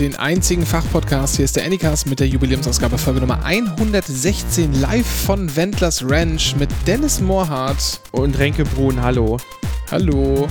den 0.00 0.16
einzigen 0.16 0.66
Fachpodcast. 0.66 1.36
Hier 1.36 1.44
ist 1.44 1.56
der 1.56 1.64
Anycast 1.64 2.06
mit 2.06 2.20
der 2.20 2.28
Jubiläumsausgabe 2.28 2.98
Folge 2.98 3.20
Nummer 3.20 3.44
116 3.44 4.80
live 4.80 5.06
von 5.06 5.54
Wendlers 5.54 6.04
Ranch 6.08 6.56
mit 6.56 6.70
Dennis 6.86 7.20
Mohrhardt 7.20 8.00
und 8.12 8.38
Renke 8.38 8.64
Brun. 8.64 9.00
Hallo. 9.00 9.38
Hallo. 9.90 10.48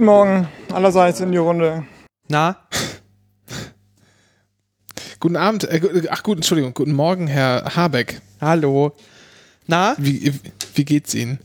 Guten 0.00 0.12
Morgen 0.12 0.48
allerseits 0.72 1.20
in 1.20 1.30
die 1.30 1.36
Runde. 1.36 1.84
Na? 2.26 2.56
Guten 5.18 5.36
Abend, 5.36 5.64
äh, 5.64 6.08
ach 6.08 6.22
gut, 6.22 6.38
Entschuldigung, 6.38 6.72
guten 6.72 6.92
Morgen, 6.92 7.26
Herr 7.26 7.76
Habeck. 7.76 8.22
Hallo. 8.40 8.96
Na? 9.66 9.94
Wie, 9.98 10.32
wie 10.74 10.84
geht's 10.86 11.14
Ihnen? 11.14 11.38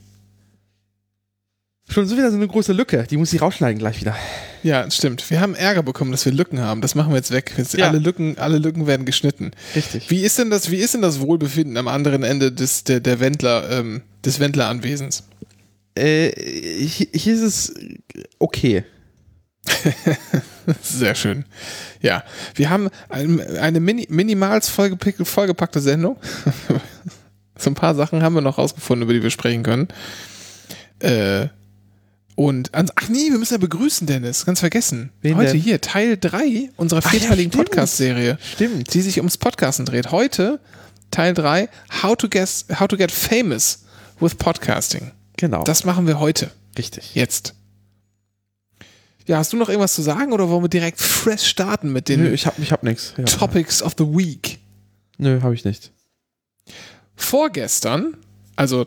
Schon 1.90 2.08
so 2.08 2.16
wieder 2.16 2.32
so 2.32 2.38
eine 2.38 2.48
große 2.48 2.72
Lücke, 2.72 3.06
die 3.10 3.18
muss 3.18 3.34
ich 3.34 3.42
rausschneiden 3.42 3.78
gleich 3.78 4.00
wieder. 4.00 4.16
Ja, 4.64 4.90
stimmt. 4.90 5.30
Wir 5.30 5.42
haben 5.42 5.54
Ärger 5.54 5.84
bekommen, 5.84 6.14
dass 6.14 6.24
wir 6.24 6.32
Lücken 6.32 6.62
haben. 6.62 6.80
Das 6.80 6.96
machen 6.96 7.10
wir 7.12 7.18
jetzt 7.18 7.32
weg. 7.32 7.52
Jetzt 7.58 7.74
ja. 7.74 7.90
Alle 7.90 8.00
Lücken, 8.00 8.38
alle 8.38 8.58
Lücken 8.58 8.88
werden 8.88 9.06
geschnitten. 9.06 9.52
Richtig. 9.76 10.10
Wie 10.10 10.22
ist 10.22 10.40
denn 10.40 10.50
das, 10.50 10.72
wie 10.72 10.78
ist 10.78 10.94
denn 10.94 11.02
das 11.02 11.20
Wohlbefinden 11.20 11.76
am 11.76 11.90
anderen 11.90 12.24
Ende 12.24 12.54
des, 12.54 12.86
der, 12.86 13.02
der 13.02 13.20
Wendler, 13.20 13.70
ähm, 13.70 14.02
des 14.24 14.40
Wendler-Anwesens? 14.40 15.26
Äh, 15.96 16.32
hier, 16.86 17.08
hier 17.14 17.34
ist 17.34 17.42
es 17.42 17.74
okay. 18.40 18.84
Sehr 20.82 21.16
schön. 21.16 21.46
Ja, 22.02 22.24
wir 22.56 22.70
haben 22.70 22.90
eine 23.10 23.80
mini, 23.80 24.08
minimals 24.10 24.70
vollgepackte 24.70 25.80
Sendung. 25.80 26.18
so 27.58 27.70
ein 27.70 27.76
paar 27.76 27.96
Sachen 27.96 28.22
haben 28.22 28.36
wir 28.36 28.42
noch 28.42 28.58
rausgefunden, 28.58 29.04
über 29.04 29.14
die 29.14 29.24
wir 29.24 29.30
sprechen 29.32 29.64
können. 29.64 29.88
Äh, 31.00 31.48
und, 32.36 32.72
ach 32.74 33.08
nee, 33.08 33.32
wir 33.32 33.38
müssen 33.38 33.54
ja 33.54 33.60
begrüßen, 33.60 34.06
Dennis, 34.08 34.46
ganz 34.46 34.60
vergessen. 34.60 35.12
Wen 35.22 35.38
Heute 35.38 35.54
denn? 35.54 35.62
hier, 35.62 35.80
Teil 35.80 36.18
3 36.18 36.70
unserer 36.76 37.02
vierteiligen 37.02 37.52
ja, 37.52 37.58
Podcast-Serie. 37.58 38.38
Stimmt. 38.56 38.94
Die 38.94 39.02
sich 39.02 39.18
ums 39.18 39.38
Podcasten 39.38 39.86
dreht. 39.86 40.12
Heute 40.12 40.60
Teil 41.12 41.34
3, 41.34 41.70
How 42.04 42.18
to, 42.18 42.28
guess, 42.28 42.66
how 42.78 42.88
to 42.88 42.98
Get 42.98 43.12
Famous 43.12 43.86
with 44.20 44.36
Podcasting. 44.38 45.12
Genau. 45.38 45.64
Das 45.64 45.84
machen 45.84 46.08
wir 46.08 46.20
heute. 46.20 46.52
Richtig. 46.78 47.16
Jetzt. 47.16 47.54
Ja, 49.28 49.38
hast 49.38 49.54
du 49.54 49.58
noch 49.58 49.70
irgendwas 49.70 49.96
zu 49.96 50.02
sagen 50.02 50.34
oder 50.34 50.50
wollen 50.50 50.64
wir 50.64 50.70
direkt 50.70 51.00
fresh 51.00 51.48
starten 51.48 51.92
mit 51.92 52.10
den 52.10 52.24
Nö, 52.24 52.34
ich 52.34 52.46
hab, 52.46 52.60
ich 52.60 52.72
hab 52.72 52.84
nichts. 52.84 53.14
Ja. 53.18 53.24
Topics 53.24 53.82
of 53.82 53.96
the 53.98 54.06
Week? 54.06 54.60
Nö, 55.18 55.42
habe 55.42 55.56
ich 55.56 55.66
nicht. 55.66 55.92
Vorgestern, 57.16 58.18
also 58.56 58.86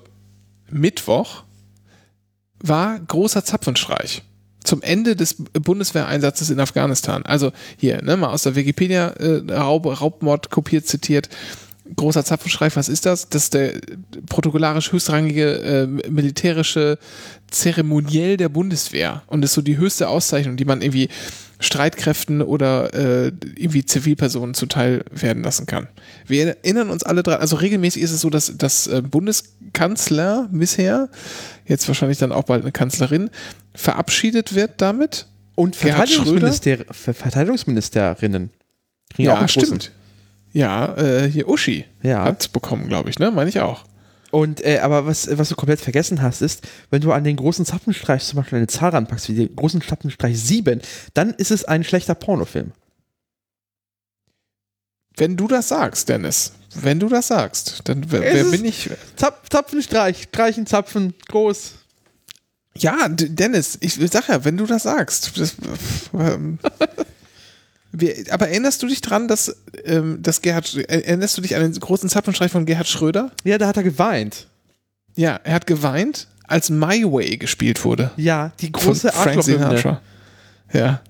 Mittwoch, 0.71 1.45
war 2.61 2.99
großer 3.01 3.45
Zapfenstreich 3.45 4.23
zum 4.63 4.83
Ende 4.83 5.17
des 5.17 5.37
Bundeswehreinsatzes 5.53 6.51
in 6.51 6.61
Afghanistan. 6.61 7.25
Also 7.25 7.53
hier, 7.77 8.03
ne, 8.03 8.17
mal 8.17 8.29
aus 8.29 8.43
der 8.43 8.55
Wikipedia 8.55 9.09
äh, 9.09 9.53
Raub, 9.53 9.87
Raubmord 9.87 10.51
kopiert, 10.51 10.87
zitiert 10.87 11.29
großer 11.97 12.25
Zapfenstreich, 12.25 12.77
was 12.77 12.89
ist 12.89 13.07
das? 13.07 13.29
Das 13.29 13.45
ist 13.45 13.55
der 13.55 13.75
protokollarisch 14.27 14.93
höchstrangige 14.93 15.53
äh, 15.59 15.87
militärische 15.87 16.99
Zeremoniell 17.51 18.37
der 18.37 18.49
Bundeswehr 18.49 19.23
und 19.27 19.45
ist 19.45 19.55
so 19.55 19.63
die 19.63 19.79
höchste 19.79 20.09
Auszeichnung, 20.09 20.57
die 20.57 20.65
man 20.65 20.83
irgendwie 20.83 21.09
Streitkräften 21.61 22.41
oder 22.41 22.95
äh, 22.95 23.33
irgendwie 23.57 23.85
Zivilpersonen 23.85 24.55
zuteil 24.55 25.05
werden 25.11 25.43
lassen 25.43 25.67
kann. 25.67 25.89
Wir 26.27 26.57
erinnern 26.63 26.91
uns 26.91 27.03
alle 27.03 27.23
dran, 27.23 27.41
also 27.41 27.57
regelmäßig 27.57 28.03
ist 28.03 28.13
es 28.13 28.21
so, 28.21 28.31
dass 28.31 28.53
das 28.57 28.87
äh, 28.87 29.03
Bundeskanzler 29.03 30.49
bisher, 30.53 31.09
jetzt 31.67 31.89
wahrscheinlich 31.89 32.19
dann 32.19 32.33
auch 32.33 32.45
bald 32.45 32.63
eine 32.63 32.73
Kanzlerin, 32.73 33.31
verabschiedet 33.75 34.55
wird 34.55 34.81
damit. 34.81 35.27
Und 35.57 35.75
Verteidigungsminister 35.75 36.79
Verteidigungsministerinnen. 36.93 38.51
Ja, 39.17 39.49
stimmt. 39.49 39.91
Ja, 40.53 40.97
äh, 40.97 41.31
hier 41.31 41.49
Uschi 41.49 41.85
ja. 42.03 42.25
hat 42.25 42.53
bekommen, 42.53 42.89
glaube 42.89 43.11
ich, 43.11 43.19
ne? 43.19 43.31
Meine 43.31 43.51
ich 43.51 43.61
auch. 43.61 43.85
Und 44.31 44.65
äh, 44.65 44.79
aber 44.81 45.07
was, 45.07 45.29
was 45.39 45.49
du 45.49 45.55
komplett 45.55 45.81
vergessen 45.81 46.21
hast, 46.21 46.43
ist, 46.43 46.67
wenn 46.91 47.01
du 47.01 47.13
an 47.13 47.25
den 47.25 47.37
großen 47.37 47.65
Zapfenstreich 47.65 48.25
zum 48.25 48.39
Beispiel 48.39 48.59
eine 48.59 48.67
Zahl 48.67 48.91
ranpackst, 48.91 49.29
wie 49.29 49.35
den 49.35 49.57
großen 49.57 49.81
Zapfenstreich 49.81 50.39
7, 50.39 50.81
dann 51.15 51.31
ist 51.35 51.51
es 51.51 51.65
ein 51.65 51.85
schlechter 51.85 52.15
Pornofilm. 52.15 52.73
Wenn 55.17 55.37
du 55.37 55.49
das 55.49 55.69
sagst, 55.69 56.09
Dennis, 56.09 56.53
wenn 56.75 57.01
du 57.01 57.09
das 57.09 57.29
sagst, 57.29 57.81
dann 57.85 58.11
wer, 58.11 58.21
wer 58.21 58.45
bin 58.45 58.65
ich? 58.65 58.91
Zapf, 59.17 59.49
Zapfenstreich, 59.49 60.25
streichen, 60.25 60.67
Zapfen, 60.67 61.15
groß. 61.29 61.73
Ja, 62.77 63.09
Dennis, 63.09 63.79
ich 63.81 63.95
sag 63.95 64.29
ja, 64.29 64.45
wenn 64.45 64.57
du 64.57 64.67
das 64.67 64.85
sagst. 64.85 65.37
Das, 65.39 65.57
wir, 67.93 68.15
aber 68.31 68.49
erinnerst 68.49 68.83
du 68.83 68.87
dich 68.87 69.01
dran, 69.01 69.29
dass, 69.29 69.57
ähm, 69.85 70.23
dass 70.23 70.43
Gerhard, 70.43 70.75
erinnerst 70.77 71.37
du 71.37 71.43
dich 71.43 71.57
an 71.57 71.63
den 71.63 71.73
großen 71.73 72.09
Zapfenstreich 72.09 72.53
von 72.53 72.67
Gerhard 72.67 72.89
Schröder? 72.89 73.33
Ja, 73.45 73.59
da 73.59 73.67
hat 73.67 73.77
er 73.77 73.83
geweint. 73.83 74.47
Ja, 75.17 75.41
er 75.43 75.55
hat 75.55 75.67
geweint, 75.67 76.29
als 76.47 76.71
My 76.71 77.05
Way 77.05 77.39
gespielt 77.39 77.85
wurde. 77.85 78.11
Ja, 78.17 78.53
die 78.61 78.73
große 78.73 79.11
Frank 79.13 79.43
Sinatra. 79.43 80.01
Ja. 80.73 81.01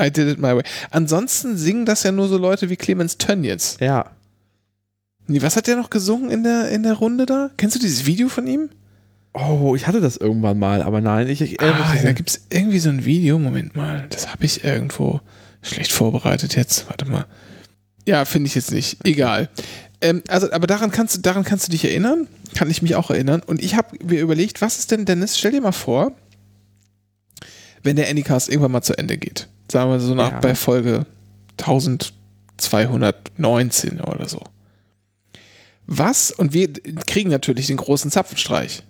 I 0.00 0.10
did 0.10 0.28
it 0.28 0.38
my 0.38 0.54
way. 0.54 0.62
Ansonsten 0.90 1.56
singen 1.56 1.84
das 1.84 2.02
ja 2.02 2.12
nur 2.12 2.28
so 2.28 2.38
Leute 2.38 2.70
wie 2.70 2.76
Clemens 2.76 3.18
Tönnies. 3.18 3.76
Ja. 3.80 4.10
Nee, 5.26 5.42
was 5.42 5.56
hat 5.56 5.66
der 5.66 5.76
noch 5.76 5.90
gesungen 5.90 6.30
in 6.30 6.42
der, 6.42 6.70
in 6.70 6.82
der 6.82 6.94
Runde 6.94 7.26
da? 7.26 7.50
Kennst 7.56 7.76
du 7.76 7.80
dieses 7.80 8.06
Video 8.06 8.28
von 8.28 8.46
ihm? 8.46 8.70
Oh, 9.32 9.76
ich 9.76 9.86
hatte 9.86 10.00
das 10.00 10.16
irgendwann 10.16 10.58
mal, 10.58 10.82
aber 10.82 11.00
nein, 11.00 11.28
ich. 11.28 11.40
ich 11.40 11.60
ah, 11.60 11.94
da 12.02 12.12
gibt 12.12 12.30
es 12.30 12.46
irgendwie 12.50 12.80
so 12.80 12.88
ein 12.88 13.04
Video, 13.04 13.38
Moment 13.38 13.76
mal, 13.76 14.06
das 14.10 14.28
habe 14.28 14.44
ich 14.44 14.64
irgendwo. 14.64 15.20
Schlecht 15.62 15.92
vorbereitet 15.92 16.56
jetzt. 16.56 16.88
Warte 16.88 17.06
mal. 17.06 17.26
Ja, 18.06 18.24
finde 18.24 18.48
ich 18.48 18.54
jetzt 18.54 18.72
nicht. 18.72 18.96
Egal. 19.04 19.50
Ähm, 20.00 20.22
also, 20.28 20.50
aber 20.52 20.66
daran 20.66 20.90
kannst 20.90 21.16
du, 21.16 21.20
daran 21.20 21.44
kannst 21.44 21.68
du 21.68 21.72
dich 21.72 21.84
erinnern. 21.84 22.26
Kann 22.54 22.70
ich 22.70 22.80
mich 22.82 22.94
auch 22.94 23.10
erinnern. 23.10 23.42
Und 23.46 23.62
ich 23.62 23.76
habe 23.76 23.98
mir 24.02 24.20
überlegt, 24.20 24.62
was 24.62 24.78
ist 24.78 24.90
denn, 24.90 25.04
Dennis, 25.04 25.38
stell 25.38 25.52
dir 25.52 25.60
mal 25.60 25.72
vor, 25.72 26.12
wenn 27.82 27.96
der 27.96 28.08
Anycast 28.08 28.48
irgendwann 28.48 28.72
mal 28.72 28.82
zu 28.82 28.96
Ende 28.98 29.18
geht. 29.18 29.48
Sagen 29.70 29.90
wir 29.90 30.00
so 30.00 30.14
nach 30.14 30.32
ja. 30.32 30.40
bei 30.40 30.54
Folge 30.54 31.04
1219 31.58 34.00
oder 34.00 34.26
so. 34.28 34.42
Was? 35.86 36.30
Und 36.30 36.52
wir 36.52 36.72
kriegen 37.06 37.30
natürlich 37.30 37.66
den 37.66 37.76
großen 37.76 38.10
Zapfenstreich. 38.10 38.82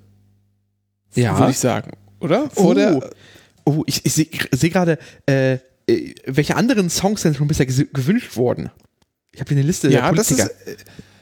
Ja. 1.14 1.38
Würde 1.38 1.52
ich 1.52 1.58
sagen. 1.58 1.92
Oder? 2.20 2.48
Oh, 2.56 2.74
der, 2.74 3.10
oh 3.64 3.82
ich, 3.86 4.04
ich 4.04 4.12
sehe 4.12 4.28
seh 4.52 4.68
gerade, 4.68 4.98
äh, 5.26 5.58
äh, 5.90 6.14
welche 6.26 6.56
anderen 6.56 6.90
Songs 6.90 7.22
denn 7.22 7.34
schon 7.34 7.48
bisher 7.48 7.66
gewünscht 7.66 8.36
wurden? 8.36 8.70
Ich 9.32 9.40
habe 9.40 9.48
hier 9.48 9.58
eine 9.58 9.66
Liste 9.66 9.90
ja. 9.90 10.10
Das 10.12 10.30
ist, 10.30 10.40
äh, 10.40 10.76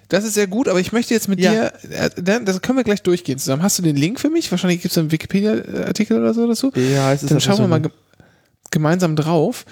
das 0.08 0.24
ist 0.24 0.34
sehr 0.34 0.46
gut, 0.46 0.68
aber 0.68 0.80
ich 0.80 0.92
möchte 0.92 1.12
jetzt 1.12 1.28
mit 1.28 1.38
ja. 1.38 1.70
dir, 1.70 1.72
äh, 1.90 2.44
das 2.44 2.62
können 2.62 2.78
wir 2.78 2.84
gleich 2.84 3.02
durchgehen 3.02 3.38
zusammen. 3.38 3.62
Hast 3.62 3.78
du 3.78 3.82
den 3.82 3.96
Link 3.96 4.18
für 4.18 4.30
mich? 4.30 4.50
Wahrscheinlich 4.50 4.80
gibt 4.80 4.92
es 4.92 4.98
einen 4.98 5.12
Wikipedia-Artikel 5.12 6.18
oder 6.18 6.32
so 6.32 6.46
dazu. 6.46 6.72
Ja, 6.74 7.12
es 7.12 7.22
ist 7.22 7.30
Dann 7.30 7.40
schauen 7.40 7.58
wir 7.58 7.68
mal 7.68 7.82
ge 7.82 7.90
gemeinsam 8.70 9.16
drauf. 9.16 9.64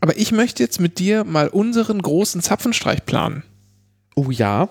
Aber 0.00 0.18
ich 0.18 0.32
möchte 0.32 0.62
jetzt 0.62 0.80
mit 0.80 0.98
dir 0.98 1.24
mal 1.24 1.48
unseren 1.48 2.02
großen 2.02 2.42
Zapfenstreich 2.42 3.06
planen. 3.06 3.42
Oh 4.16 4.30
ja. 4.30 4.68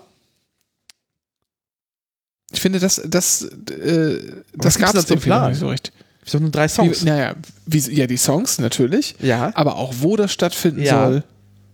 Ich 2.52 2.62
finde, 2.62 2.80
das, 2.80 3.02
das, 3.04 3.42
äh, 3.42 4.20
das 4.54 4.78
gab 4.78 4.94
es 4.94 5.08
so 5.08 5.70
richtig. 5.70 5.92
Wieso 6.24 6.40
nur 6.40 6.52
drei 6.52 6.68
Songs? 6.68 7.02
Wie, 7.04 7.10
naja, 7.10 7.36
wie, 7.66 7.80
ja, 7.80 8.08
die 8.08 8.18
Songs 8.18 8.60
natürlich. 8.60 9.16
Ja. 9.20 9.52
Aber 9.56 9.76
auch 9.76 9.94
wo 10.00 10.16
das 10.16 10.32
stattfinden 10.32 10.82
ja. 10.82 11.06
soll. 11.06 11.24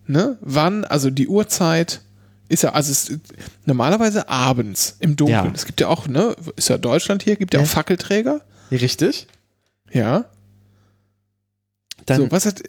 Ne? 0.08 0.38
Wann, 0.42 0.86
also 0.86 1.10
die 1.10 1.28
Uhrzeit 1.28 2.02
ist 2.48 2.64
ja, 2.64 2.74
also 2.74 2.92
es, 2.92 3.12
normalerweise 3.66 4.28
abends 4.28 4.98
im 5.00 5.16
Dunkeln. 5.16 5.46
Ja. 5.46 5.52
Es 5.54 5.66
gibt 5.66 5.82
ja 5.82 5.88
auch, 5.88 6.08
ne, 6.08 6.36
ist 6.56 6.70
ja 6.70 6.78
Deutschland 6.78 7.22
hier, 7.24 7.36
gibt 7.36 7.54
ja, 7.54 7.60
ja. 7.60 7.66
auch 7.66 7.70
Fackelträger. 7.70 8.42
Richtig. 8.72 9.28
Ja. 9.92 10.26
Dann, 12.06 12.22
so, 12.22 12.32
was 12.32 12.46
hat. 12.46 12.62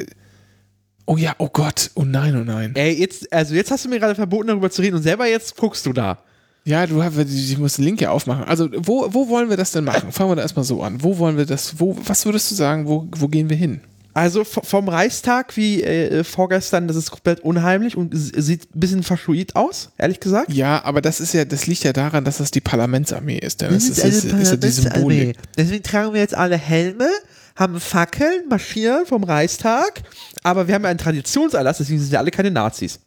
Oh 1.07 1.17
ja, 1.17 1.35
oh 1.39 1.49
Gott, 1.49 1.91
oh 1.95 2.05
nein, 2.05 2.37
oh 2.37 2.45
nein. 2.45 2.75
Ey, 2.77 2.93
jetzt, 2.93 3.33
also 3.33 3.55
jetzt 3.55 3.71
hast 3.71 3.85
du 3.85 3.89
mir 3.89 3.99
gerade 3.99 4.15
verboten, 4.15 4.49
darüber 4.49 4.71
zu 4.71 4.83
reden 4.83 4.97
und 4.97 5.03
selber 5.03 5.27
jetzt 5.27 5.57
guckst 5.57 5.87
du 5.87 5.93
da. 5.93 6.23
Ja, 6.65 6.87
du 6.87 7.03
hast, 7.03 7.17
ich 7.17 7.59
muss 7.59 7.77
den 7.77 7.85
Link 7.85 8.01
ja 8.01 8.11
aufmachen. 8.11 8.45
Also, 8.45 8.69
wo, 8.77 9.09
wo 9.13 9.29
wollen 9.29 9.49
wir 9.49 9.57
das 9.57 9.73
denn 9.73 9.85
machen? 9.85 10.13
Fangen 10.13 10.31
wir 10.31 10.37
da 10.37 10.43
erstmal 10.43 10.65
so 10.65 10.83
an. 10.83 11.03
Wo 11.03 11.19
wollen 11.19 11.37
wir 11.37 11.47
das, 11.47 11.81
wo, 11.81 11.97
was 12.05 12.25
würdest 12.27 12.51
du 12.51 12.55
sagen, 12.55 12.87
wo, 12.87 13.09
wo 13.17 13.29
gehen 13.29 13.49
wir 13.49 13.57
hin? 13.57 13.81
Also 14.13 14.43
vom 14.45 14.89
Reichstag 14.89 15.57
wie 15.57 15.83
äh, 15.85 16.25
vorgestern, 16.25 16.89
das 16.89 16.97
ist 16.97 17.13
komplett 17.13 17.41
unheimlich 17.41 17.97
und 17.97 18.13
sieht 18.13 18.75
ein 18.75 18.81
bisschen 18.81 19.03
faschoid 19.05 19.55
aus, 19.55 19.93
ehrlich 19.99 20.19
gesagt. 20.19 20.53
Ja, 20.53 20.85
aber 20.85 21.01
das 21.01 21.21
ist 21.21 21.33
ja, 21.33 21.45
das 21.45 21.69
liegt 21.69 21.85
ja 21.85 21.93
daran, 21.93 22.25
dass 22.25 22.39
das 22.39 22.51
die 22.51 22.61
Parlamentsarmee 22.61 23.39
ist. 23.39 23.61
Denn 23.61 23.73
das, 23.73 23.89
das 23.89 23.99
ist, 23.99 24.05
ist, 24.05 24.25
ist, 24.25 24.33
ist 24.33 24.51
ja 24.51 24.57
die 24.57 24.69
Symbolik. 24.69 25.37
Deswegen 25.57 25.83
tragen 25.85 26.13
wir 26.13 26.21
jetzt 26.21 26.35
alle 26.35 26.57
Helme, 26.57 27.09
haben 27.55 27.79
Fackeln, 27.79 28.49
marschieren 28.49 29.07
vom 29.07 29.23
Reichstag, 29.23 30.03
aber 30.43 30.67
wir 30.67 30.75
haben 30.75 30.83
ja 30.83 30.91
einen 30.91 30.99
Traditionserlass, 30.99 31.79
deswegen 31.79 32.01
sind 32.01 32.11
wir 32.11 32.19
alle 32.19 32.33
keine 32.33 32.51
Nazis. 32.51 32.99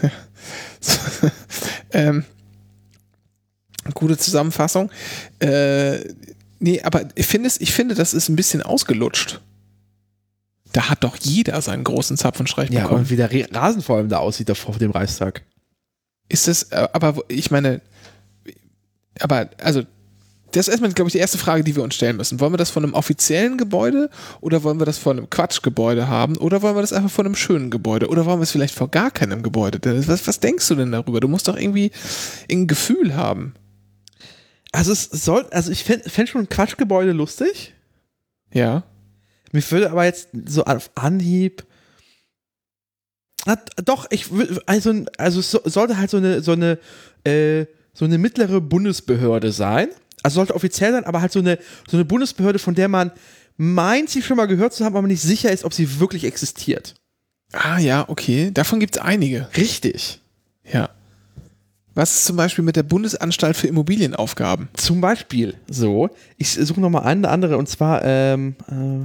ähm, 1.92 2.24
gute 3.94 4.16
Zusammenfassung. 4.16 4.90
Äh, 5.40 5.98
nee, 6.58 6.82
aber 6.82 7.04
ich 7.14 7.26
finde, 7.26 7.50
ich 7.58 7.72
finde, 7.72 7.94
das 7.94 8.14
ist 8.14 8.28
ein 8.28 8.36
bisschen 8.36 8.62
ausgelutscht. 8.62 9.40
Da 10.72 10.90
hat 10.90 11.02
doch 11.04 11.16
jeder 11.20 11.60
seinen 11.62 11.84
großen 11.84 12.16
Zapfenstreich 12.16 12.70
Ja, 12.70 12.82
bekommen. 12.82 13.00
und 13.00 13.10
wie 13.10 13.16
der 13.16 13.30
Rasen 13.54 13.82
vor 13.82 13.96
allem 13.96 14.08
da 14.08 14.18
aussieht 14.18 14.48
davor 14.48 14.74
vor 14.74 14.78
dem 14.78 14.90
Reichstag. 14.90 15.42
Ist 16.28 16.46
das, 16.46 16.64
äh, 16.64 16.88
aber 16.92 17.22
ich 17.28 17.50
meine, 17.50 17.80
aber 19.20 19.48
also, 19.62 19.82
das 20.52 20.66
ist 20.66 20.68
erstmal, 20.72 20.92
glaube 20.92 21.08
ich, 21.08 21.12
die 21.12 21.18
erste 21.18 21.36
Frage, 21.36 21.62
die 21.62 21.76
wir 21.76 21.82
uns 21.82 21.94
stellen 21.94 22.16
müssen. 22.16 22.40
Wollen 22.40 22.52
wir 22.54 22.56
das 22.58 22.70
von 22.70 22.82
einem 22.82 22.94
offiziellen 22.94 23.58
Gebäude 23.58 24.08
oder 24.40 24.62
wollen 24.62 24.78
wir 24.78 24.86
das 24.86 24.96
von 24.96 25.18
einem 25.18 25.28
Quatschgebäude 25.28 26.08
haben 26.08 26.36
oder 26.38 26.62
wollen 26.62 26.74
wir 26.74 26.80
das 26.80 26.94
einfach 26.94 27.10
von 27.10 27.26
einem 27.26 27.34
schönen 27.34 27.70
Gebäude 27.70 28.08
oder 28.08 28.24
wollen 28.24 28.38
wir 28.38 28.44
es 28.44 28.50
vielleicht 28.50 28.74
vor 28.74 28.88
gar 28.90 29.10
keinem 29.10 29.42
Gebäude? 29.42 29.78
Denn 29.78 30.06
Was, 30.08 30.26
was 30.26 30.40
denkst 30.40 30.66
du 30.68 30.74
denn 30.74 30.92
darüber? 30.92 31.20
Du 31.20 31.28
musst 31.28 31.48
doch 31.48 31.56
irgendwie 31.56 31.90
ein 32.50 32.66
Gefühl 32.66 33.14
haben. 33.14 33.54
Also 34.72 34.92
es 34.92 35.04
soll, 35.04 35.46
also 35.50 35.70
ich 35.72 35.84
fände 35.84 36.08
fänd 36.10 36.28
schon 36.28 36.42
ein 36.42 36.48
Quatschgebäude 36.48 37.12
lustig. 37.12 37.74
Ja. 38.52 38.84
Mir 39.52 39.70
würde 39.70 39.90
aber 39.90 40.04
jetzt 40.04 40.28
so 40.46 40.64
auf 40.64 40.90
Anhieb. 40.94 41.64
Na, 43.46 43.56
doch, 43.82 44.06
ich 44.10 44.30
will, 44.30 44.60
also, 44.66 45.04
also 45.16 45.40
es 45.40 45.50
so, 45.50 45.60
sollte 45.64 45.96
halt 45.96 46.10
so 46.10 46.18
eine, 46.18 46.42
so 46.42 46.52
eine, 46.52 46.78
äh, 47.24 47.66
so 47.94 48.04
eine 48.04 48.18
mittlere 48.18 48.60
Bundesbehörde 48.60 49.52
sein. 49.52 49.88
Also 50.22 50.36
sollte 50.36 50.54
offiziell 50.54 50.92
sein, 50.92 51.04
aber 51.04 51.20
halt 51.20 51.32
so 51.32 51.38
eine, 51.38 51.58
so 51.88 51.96
eine 51.96 52.04
Bundesbehörde, 52.04 52.58
von 52.58 52.74
der 52.74 52.88
man 52.88 53.12
meint, 53.56 54.10
sie 54.10 54.22
schon 54.22 54.36
mal 54.36 54.46
gehört 54.46 54.74
zu 54.74 54.84
haben, 54.84 54.96
aber 54.96 55.06
nicht 55.06 55.22
sicher 55.22 55.50
ist, 55.50 55.64
ob 55.64 55.72
sie 55.72 55.98
wirklich 55.98 56.24
existiert. 56.24 56.94
Ah 57.52 57.78
ja, 57.78 58.08
okay. 58.08 58.50
Davon 58.52 58.80
gibt 58.80 58.96
es 58.96 59.02
einige. 59.02 59.48
Richtig. 59.56 60.20
Ja. 60.64 60.90
Was 61.98 62.14
ist 62.14 62.26
zum 62.26 62.36
Beispiel 62.36 62.62
mit 62.62 62.76
der 62.76 62.84
Bundesanstalt 62.84 63.56
für 63.56 63.66
Immobilienaufgaben? 63.66 64.68
Zum 64.74 65.00
Beispiel 65.00 65.54
so, 65.68 66.10
ich 66.36 66.52
suche 66.52 66.80
nochmal 66.80 67.02
eine 67.02 67.28
andere 67.28 67.58
und 67.58 67.68
zwar, 67.68 68.04
ähm, 68.04 68.54
äh, 68.68 69.04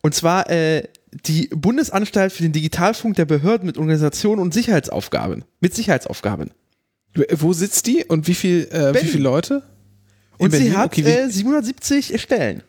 und 0.00 0.14
zwar 0.14 0.48
äh, 0.48 0.84
die 1.26 1.48
Bundesanstalt 1.48 2.32
für 2.32 2.42
den 2.42 2.52
Digitalfunk 2.52 3.16
der 3.16 3.26
Behörden 3.26 3.66
mit 3.66 3.76
Organisation 3.76 4.38
und 4.38 4.54
Sicherheitsaufgaben. 4.54 5.44
Mit 5.60 5.74
Sicherheitsaufgaben. 5.74 6.52
Wo 7.32 7.52
sitzt 7.52 7.86
die 7.86 8.06
und 8.06 8.26
wie 8.28 8.34
viel, 8.34 8.66
äh, 8.72 8.94
wie 8.94 9.06
viele 9.06 9.22
Leute? 9.24 9.62
In 10.38 10.46
Und 10.46 10.54
sie 10.54 10.74
hat 10.74 10.86
Okay, 10.86 11.04
wie- 11.04 11.10
äh, 11.10 11.28
770 11.28 12.18
Stellen. 12.18 12.62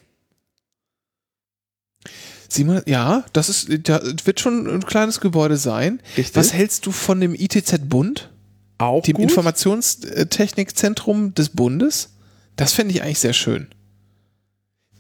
Ja, 2.86 3.24
das 3.32 3.48
ist, 3.48 3.70
da 3.88 4.02
wird 4.26 4.42
schon 4.42 4.68
ein 4.68 4.86
kleines 4.86 5.22
Gebäude 5.22 5.56
sein. 5.56 6.02
Richtig. 6.18 6.36
Was 6.36 6.52
hältst 6.52 6.86
du 6.86 6.92
von 6.92 7.22
dem 7.22 7.34
ITZ-Bund, 7.34 8.30
Auch 8.78 9.04
dem 9.04 9.16
gut. 9.16 9.24
Informationstechnikzentrum 9.24 11.34
des 11.34 11.50
Bundes? 11.50 12.12
Das 12.56 12.72
fände 12.74 12.94
ich 12.94 13.02
eigentlich 13.04 13.20
sehr 13.20 13.34
schön. 13.34 13.68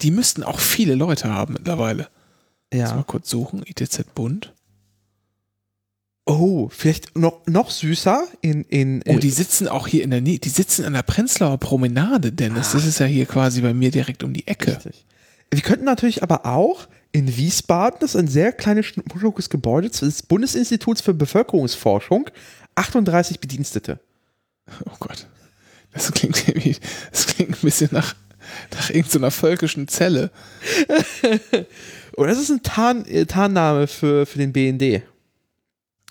Die 0.01 0.12
müssten 0.12 0.44
auch 0.44 0.59
viele 0.59 0.95
Leute 0.95 1.29
haben 1.33 1.53
mittlerweile. 1.53 2.09
Lass 2.71 2.91
mal 2.91 2.97
Ja. 2.97 3.03
kurz 3.03 3.29
suchen, 3.29 3.63
ITZ-Bund. 3.65 4.53
Oh, 6.25 6.68
vielleicht 6.69 7.18
noch, 7.18 7.45
noch 7.47 7.71
süßer 7.71 8.25
in, 8.41 8.63
in 8.65 9.01
Oh, 9.07 9.12
äh, 9.13 9.19
die 9.19 9.29
sitzen 9.29 9.69
auch 9.69 9.88
hier 9.88 10.03
in 10.03 10.09
der 10.12 10.19
Nähe, 10.19 10.39
die 10.39 10.50
sitzen 10.50 10.83
an 10.83 10.91
der 10.94 11.03
Prenzlauer 11.03 11.57
Promenade, 11.57 12.33
Dennis. 12.33 12.73
Das 12.73 12.85
ist 12.85 13.00
ja 13.00 13.06
hier 13.06 13.25
quasi 13.25 13.62
bei 13.62 13.73
mir 13.73 13.91
direkt 13.91 14.23
um 14.23 14.33
die 14.33 14.45
Ecke. 14.45 14.75
Richtig. 14.75 15.06
Wir 15.51 15.62
könnten 15.62 15.85
natürlich 15.85 16.23
aber 16.23 16.45
auch 16.45 16.89
in 17.13 17.38
Wiesbaden, 17.38 18.00
das 18.01 18.15
ist 18.15 18.19
ein 18.19 18.27
sehr 18.27 18.51
kleines, 18.51 18.88
schnuckliges 18.88 19.50
Gebäude 19.50 19.89
des 19.89 20.21
Bundesinstituts 20.23 21.00
für 21.00 21.13
Bevölkerungsforschung, 21.13 22.30
38 22.77 23.39
Bedienstete. 23.39 24.00
Oh 24.85 24.95
Gott. 25.00 25.27
Das 25.94 26.12
klingt 26.12 26.47
irgendwie, 26.47 26.77
das 27.12 27.27
klingt 27.27 27.51
ein 27.51 27.62
bisschen 27.62 27.89
nach, 27.91 28.15
nach 28.75 28.89
irgendeiner 28.89 29.31
völkischen 29.31 29.88
Zelle. 29.88 30.31
Oh, 32.19 32.25
das 32.25 32.39
ist 32.39 32.50
ein 32.50 32.63
Tarn, 32.63 33.06
äh, 33.06 33.27
Tarnname 33.27 33.85
für, 33.85 34.25
für 34.25 34.39
den 34.39 34.51
BND. 34.51 35.03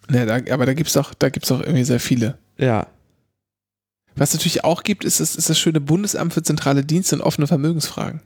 Ne, 0.09 0.25
da, 0.25 0.37
aber 0.55 0.65
da 0.65 0.73
doch, 0.73 1.15
da 1.15 1.31
gibt's 1.31 1.49
doch 1.49 1.61
irgendwie 1.61 1.83
sehr 1.83 1.99
viele. 1.99 2.39
Ja. 2.59 2.87
Was 4.15 4.31
es 4.31 4.35
natürlich 4.37 4.62
auch 4.62 4.85
gibt, 4.85 5.05
ist 5.05 5.19
das, 5.19 5.35
ist 5.35 5.51
das 5.51 5.59
schöne 5.59 5.81
Bundesamt 5.81 6.33
für 6.33 6.45
zentrale 6.45 6.85
Dienste 6.85 7.17
und 7.17 7.23
offene 7.23 7.49
Vermögensfragen. 7.49 8.21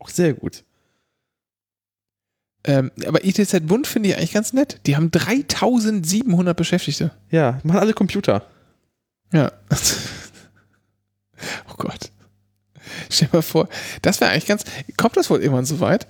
Auch 0.00 0.08
sehr 0.08 0.34
gut. 0.34 0.64
Ähm, 2.64 2.90
aber 3.06 3.24
ITZ 3.24 3.66
Bund 3.66 3.86
finde 3.86 4.10
ich 4.10 4.16
eigentlich 4.16 4.32
ganz 4.32 4.52
nett. 4.52 4.80
Die 4.86 4.96
haben 4.96 5.10
3700 5.10 6.56
Beschäftigte. 6.56 7.10
Ja, 7.30 7.58
machen 7.62 7.80
alle 7.80 7.94
Computer. 7.94 8.44
Ja. 9.32 9.52
oh 11.70 11.74
Gott. 11.78 12.10
Stell 13.08 13.28
dir 13.28 13.38
mal 13.38 13.42
vor, 13.42 13.68
das 14.02 14.20
wäre 14.20 14.30
eigentlich 14.30 14.46
ganz. 14.46 14.64
Kommt 14.96 15.16
das 15.16 15.30
wohl 15.30 15.40
irgendwann 15.40 15.64
so 15.64 15.80
weit, 15.80 16.06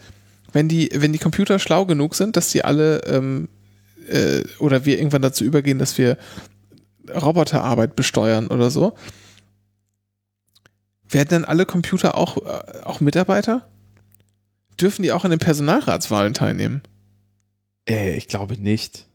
wenn 0.52 0.69
die, 0.69 0.91
wenn 0.93 1.12
die 1.12 1.19
Computer 1.19 1.58
schlau 1.58 1.87
genug 1.87 2.14
sind, 2.14 2.37
dass 2.37 2.50
die 2.50 2.64
alle 2.64 3.05
ähm, 3.05 3.49
äh, 4.08 4.43
oder 4.58 4.85
wir 4.85 4.99
irgendwann 4.99 5.23
dazu 5.23 5.44
übergehen, 5.44 5.79
dass 5.79 5.99
wir 5.99 6.17
Roboterarbeit 7.08 7.97
besteuern 7.97 8.49
oder 8.49 8.70
so? 8.70 8.94
Werden 11.08 11.29
dann 11.29 11.44
alle 11.44 11.67
Computer 11.67 12.17
auch, 12.17 12.37
äh, 12.38 12.82
auch 12.85 13.00
Mitarbeiter? 13.00 13.69
Dürfen 14.81 15.03
die 15.03 15.12
auch 15.12 15.25
an 15.25 15.31
den 15.31 15.41
Personalratswahlen 15.41 16.35
teilnehmen? 16.35 16.82
Äh, 17.88 18.17
ich 18.17 18.29
glaube 18.29 18.56
nicht. 18.61 19.06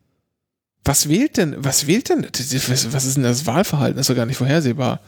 Was 0.84 1.10
wählt 1.10 1.38
denn, 1.38 1.56
was 1.58 1.88
wählt 1.88 2.10
denn, 2.10 2.28
was 2.28 3.06
ist 3.06 3.16
denn 3.16 3.24
das 3.24 3.48
Wahlverhalten? 3.48 3.98
Das 3.98 4.04
ist 4.04 4.10
doch 4.12 4.16
gar 4.16 4.28
nicht 4.28 4.38
vorhersehbar. 4.38 5.01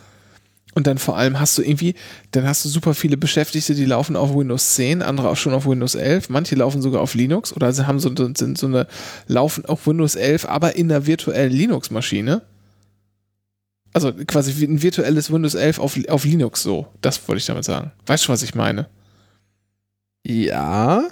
Und 0.73 0.85
dann 0.85 0.97
vor 0.97 1.17
allem 1.17 1.39
hast 1.39 1.57
du 1.57 1.63
irgendwie, 1.63 1.95
dann 2.31 2.45
hast 2.45 2.63
du 2.65 2.69
super 2.69 2.93
viele 2.93 3.17
Beschäftigte, 3.17 3.73
die 3.73 3.85
laufen 3.85 4.15
auf 4.15 4.35
Windows 4.35 4.75
10, 4.75 5.01
andere 5.01 5.29
auch 5.29 5.35
schon 5.35 5.53
auf 5.53 5.65
Windows 5.65 5.95
11, 5.95 6.29
manche 6.29 6.55
laufen 6.55 6.81
sogar 6.81 7.01
auf 7.01 7.15
Linux 7.15 7.51
oder 7.51 7.71
sie 7.73 7.87
haben 7.87 7.99
so, 7.99 8.13
sind 8.15 8.57
so 8.57 8.67
eine, 8.67 8.87
laufen 9.27 9.65
auf 9.65 9.87
Windows 9.87 10.15
11, 10.15 10.45
aber 10.45 10.75
in 10.75 10.91
einer 10.91 11.07
virtuellen 11.07 11.51
Linux-Maschine. 11.51 12.43
Also 13.93 14.13
quasi 14.13 14.65
ein 14.65 14.81
virtuelles 14.83 15.31
Windows 15.31 15.55
11 15.55 15.79
auf, 15.79 15.97
auf 16.09 16.25
Linux 16.25 16.61
so. 16.61 16.87
Das 17.01 17.27
wollte 17.27 17.39
ich 17.39 17.47
damit 17.47 17.63
sagen. 17.63 17.91
Weißt 18.05 18.27
du, 18.27 18.29
was 18.29 18.43
ich 18.43 18.53
meine? 18.53 18.87
Ja. 20.27 21.07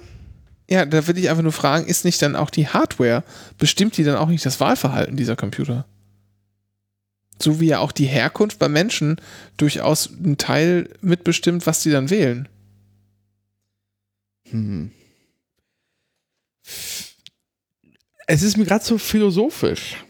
Ja, 0.69 0.86
da 0.86 1.07
will 1.07 1.17
ich 1.17 1.29
einfach 1.29 1.43
nur 1.43 1.53
fragen, 1.53 1.86
ist 1.86 2.03
nicht 2.03 2.22
dann 2.22 2.36
auch 2.36 2.50
die 2.50 2.67
Hardware, 2.67 3.24
bestimmt 3.57 3.95
die 3.98 4.03
dann 4.03 4.17
auch 4.17 4.27
nicht 4.27 4.45
das 4.45 4.60
Wahlverhalten 4.60 5.15
dieser 5.15 5.38
Computer? 5.38 5.86
So 7.41 7.62
wie 7.62 7.67
ja 7.67 7.79
auch 7.79 7.93
die 7.93 8.07
Herkunft 8.07 8.60
bei 8.60 8.67
Menschen 8.67 9.22
durchaus 9.55 10.10
einen 10.12 10.38
Teil 10.38 10.89
mitbestimmt, 11.01 11.65
was 11.65 11.81
die 11.81 11.91
dann 11.91 12.10
wählen. 12.10 12.50
Hm. 14.50 14.91
Es 18.27 18.41
ist 18.41 18.57
mir 18.57 18.65
gerade 18.65 18.84
so 18.84 18.98
philosophisch. 18.98 20.03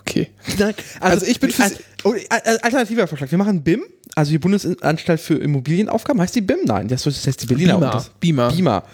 Okay. 0.00 0.30
Nein, 0.58 0.74
Also 1.00 1.26
ich 1.26 1.40
bin 1.40 1.50
für- 1.50 1.62
also, 1.64 1.76
oh, 2.04 2.14
äh, 2.14 2.26
alternativer 2.62 3.06
Vorschlag. 3.06 3.30
Wir 3.30 3.38
machen 3.38 3.62
BIM, 3.62 3.82
also 4.14 4.30
die 4.30 4.38
Bundesanstalt 4.38 5.20
für 5.20 5.34
Immobilienaufgaben. 5.34 6.20
Heißt 6.20 6.34
die 6.36 6.40
BIM? 6.40 6.58
Nein, 6.64 6.88
das 6.88 7.04
heißt 7.06 7.42
die 7.42 7.46
Berliner. 7.46 7.78
Bundes- 7.78 8.10
Beamer. 8.20 8.50
Beamer. 8.52 8.84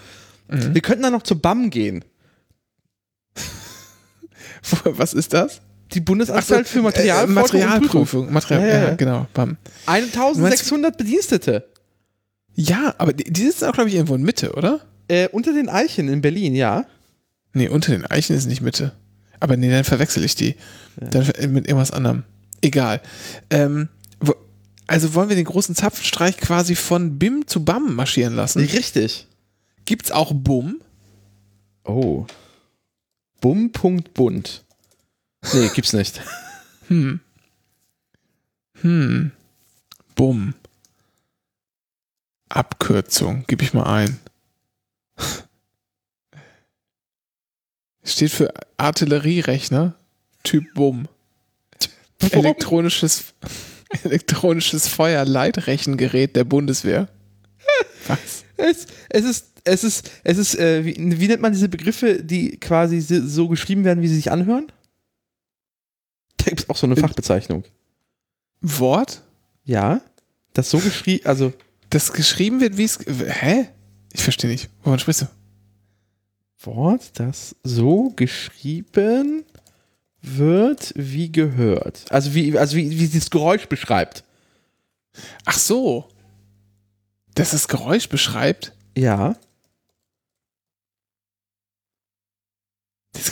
Mhm. 0.49 0.75
Wir 0.75 0.81
könnten 0.83 1.03
dann 1.03 1.13
noch 1.13 1.23
zur 1.23 1.41
BAM 1.41 1.71
gehen. 1.71 2.05
Was 4.85 5.13
ist 5.15 5.33
das? 5.33 5.61
Die 5.93 6.01
Bundesanstalt 6.01 6.67
für 6.67 6.79
Äh, 6.79 6.83
Materialforschung 6.83 7.61
und 7.63 7.89
Prüfung. 7.89 8.33
Materialprüfung. 8.33 8.33
Material, 8.33 8.69
ja, 8.69 8.89
ja. 8.91 8.95
genau. 8.97 9.27
Bam. 9.35 9.57
1600 9.87 10.97
Bedienstete. 10.97 11.69
Ja, 12.55 12.95
aber 12.99 13.13
die, 13.13 13.25
die 13.25 13.43
sitzen 13.43 13.67
auch, 13.67 13.73
glaube 13.73 13.89
ich, 13.91 13.95
irgendwo 13.97 14.15
in 14.15 14.23
Mitte, 14.23 14.53
oder? 14.55 14.81
Äh, 15.09 15.29
unter 15.29 15.53
den 15.53 15.69
Eichen 15.69 16.09
in 16.09 16.21
Berlin, 16.23 16.55
ja. 16.55 16.87
Nee, 17.53 17.69
unter 17.69 17.93
den 17.93 18.07
Eichen 18.07 18.35
ist 18.37 18.47
nicht 18.47 18.63
Mitte. 18.63 18.93
Aber 19.45 19.59
nee, 19.59 19.69
dann 19.69 19.85
verwechsel 19.85 20.25
ich 20.25 20.37
die. 20.37 20.57
Dann 20.97 21.29
äh, 21.33 21.47
mit 21.49 21.69
irgendwas 21.69 21.91
anderem. 21.91 22.23
Egal. 22.63 23.03
Ähm, 23.51 23.91
also 24.87 25.13
wollen 25.13 25.29
wir 25.29 25.37
den 25.37 25.45
großen 25.45 25.75
Zapfenstreich 25.75 26.39
quasi 26.39 26.75
von 26.75 27.19
BIM 27.19 27.47
zu 27.47 27.63
BAM 27.63 27.95
marschieren 27.95 28.37
lassen? 28.37 28.61
Richtig. 28.61 29.27
Gibt's 29.85 30.11
auch 30.11 30.33
BUM? 30.33 30.81
Oh. 31.85 32.27
Bum.bunt. 33.43 34.65
Nee, 35.53 35.69
gibt's 35.75 35.93
nicht. 35.93 36.23
Hm. 36.89 37.21
Hm. 38.81 39.31
BUM. 40.15 40.55
Abkürzung. 42.49 43.45
Gib 43.47 43.61
ich 43.63 43.75
mal 43.75 43.85
ein. 43.85 44.21
Steht 48.05 48.31
für 48.31 48.53
Artillerierechner. 48.77 49.95
Typ 50.43 50.65
BUM. 50.75 51.09
Elektronisches, 52.31 53.35
elektronisches 54.05 54.89
Feuerleitrechengerät 54.89 56.37
der 56.37 56.45
Bundeswehr. 56.45 57.09
Was? 58.07 58.45
Es, 58.57 58.87
es 59.09 59.25
ist, 59.25 59.47
es 59.65 59.85
ist, 59.85 60.11
es 60.23 60.39
ist, 60.39 60.59
äh, 60.59 60.85
wie, 60.85 60.95
wie 61.21 61.29
nennt 61.29 61.43
man 61.43 61.53
diese 61.53 61.69
Begriffe, 61.69 62.23
die 62.23 62.59
quasi 62.59 63.01
si- 63.01 63.27
so 63.27 63.49
geschrieben 63.49 63.85
werden, 63.85 64.03
wie 64.03 64.09
sie 64.09 64.17
sich 64.17 64.31
anhören? 64.31 64.71
Da 66.39 66.45
gibt 66.47 66.61
es 66.61 66.69
auch 66.71 66.77
so 66.77 66.87
eine 66.87 66.95
In- 66.95 67.01
Fachbezeichnung. 67.01 67.65
Wort, 68.61 69.23
Ja. 69.65 70.01
Das 70.53 70.71
so 70.71 70.79
geschrieben, 70.79 71.27
also, 71.27 71.53
das 71.91 72.13
geschrieben 72.13 72.61
wird, 72.61 72.77
wie 72.77 72.85
es. 72.85 72.99
Hä? 73.07 73.67
Ich 74.13 74.23
verstehe 74.23 74.49
nicht. 74.51 74.71
Wovon 74.85 74.99
sprichst 75.01 75.23
du? 75.23 75.27
Wort, 76.67 77.19
das 77.19 77.57
so 77.63 78.13
geschrieben 78.17 79.45
wird, 80.23 80.93
wie 80.97 81.31
gehört. 81.31 82.05
Also 82.11 82.35
wie, 82.35 82.59
also 82.59 82.77
wie, 82.77 82.99
wie 82.99 83.09
das 83.09 83.31
Geräusch 83.31 83.67
beschreibt. 83.67 84.25
Ach 85.45 85.59
so. 85.59 86.09
Dass 87.35 87.51
das 87.51 87.69
Geräusch 87.69 88.09
beschreibt? 88.09 88.73
Ja. 88.97 89.37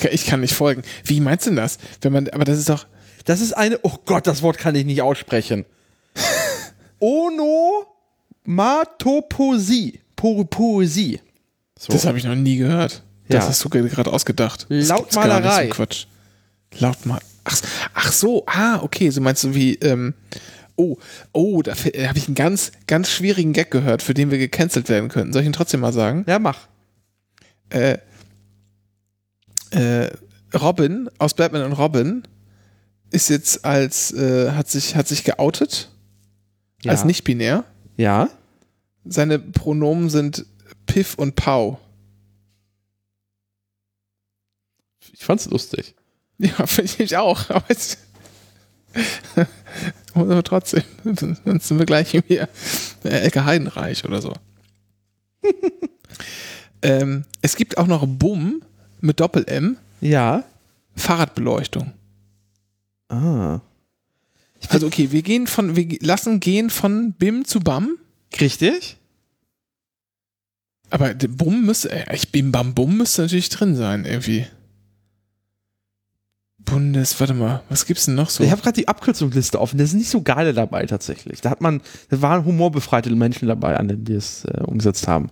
Kann, 0.00 0.12
ich 0.12 0.26
kann 0.26 0.40
nicht 0.40 0.54
folgen. 0.54 0.82
Wie 1.04 1.20
meinst 1.20 1.46
du 1.46 1.50
denn 1.50 1.56
das? 1.56 1.78
Wenn 2.00 2.12
man, 2.12 2.28
aber 2.28 2.44
das 2.44 2.58
ist 2.58 2.68
doch. 2.68 2.86
Das 3.24 3.40
ist 3.40 3.52
eine, 3.52 3.78
oh 3.82 3.98
Gott, 4.04 4.26
das 4.26 4.42
Wort 4.42 4.58
kann 4.58 4.74
ich 4.74 4.84
nicht 4.84 5.00
aussprechen. 5.00 5.64
Onomatopoesie. 8.44 10.00
Po 10.16 10.44
Poesie. 10.44 11.20
So. 11.78 11.92
Das 11.92 12.04
habe 12.04 12.18
ich 12.18 12.24
noch 12.24 12.34
nie 12.34 12.56
gehört. 12.56 13.04
Das 13.32 13.44
Ja. 13.44 13.48
hast 13.50 13.64
du 13.64 13.68
gerade 13.68 14.12
ausgedacht. 14.12 14.66
Lautmalerei. 14.68 15.64
so 15.68 15.70
Quatsch. 15.74 16.06
Lautmal. 16.78 17.20
Ach, 17.44 17.60
ach 17.94 18.12
so, 18.12 18.44
ah, 18.46 18.80
okay. 18.82 19.10
So 19.10 19.20
meinst 19.20 19.42
du 19.44 19.54
wie, 19.54 19.74
ähm, 19.76 20.14
oh, 20.76 20.96
oh, 21.32 21.62
da 21.62 21.72
habe 21.74 22.18
ich 22.18 22.26
einen 22.28 22.34
ganz, 22.34 22.72
ganz 22.86 23.10
schwierigen 23.10 23.52
Gag 23.52 23.70
gehört, 23.70 24.02
für 24.02 24.14
den 24.14 24.30
wir 24.30 24.38
gecancelt 24.38 24.88
werden 24.88 25.08
könnten. 25.08 25.32
Soll 25.32 25.42
ich 25.42 25.46
ihn 25.46 25.52
trotzdem 25.52 25.80
mal 25.80 25.92
sagen? 25.92 26.24
ja, 26.28 26.38
mach. 26.38 26.68
Äh, 27.70 27.98
äh, 29.70 30.10
Robin 30.54 31.08
aus 31.18 31.34
Batman 31.34 31.64
und 31.64 31.72
Robin 31.72 32.22
ist 33.10 33.28
jetzt 33.30 33.64
als, 33.64 34.12
äh, 34.12 34.50
hat 34.52 34.68
sich, 34.70 34.96
hat 34.96 35.08
sich 35.08 35.24
geoutet 35.24 35.90
Ja. 36.82 36.92
als 36.92 37.04
nicht 37.04 37.24
binär. 37.24 37.64
Ja. 37.96 38.28
Seine 39.04 39.38
Pronomen 39.38 40.10
sind 40.10 40.46
Piff 40.86 41.14
und 41.14 41.36
Pau. 41.36 41.78
Ich 45.22 45.26
fand's 45.26 45.46
lustig. 45.46 45.94
Ja, 46.38 46.66
finde 46.66 47.04
ich 47.04 47.16
auch. 47.16 47.48
Aber 50.14 50.42
trotzdem, 50.42 50.82
sonst 51.04 51.68
sind 51.68 51.78
wir 51.78 51.86
gleich 51.86 52.10
hier 52.10 52.48
äh, 53.04 53.08
Ecke 53.20 53.44
Heidenreich 53.44 54.04
oder 54.04 54.20
so. 54.20 54.32
ähm, 56.82 57.24
es 57.40 57.54
gibt 57.54 57.78
auch 57.78 57.86
noch 57.86 58.04
Bumm 58.04 58.62
mit 59.00 59.20
Doppel-M, 59.20 59.76
Ja. 60.00 60.42
Fahrradbeleuchtung. 60.96 61.92
Ah. 63.08 63.60
Also 64.70 64.88
okay, 64.88 65.12
wir 65.12 65.22
gehen 65.22 65.46
von, 65.46 65.76
wir 65.76 65.86
lassen 66.00 66.40
gehen 66.40 66.68
von 66.68 67.12
BIM 67.12 67.44
zu 67.44 67.60
BAM, 67.60 67.96
Richtig? 68.40 68.96
aber 70.90 71.14
der 71.14 71.28
BUM 71.28 71.64
müsste, 71.64 71.92
äh, 71.92 72.12
ich 72.12 72.32
BIM 72.32 72.50
BAM 72.50 72.74
BUM 72.74 72.96
müsste 72.96 73.22
natürlich 73.22 73.50
drin 73.50 73.76
sein 73.76 74.04
irgendwie. 74.04 74.48
Bundes, 76.64 77.18
warte 77.20 77.34
mal, 77.34 77.62
was 77.68 77.86
gibt's 77.86 78.06
denn 78.06 78.14
noch 78.14 78.30
so? 78.30 78.44
Ich 78.44 78.50
habe 78.50 78.62
gerade 78.62 78.74
die 78.80 78.88
Abkürzungsliste 78.88 79.60
offen. 79.60 79.78
Da 79.78 79.86
sind 79.86 79.98
nicht 79.98 80.10
so 80.10 80.22
geile 80.22 80.54
dabei 80.54 80.86
tatsächlich. 80.86 81.40
Da 81.40 81.50
hat 81.50 81.60
man, 81.60 81.80
da 82.08 82.22
waren 82.22 82.44
humorbefreite 82.44 83.10
Menschen 83.14 83.48
dabei, 83.48 83.76
an 83.76 83.88
denen 83.88 84.04
die 84.04 84.14
es 84.14 84.44
äh, 84.44 84.62
umgesetzt 84.64 85.08
haben. 85.08 85.30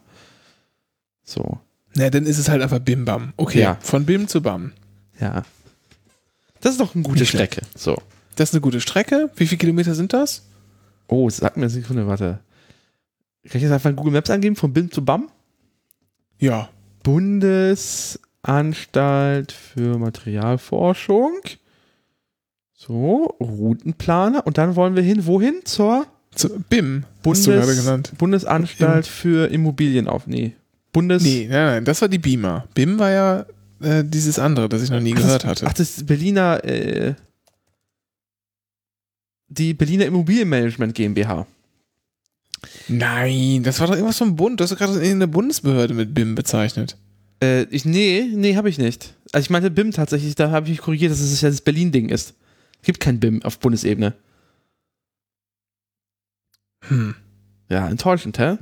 So. 1.24 1.58
Na, 1.94 2.10
dann 2.10 2.26
ist 2.26 2.38
es 2.38 2.48
halt 2.48 2.62
einfach 2.62 2.78
BIM 2.80 3.04
BAM. 3.04 3.32
Okay, 3.36 3.60
Ja. 3.60 3.76
von 3.80 4.04
BIM 4.06 4.28
zu 4.28 4.42
BAM. 4.42 4.72
Ja. 5.20 5.42
Das 6.60 6.72
ist 6.72 6.80
doch 6.80 6.94
eine 6.94 7.04
gute. 7.04 7.24
Strecke. 7.26 7.62
So. 7.76 7.96
Das 8.36 8.50
ist 8.50 8.54
eine 8.54 8.60
gute 8.60 8.80
Strecke. 8.80 9.30
Wie 9.36 9.46
viele 9.46 9.58
Kilometer 9.58 9.94
sind 9.94 10.12
das? 10.12 10.46
Oh, 11.08 11.28
sag 11.30 11.56
mir 11.56 11.62
eine 11.64 11.70
Sekunde, 11.70 12.06
warte. 12.06 12.40
Kann 13.44 13.56
ich 13.56 13.62
jetzt 13.62 13.72
einfach 13.72 13.90
in 13.90 13.96
Google 13.96 14.12
Maps 14.12 14.30
angeben, 14.30 14.56
von 14.56 14.72
BIM 14.72 14.90
zu 14.90 15.04
BAM? 15.04 15.28
Ja. 16.38 16.68
Bundesanstalt 18.42 19.52
für 19.52 19.98
Materialforschung. 19.98 21.40
So, 22.72 23.36
Routenplaner. 23.40 24.46
Und 24.46 24.58
dann 24.58 24.76
wollen 24.76 24.96
wir 24.96 25.02
hin, 25.02 25.26
wohin? 25.26 25.60
Zur 25.64 26.06
Zu 26.34 26.60
BIM, 26.68 27.04
hast 27.24 27.46
du 27.46 27.50
gerade 27.50 27.66
Bundes, 27.66 27.84
genannt. 27.84 28.12
Bundesanstalt 28.16 29.06
für 29.06 29.50
Immobilienauf. 29.50 30.26
Nee. 30.26 30.54
Bundes. 30.92 31.22
Nee, 31.22 31.46
nein, 31.50 31.66
nein, 31.66 31.84
das 31.84 32.00
war 32.00 32.08
die 32.08 32.18
Beamer. 32.18 32.66
BIM 32.74 32.98
war 32.98 33.10
ja 33.10 33.46
äh, 33.80 34.02
dieses 34.04 34.38
andere, 34.38 34.68
das 34.68 34.82
ich 34.82 34.90
noch 34.90 35.00
nie 35.00 35.14
Ach, 35.14 35.20
gehört 35.20 35.44
das, 35.44 35.50
hatte. 35.50 35.66
Ach, 35.66 35.72
das 35.72 35.98
ist 35.98 36.06
Berliner, 36.06 36.64
äh, 36.64 37.14
die 39.48 39.74
Berliner 39.74 40.06
Immobilienmanagement 40.06 40.94
GmbH. 40.94 41.46
Nein, 42.88 43.62
das 43.62 43.80
war 43.80 43.86
doch 43.86 43.94
irgendwas 43.94 44.18
vom 44.18 44.36
Bund. 44.36 44.58
Du 44.58 44.64
hast 44.64 44.70
doch 44.70 44.78
gerade 44.78 45.00
eine 45.00 45.28
Bundesbehörde 45.28 45.94
mit 45.94 46.14
BIM 46.14 46.34
bezeichnet. 46.34 46.96
Äh, 47.42 47.62
ich, 47.64 47.84
nee, 47.84 48.28
nee, 48.34 48.56
habe 48.56 48.68
ich 48.68 48.78
nicht. 48.78 49.14
Also 49.32 49.44
ich 49.44 49.50
meinte 49.50 49.70
BIM 49.70 49.92
tatsächlich, 49.92 50.34
da 50.34 50.50
habe 50.50 50.66
ich 50.66 50.70
mich 50.72 50.80
korrigiert, 50.80 51.12
dass 51.12 51.20
es 51.20 51.40
ja 51.40 51.48
das 51.48 51.60
Berlin-Ding 51.60 52.08
ist. 52.08 52.34
Es 52.80 52.86
gibt 52.86 53.00
kein 53.00 53.20
BIM 53.20 53.42
auf 53.42 53.58
Bundesebene. 53.58 54.14
Hm. 56.88 57.14
Ja, 57.68 57.88
enttäuschend, 57.88 58.38
hä? 58.38 58.58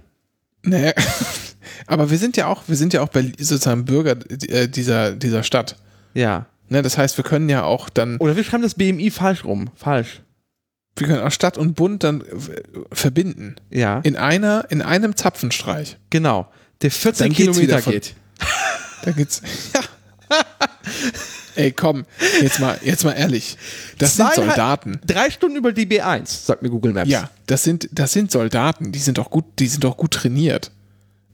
Naja, 0.62 0.92
aber 1.86 2.10
wir 2.10 2.18
sind 2.18 2.36
ja 2.36 2.46
auch, 2.46 2.64
wir 2.66 2.76
sind 2.76 2.92
ja 2.92 3.00
auch 3.02 3.08
sozusagen 3.38 3.84
Bürger 3.84 4.16
äh, 4.48 4.68
dieser, 4.68 5.12
dieser 5.12 5.42
Stadt. 5.42 5.76
Ja. 6.14 6.46
Ne, 6.68 6.82
das 6.82 6.98
heißt, 6.98 7.16
wir 7.16 7.24
können 7.24 7.48
ja 7.48 7.62
auch 7.64 7.88
dann, 7.88 8.18
Oder 8.18 8.36
wir 8.36 8.44
schreiben 8.44 8.62
das 8.62 8.74
BMI 8.74 9.10
falsch 9.10 9.44
rum. 9.44 9.70
Falsch. 9.74 10.20
wir 10.96 11.06
können 11.06 11.20
auch 11.22 11.30
Stadt 11.30 11.56
und 11.56 11.74
Bund 11.74 12.04
dann 12.04 12.20
äh, 12.20 12.24
verbinden. 12.92 13.56
Ja, 13.70 14.00
In 14.00 14.16
einer, 14.16 14.66
in 14.70 14.82
einem 14.82 15.16
Zapfenstreich. 15.16 15.96
genau. 16.10 16.50
Der 16.82 16.90
14 16.92 17.26
Dann 17.28 17.36
geht's 17.36 17.58
Kilometer 17.58 17.90
geht. 17.90 18.14
Da 19.02 19.10
geht's. 19.12 19.42
Ja. 19.74 19.80
Ey, 21.54 21.72
komm, 21.72 22.04
jetzt 22.40 22.60
mal, 22.60 22.78
jetzt 22.84 23.02
mal 23.04 23.12
ehrlich. 23.12 23.56
Das 23.98 24.14
sind 24.16 24.26
Zweieinhalb- 24.26 24.46
Soldaten. 24.50 25.00
Drei 25.06 25.30
Stunden 25.30 25.56
über 25.56 25.72
die 25.72 25.86
B1, 25.86 26.44
sagt 26.46 26.62
mir 26.62 26.68
Google 26.70 26.92
Maps. 26.92 27.08
Ja, 27.08 27.30
das 27.46 27.64
sind, 27.64 27.88
das 27.92 28.12
sind 28.12 28.30
Soldaten, 28.30 28.92
die 28.92 28.98
sind 28.98 29.18
doch 29.18 29.30
gut, 29.30 29.44
die 29.58 29.66
sind 29.66 29.82
doch 29.84 29.96
gut 29.96 30.12
trainiert. 30.12 30.70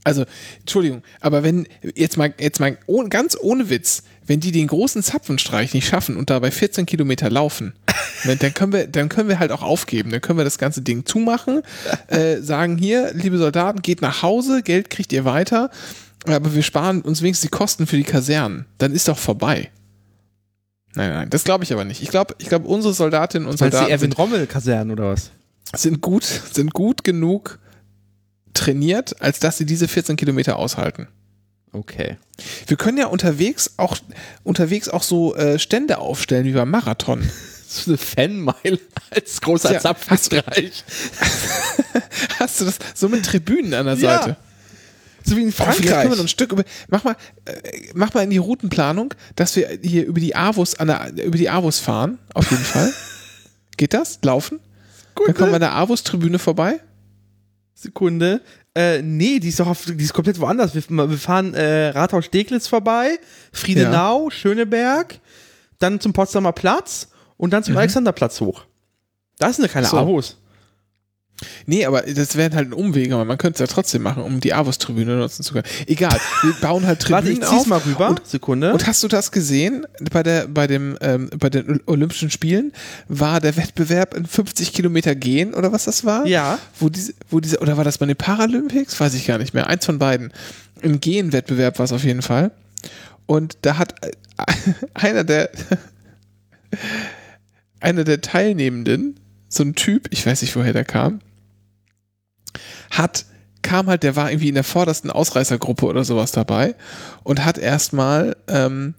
Also, 0.03 0.25
Entschuldigung, 0.61 1.03
aber 1.19 1.43
wenn, 1.43 1.67
jetzt 1.95 2.15
mal, 2.17 2.33
jetzt 2.39 2.59
mal 2.59 2.77
ohne, 2.85 3.09
ganz 3.09 3.37
ohne 3.39 3.69
Witz, 3.69 4.03
wenn 4.25 4.39
die 4.39 4.51
den 4.51 4.67
großen 4.67 5.03
Zapfenstreich 5.03 5.73
nicht 5.73 5.87
schaffen 5.87 6.15
und 6.17 6.29
dabei 6.29 6.51
14 6.51 6.85
Kilometer 6.85 7.29
laufen, 7.29 7.73
dann 8.39 8.53
können 8.53 8.71
wir, 8.73 8.87
dann 8.87 9.09
können 9.09 9.29
wir 9.29 9.39
halt 9.39 9.51
auch 9.51 9.61
aufgeben. 9.63 10.09
Dann 10.11 10.21
können 10.21 10.39
wir 10.39 10.45
das 10.45 10.57
ganze 10.57 10.81
Ding 10.81 11.05
zumachen, 11.05 11.61
äh, 12.07 12.37
sagen 12.37 12.77
hier, 12.77 13.11
liebe 13.13 13.37
Soldaten, 13.37 13.81
geht 13.81 14.01
nach 14.01 14.21
Hause, 14.21 14.61
Geld 14.63 14.89
kriegt 14.89 15.11
ihr 15.11 15.25
weiter, 15.25 15.69
aber 16.33 16.53
wir 16.53 16.63
sparen 16.63 17.01
uns 17.01 17.21
wenigstens 17.21 17.49
die 17.49 17.55
Kosten 17.55 17.87
für 17.87 17.97
die 17.97 18.03
Kasernen. 18.03 18.65
Dann 18.77 18.91
ist 18.93 19.07
doch 19.07 19.17
vorbei. 19.17 19.71
Nein, 20.95 21.11
nein, 21.11 21.29
das 21.29 21.43
glaube 21.43 21.63
ich 21.65 21.73
aber 21.73 21.83
nicht. 21.83 22.01
Ich 22.01 22.09
glaube, 22.09 22.35
ich 22.37 22.47
glaube, 22.47 22.67
unsere 22.67 22.93
Soldatinnen 22.93 23.47
und 23.47 23.59
Weil 23.59 23.69
die 23.69 23.73
Soldaten 23.75 23.91
Erwin 23.91 24.11
sind 24.11 24.17
Rommel 24.17 24.47
Kasernen 24.47 24.91
oder 24.91 25.09
was? 25.11 25.31
sind 25.75 25.99
gut, 26.01 26.23
sind 26.23 26.73
gut 26.73 27.03
genug 27.03 27.59
trainiert, 28.53 29.21
als 29.21 29.39
dass 29.39 29.57
sie 29.57 29.65
diese 29.65 29.87
14 29.89 30.15
Kilometer 30.15 30.55
aushalten. 30.57 31.07
Okay. 31.73 32.17
Wir 32.67 32.77
können 32.77 32.97
ja 32.97 33.07
unterwegs 33.07 33.73
auch, 33.75 33.97
unterwegs 34.43 34.87
auch 34.87 35.03
so 35.03 35.35
äh, 35.35 35.59
Stände 35.59 35.97
aufstellen 35.97 36.45
wie 36.45 36.53
beim 36.53 36.69
Marathon. 36.69 37.29
So 37.67 37.91
eine 37.91 37.97
Fanmeile 37.97 38.79
als 39.09 39.41
großer 39.41 39.73
Ja, 39.73 39.79
Zapfenstreich. 39.81 40.83
Hast 42.39 42.61
du 42.61 42.65
das 42.65 42.77
so 42.93 43.09
mit 43.09 43.25
Tribünen 43.25 43.73
an 43.73 43.87
der 43.87 43.95
Ja, 43.95 44.19
Seite? 44.21 44.37
So 45.25 45.35
wie 45.35 45.41
in 45.41 45.49
Oh, 45.49 45.51
können 45.63 45.73
Frankreich. 45.73 46.09
wir 46.09 46.15
noch 46.15 46.23
ein 46.23 46.27
Stück 46.27 46.51
über, 46.51 46.63
mach 46.87 47.03
mal, 47.03 47.15
äh, 47.45 47.53
mach 47.95 48.13
mal 48.13 48.21
in 48.23 48.29
die 48.29 48.37
Routenplanung, 48.37 49.13
dass 49.35 49.55
wir 49.55 49.79
hier 49.81 50.05
über 50.05 50.19
die 50.19 50.35
Avus, 50.35 50.75
an 50.75 50.87
der, 50.87 51.11
über 51.25 51.37
die 51.37 51.49
Avus 51.49 51.79
fahren, 51.79 52.19
auf 52.33 52.49
jeden 52.51 52.63
Fall. 52.63 52.93
Geht 53.77 53.93
das? 53.93 54.19
Laufen? 54.23 54.59
Gut, 55.15 55.27
Dann 55.29 55.35
kommen 55.35 55.51
wir 55.51 55.55
an 55.55 55.61
der 55.61 55.73
Avus-Tribüne 55.75 56.37
vorbei. 56.39 56.79
Sekunde. 57.73 58.41
Äh, 58.75 59.01
nee, 59.01 59.39
die 59.39 59.49
ist 59.49 59.59
doch 59.59 59.67
auf, 59.67 59.85
die 59.85 60.03
ist 60.03 60.13
komplett 60.13 60.39
woanders. 60.39 60.75
Wir, 60.75 60.83
wir 60.89 61.17
fahren 61.17 61.53
äh, 61.53 61.87
Rathaus-Steglitz 61.89 62.67
vorbei, 62.67 63.17
Friedenau, 63.51 64.29
Schöneberg, 64.29 65.19
dann 65.79 65.99
zum 65.99 66.13
Potsdamer 66.13 66.51
Platz 66.51 67.07
und 67.37 67.51
dann 67.51 67.63
zum 67.63 67.73
Mhm. 67.73 67.79
Alexanderplatz 67.79 68.41
hoch. 68.41 68.65
Da 69.39 69.47
ist 69.47 69.59
eine 69.59 69.69
keine 69.69 69.87
So. 69.87 69.97
Avos. 69.97 70.37
Nee, 71.65 71.85
aber 71.85 72.03
das 72.03 72.35
wäre 72.37 72.55
halt 72.55 72.69
ein 72.69 72.73
Umweg, 72.73 73.11
aber 73.11 73.25
man 73.25 73.37
könnte 73.37 73.55
es 73.61 73.69
ja 73.69 73.73
trotzdem 73.73 74.03
machen, 74.03 74.23
um 74.23 74.39
die 74.39 74.53
Avus-Tribüne 74.53 75.17
nutzen 75.17 75.43
zu 75.43 75.53
können. 75.53 75.65
Egal, 75.85 76.17
wir 76.43 76.53
bauen 76.61 76.85
halt 76.85 77.09
Warte, 77.09 77.27
Tribünen 77.27 77.43
ich 77.43 77.49
zieh's 77.49 77.61
auf. 77.61 77.67
mal 77.67 77.79
rüber. 77.79 78.09
Und, 78.09 78.25
Sekunde. 78.25 78.71
und 78.71 78.87
hast 78.87 79.03
du 79.03 79.07
das 79.07 79.31
gesehen? 79.31 79.85
Bei, 80.11 80.23
der, 80.23 80.47
bei, 80.47 80.67
dem, 80.67 80.97
ähm, 81.01 81.29
bei 81.37 81.49
den 81.49 81.81
Olympischen 81.87 82.31
Spielen 82.31 82.71
war 83.09 83.41
der 83.41 83.57
Wettbewerb 83.57 84.15
in 84.15 84.25
50 84.25 84.71
Kilometer 84.71 85.13
gehen 85.13 85.53
oder 85.53 85.71
was 85.71 85.85
das 85.85 86.05
war? 86.05 86.25
Ja. 86.25 86.57
Wo 86.79 86.87
diese, 86.89 87.13
wo 87.29 87.39
diese, 87.41 87.59
oder 87.59 87.75
war 87.75 87.83
das 87.83 87.97
bei 87.97 88.05
den 88.05 88.15
Paralympics? 88.15 88.97
Weiß 88.99 89.13
ich 89.13 89.27
gar 89.27 89.37
nicht 89.37 89.53
mehr. 89.53 89.67
Eins 89.67 89.85
von 89.85 89.99
beiden. 89.99 90.31
Im 90.81 91.01
Gehen-Wettbewerb 91.01 91.79
war 91.79 91.83
es 91.85 91.91
auf 91.91 92.03
jeden 92.03 92.21
Fall. 92.21 92.51
Und 93.25 93.57
da 93.63 93.77
hat 93.77 93.95
äh, 94.05 94.11
einer 94.93 95.23
der, 95.25 95.49
einer 97.81 98.03
der 98.03 98.21
Teilnehmenden, 98.21 99.19
so 99.47 99.63
ein 99.63 99.75
Typ, 99.75 100.07
ich 100.11 100.25
weiß 100.25 100.41
nicht, 100.41 100.55
woher 100.55 100.73
der 100.73 100.85
kam, 100.85 101.21
hat, 102.91 103.25
kam 103.61 103.87
halt, 103.87 104.03
der 104.03 104.15
war 104.15 104.31
irgendwie 104.31 104.49
in 104.49 104.55
der 104.55 104.63
vordersten 104.63 105.11
Ausreißergruppe 105.11 105.85
oder 105.85 106.03
sowas 106.03 106.31
dabei 106.31 106.75
und 107.23 107.43
hat 107.45 107.57
erstmal, 107.57 108.35
ähm, 108.47 108.95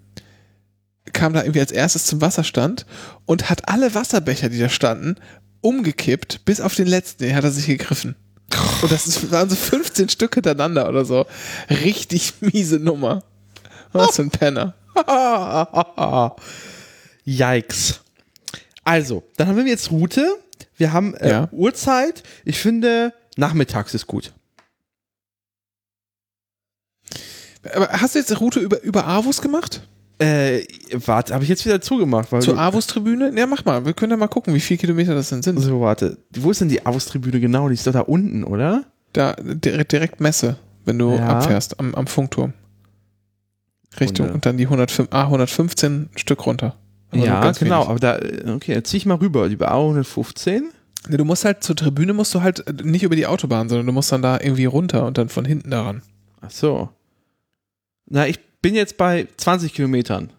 kam 1.13 1.33
da 1.33 1.43
irgendwie 1.43 1.61
als 1.61 1.73
erstes 1.73 2.07
zum 2.07 2.21
Wasserstand 2.21 2.87
und 3.25 3.49
hat 3.49 3.69
alle 3.69 3.95
Wasserbecher, 3.95 4.49
die 4.49 4.59
da 4.59 4.69
standen, 4.69 5.17
umgekippt, 5.61 6.45
bis 6.45 6.61
auf 6.61 6.75
den 6.75 6.87
letzten, 6.87 7.25
den 7.25 7.37
hat 7.37 7.45
er 7.45 7.51
sich 7.51 7.67
gegriffen. 7.67 8.17
Und 8.83 8.93
das 8.93 9.07
ist, 9.07 9.31
waren 9.31 9.51
so 9.51 9.57
15 9.57 10.09
Stück 10.09 10.35
hintereinander 10.35 10.89
oder 10.89 11.05
so. 11.05 11.27
Richtig 11.69 12.35
miese 12.41 12.79
Nummer. 12.79 13.23
Was 13.93 14.17
für 14.17 14.23
ein 14.23 14.31
Penner. 14.31 14.75
Yikes. 17.25 18.01
Also, 18.87 19.25
dann 19.37 19.49
haben 19.49 19.57
wir 19.57 19.67
jetzt 19.67 19.91
Route. 19.91 20.25
Wir 20.77 20.93
haben 20.93 21.15
äh, 21.17 21.29
Ja. 21.31 21.49
Uhrzeit. 21.53 22.23
Ich 22.45 22.59
finde, 22.59 23.13
nachmittags 23.37 23.93
ist 23.95 24.07
gut. 24.07 24.33
Aber 27.75 27.89
hast 27.89 28.15
du 28.15 28.19
jetzt 28.21 28.31
eine 28.31 28.39
Route 28.39 28.61
über, 28.61 28.81
über 28.83 29.07
Avus 29.07 29.43
gemacht? 29.43 29.87
Äh, 30.19 30.63
warte, 30.93 31.35
habe 31.35 31.43
ich 31.45 31.51
jetzt 31.51 31.65
wieder 31.67 31.81
zugemacht? 31.81 32.31
Weil 32.33 32.41
Zur 32.41 32.59
Avus-Tribüne? 32.59 33.33
Ja, 33.37 33.47
mach 33.47 33.65
mal. 33.65 33.85
Wir 33.85 33.93
können 33.93 34.13
ja 34.13 34.17
mal 34.17 34.29
gucken, 34.29 34.55
wie 34.55 34.61
viele 34.61 34.79
Kilometer 34.79 35.15
das 35.15 35.29
denn 35.31 35.43
sind. 35.43 35.59
so, 35.61 35.81
warte. 35.81 36.17
Wo 36.35 36.51
ist 36.53 36.61
denn 36.61 36.69
die 36.69 36.87
Avus-Tribüne 36.87 37.41
genau? 37.41 37.69
Die 37.69 37.75
ist 37.75 37.87
doch 37.87 37.93
da 37.93 38.01
unten, 38.01 38.45
oder? 38.45 38.85
Da 39.13 39.35
direkt, 39.35 39.93
direkt 39.93 40.21
Messe, 40.21 40.57
wenn 40.85 40.99
du 40.99 41.17
Ja. 41.17 41.27
abfährst 41.27 41.79
am, 41.81 41.95
am 41.95 42.07
Funkturm. 42.07 42.53
Richtung 43.99 44.31
und 44.31 44.47
dann 44.47 44.57
die 44.59 44.65
105, 44.67 45.09
ah, 45.11 45.25
115 45.25 46.11
Stück 46.17 46.47
runter. 46.47 46.77
Aber 47.11 47.25
ja, 47.25 47.41
ganz 47.41 47.59
genau. 47.59 47.79
wenig. 47.79 47.89
Aber 47.91 47.99
da, 48.01 48.17
äh, 48.19 48.51
okay, 48.51 48.83
zieh 48.83 48.97
ich 48.99 49.07
mal 49.07 49.15
rüber. 49.17 49.49
Die 49.49 49.57
A115. 49.57 50.63
Nee, 51.09 51.17
Du 51.17 51.25
musst 51.25 51.45
halt 51.45 51.63
zur 51.63 51.77
Tribüne 51.77 52.13
musst 52.13 52.35
du 52.35 52.43
halt 52.43 52.67
äh, 52.67 52.73
nicht 52.83 53.03
über 53.05 53.17
die 53.17 53.27
Autobahn, 53.27 53.69
sondern 53.69 53.87
du 53.87 53.93
musst 53.93 54.11
dann 54.13 54.23
da 54.23 54.39
irgendwie 54.41 54.65
runter 54.65 55.07
und 55.07 55.19
dann 55.19 55.29
von 55.29 55.45
hinten 55.45 55.71
daran. 55.71 56.03
Ach 56.41 56.51
so. 56.51 56.89
Na, 58.09 58.27
ich 58.27 58.41
bin 58.61 58.75
jetzt 58.75 58.97
bei 58.97 59.29
20 59.37 59.73
Kilometern. 59.75 60.31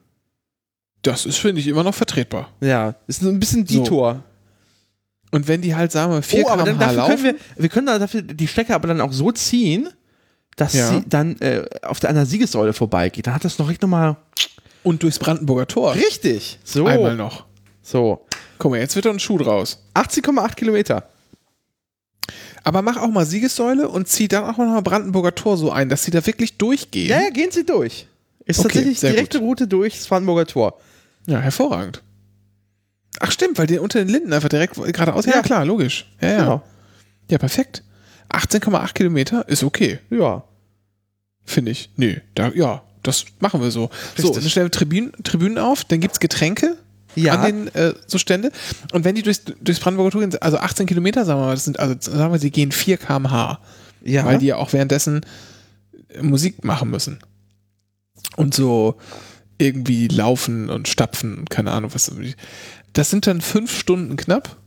Das 1.04 1.26
ist, 1.26 1.38
finde 1.38 1.62
ich, 1.62 1.68
immer 1.68 1.84
noch 1.84 1.94
vertretbar. 1.94 2.50
Ja, 2.60 2.96
ist 3.08 3.22
ein 3.22 3.40
bisschen 3.40 3.66
So. 3.66 3.84
Detour. 3.84 4.24
Und 5.32 5.48
wenn 5.48 5.62
die 5.62 5.76
halt, 5.76 5.92
sagen 5.92 6.12
wir, 6.14 6.22
4 6.22 6.46
Oh, 6.46 6.50
aber 6.50 6.64
dann 6.64 6.78
km/h 6.78 6.94
dafür 6.94 7.06
können 7.08 7.26
laufen, 7.26 7.40
wir, 7.56 7.64
wir 7.64 7.70
können 7.70 7.88
da 7.88 8.00
dafür 8.00 8.22
die 8.22 8.48
Strecke 8.48 8.74
aber 8.76 8.88
dann 8.88 9.02
auch 9.02 9.12
so 9.14 9.32
ziehen, 9.32 9.90
dass 10.56 10.74
Ja. 10.74 10.88
sie 10.90 11.04
dann 11.08 11.38
äh, 11.40 11.66
auf 11.84 12.00
der 12.00 12.10
einer 12.10 12.26
Siegessäule 12.26 12.74
vorbeigeht. 12.74 13.28
Dann 13.28 13.36
hat 13.36 13.46
das 13.46 13.60
noch 13.60 13.68
richtig 13.68 13.84
nochmal. 13.84 14.18
Und 14.84 15.04
durchs 15.04 15.20
Brandenburger 15.20 15.68
Tor 15.68 15.96
Richtig. 15.96 16.60
So. 16.64 16.86
einmal 16.86 17.16
noch. 17.16 17.46
So. 17.82 18.26
Guck 18.58 18.72
mal, 18.72 18.80
jetzt 18.80 18.96
wird 18.96 19.06
doch 19.06 19.12
ein 19.14 19.20
Schuh 19.20 19.38
draus. 19.38 19.84
18,8 19.94 20.56
Kilometer. 20.56 21.10
Aber 22.64 22.82
mach 22.82 22.98
auch 22.98 23.08
mal 23.10 23.26
Siegessäule 23.26 23.88
und 23.88 24.08
zieh 24.08 24.28
dann 24.28 24.44
auch 24.44 24.58
mal 24.58 24.82
Brandenburger 24.82 25.34
Tor 25.36 25.58
so 25.58 25.72
ein, 25.72 25.88
dass 25.90 26.04
sie 26.04 26.12
da 26.12 26.26
wirklich 26.26 26.58
durchgehen. 26.58 27.10
Ja, 27.10 27.22
ja, 27.22 27.30
gehen 27.30 27.52
Sie 27.52 27.66
durch. 27.66 28.08
Ist 28.46 28.60
Okay, 28.60 28.68
tatsächlich 28.70 29.00
direkte 29.00 29.40
Route 29.40 29.68
durchs 29.68 30.08
Brandenburger 30.08 30.46
Tor. 30.46 30.80
Ja, 31.28 31.40
hervorragend. 31.40 32.02
Ach 33.20 33.32
stimmt, 33.32 33.58
weil 33.58 33.68
die 33.68 33.80
unter 33.80 34.00
den 34.00 34.10
Linden 34.10 34.34
einfach 34.34 34.50
direkt 34.50 34.76
geradeaus. 34.76 35.26
Ja, 35.26 35.36
Ja. 35.36 35.42
klar, 35.42 35.66
logisch. 35.66 36.12
Ja, 36.22 36.30
ja. 36.30 36.38
Genau. 36.40 36.62
Ja, 37.30 37.38
perfekt. 37.38 37.84
18,8 38.30 38.94
Kilometer 38.94 39.48
ist 39.48 39.64
okay, 39.64 40.00
Ja. 40.10 40.44
finde 41.46 41.72
ich. 41.72 41.90
Nee, 41.96 42.22
da, 42.36 42.50
ja, 42.50 42.84
das 43.08 43.26
machen 43.40 43.62
wir 43.62 43.72
so. 43.72 43.90
So, 44.16 44.28
Richtig. 44.28 44.44
dann 44.44 44.50
stellen 44.50 44.66
wir 44.68 44.72
Tribünen, 44.72 45.12
Tribünen 45.24 45.58
auf, 45.58 45.84
dann 45.84 46.00
gibt's 46.00 46.20
Getränke 46.20 46.78
Ja. 47.16 47.36
an 47.36 47.46
den 47.46 47.68
äh, 47.76 47.94
so 48.06 48.18
Stände. 48.18 48.52
Und 48.92 49.06
wenn 49.06 49.16
die 49.16 49.24
durchs, 49.24 49.44
durchs 49.62 49.80
Brandenburger 49.80 50.12
Tor 50.12 50.22
gehen, 50.22 50.38
also 50.42 50.58
18 50.58 50.86
Kilometer, 50.86 51.26
sagen 51.26 51.40
wir 51.40 51.46
mal, 51.48 51.56
das 51.56 51.66
sind, 51.66 51.80
also 51.80 51.96
sagen 52.00 52.32
wir, 52.32 52.40
sie 52.40 52.52
gehen 52.52 52.72
4 52.72 52.98
km/h, 52.98 53.60
ja. 54.04 54.26
weil 54.26 54.38
die 54.38 54.48
ja 54.48 54.58
auch 54.58 54.74
währenddessen 54.74 55.26
äh, 56.10 56.22
Musik 56.22 56.64
machen 56.64 56.90
müssen. 56.90 57.20
Und 58.36 58.54
so 58.54 58.98
irgendwie 59.58 60.08
laufen 60.08 60.70
und 60.70 60.88
stapfen 60.88 61.40
und 61.40 61.50
keine 61.50 61.72
Ahnung 61.72 61.92
was. 61.94 62.12
Das 62.94 63.10
sind 63.10 63.26
dann 63.26 63.42
fünf 63.42 63.78
Stunden 63.78 64.16
knapp. 64.16 64.58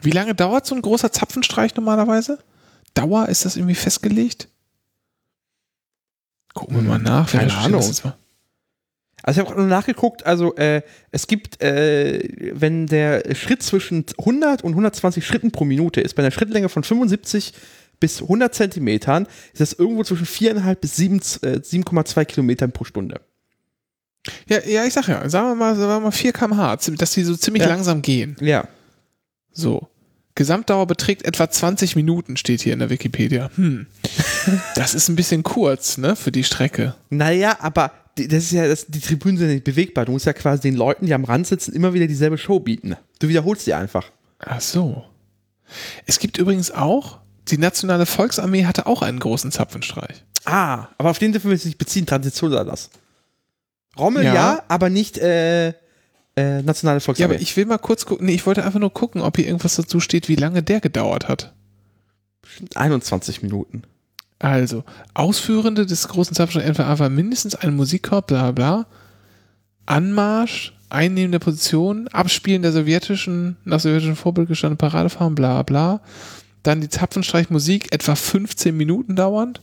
Wie 0.00 0.10
lange 0.10 0.34
dauert 0.34 0.66
so 0.66 0.74
ein 0.74 0.82
großer 0.82 1.12
Zapfenstreich 1.12 1.74
normalerweise? 1.74 2.38
Dauer, 2.94 3.28
ist 3.28 3.44
das 3.44 3.56
irgendwie 3.56 3.74
festgelegt? 3.74 4.48
Gucken 6.56 6.76
wir 6.76 6.82
mal 6.82 6.98
nach. 6.98 7.30
Keine. 7.30 7.54
Ahnung. 7.54 7.82
Also 9.22 9.40
ich 9.40 9.46
habe 9.48 9.58
nur 9.58 9.66
nachgeguckt, 9.66 10.24
also 10.24 10.54
äh, 10.56 10.82
es 11.10 11.26
gibt, 11.26 11.60
äh, 11.62 12.50
wenn 12.52 12.86
der 12.86 13.34
Schritt 13.34 13.62
zwischen 13.62 14.04
100 14.18 14.62
und 14.62 14.72
120 14.72 15.26
Schritten 15.26 15.50
pro 15.50 15.64
Minute 15.64 16.00
ist, 16.00 16.14
bei 16.14 16.22
einer 16.22 16.30
Schrittlänge 16.30 16.68
von 16.68 16.82
75 16.84 17.52
bis 17.98 18.22
100 18.22 18.54
Zentimetern, 18.54 19.26
ist 19.52 19.60
das 19.60 19.72
irgendwo 19.72 20.04
zwischen 20.04 20.26
4,5 20.26 20.74
bis 20.76 20.96
7, 20.96 21.16
äh, 21.42 21.60
7,2 21.60 22.24
Kilometern 22.24 22.72
pro 22.72 22.84
Stunde. 22.84 23.20
Ja, 24.48 24.58
ja, 24.64 24.84
ich 24.84 24.92
sag 24.94 25.08
ja, 25.08 25.28
sagen 25.28 25.48
wir 25.48 25.54
mal, 25.54 25.76
sagen 25.76 25.88
wir 25.90 26.00
mal 26.00 26.10
4 26.10 26.32
km/h, 26.32 26.76
dass 26.96 27.12
die 27.12 27.22
so 27.22 27.36
ziemlich 27.36 27.62
Ja. 27.62 27.68
langsam 27.68 28.02
gehen. 28.02 28.36
Ja. 28.40 28.68
So. 29.52 29.88
Gesamtdauer 30.36 30.86
beträgt 30.86 31.24
etwa 31.24 31.50
20 31.50 31.96
Minuten, 31.96 32.36
steht 32.36 32.60
hier 32.62 32.72
in 32.72 32.78
der 32.78 32.90
Wikipedia. 32.90 33.50
Hm. 33.56 33.86
Das 34.76 34.94
ist 34.94 35.08
ein 35.08 35.16
bisschen 35.16 35.42
kurz, 35.42 35.98
ne, 35.98 36.14
für 36.14 36.30
die 36.30 36.44
Strecke. 36.44 36.94
Naja, 37.10 37.56
aber 37.58 37.90
die, 38.16 38.28
das 38.28 38.44
ist 38.44 38.52
ja, 38.52 38.68
das, 38.68 38.86
die 38.86 39.00
Tribünen 39.00 39.36
sind 39.38 39.48
ja 39.48 39.54
nicht 39.54 39.64
bewegbar. 39.64 40.04
Du 40.04 40.12
musst 40.12 40.26
ja 40.26 40.32
quasi 40.32 40.62
den 40.62 40.76
Leuten, 40.76 41.06
die 41.06 41.14
am 41.14 41.24
Rand 41.24 41.46
sitzen, 41.46 41.74
immer 41.74 41.92
wieder 41.94 42.06
dieselbe 42.06 42.38
Show 42.38 42.60
bieten. 42.60 42.96
Du 43.18 43.28
wiederholst 43.28 43.64
sie 43.64 43.74
einfach. 43.74 44.10
Ach 44.38 44.60
so. 44.60 45.04
Es 46.06 46.18
gibt 46.18 46.38
übrigens 46.38 46.70
auch, 46.70 47.18
die 47.48 47.58
Nationale 47.58 48.06
Volksarmee 48.06 48.64
hatte 48.66 48.86
auch 48.86 49.02
einen 49.02 49.18
großen 49.18 49.50
Zapfenstreich. 49.50 50.22
Ah, 50.44 50.88
aber 50.98 51.10
auf 51.10 51.18
den 51.18 51.32
dürfen 51.32 51.48
wir 51.50 51.54
uns 51.54 51.64
nicht 51.64 51.78
beziehen, 51.78 52.06
Traditionserlass. 52.06 52.90
Rommel 53.98 54.24
ja, 54.24 54.34
Ja. 54.34 54.62
aber 54.68 54.90
nicht 54.90 55.18
äh, 55.18 55.72
äh, 56.36 56.62
Nationale 56.62 56.98
Ja, 56.98 57.00
Volksarmee. 57.00 57.34
aber 57.34 57.42
ich 57.42 57.56
will 57.56 57.66
mal 57.66 57.78
kurz 57.78 58.04
gucken. 58.06 58.26
Nee, 58.26 58.34
ich 58.34 58.46
wollte 58.46 58.64
einfach 58.64 58.80
nur 58.80 58.92
gucken, 58.92 59.20
ob 59.22 59.36
hier 59.36 59.46
irgendwas 59.46 59.76
dazu 59.76 60.00
steht, 60.00 60.28
wie 60.28 60.36
lange 60.36 60.62
der 60.62 60.80
gedauert 60.80 61.28
hat. 61.28 61.54
21 62.74 63.42
Minuten. 63.42 63.82
Also, 64.38 64.84
Ausführende 65.14 65.86
des 65.86 66.08
großen 66.08 66.34
Zapfenstreichs 66.34 66.68
entweder 66.68 66.88
einfach 66.90 67.08
mindestens 67.08 67.54
ein 67.54 67.74
Musikkorps, 67.74 68.26
bla 68.26 68.52
bla. 68.52 68.86
Anmarsch, 69.86 70.74
Einnehmen 70.90 71.32
der 71.32 71.38
Position, 71.38 72.08
Abspielen 72.08 72.62
der 72.62 72.72
sowjetischen, 72.72 73.56
nach 73.64 73.80
sowjetischem 73.80 74.16
Vorbild 74.16 74.48
gestandene 74.48 74.76
Paradefahren, 74.76 75.34
bla 75.34 75.62
bla. 75.62 76.00
Dann 76.62 76.80
die 76.80 76.88
Zapfenstreichmusik, 76.88 77.92
etwa 77.94 78.14
15 78.14 78.76
Minuten 78.76 79.16
dauernd. 79.16 79.60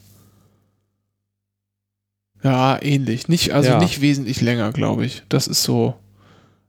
Ja, 2.43 2.81
ähnlich. 2.81 3.27
Nicht, 3.27 3.51
also 3.53 3.69
Ja. 3.69 3.79
nicht 3.79 4.01
wesentlich 4.01 4.41
länger, 4.41 4.71
glaube 4.73 5.05
ich. 5.05 5.23
Das 5.29 5.47
ist 5.47 5.63
so. 5.63 5.95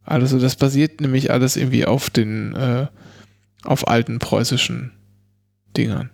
Also, 0.05 0.38
das 0.38 0.57
basiert 0.57 1.01
nämlich 1.01 1.31
alles 1.31 1.57
irgendwie 1.57 1.87
auf 1.87 2.11
den, 2.11 2.55
äh, 2.55 2.87
auf 3.64 3.88
alten 3.88 4.19
preußischen 4.19 4.93
Dingern. 5.77 6.11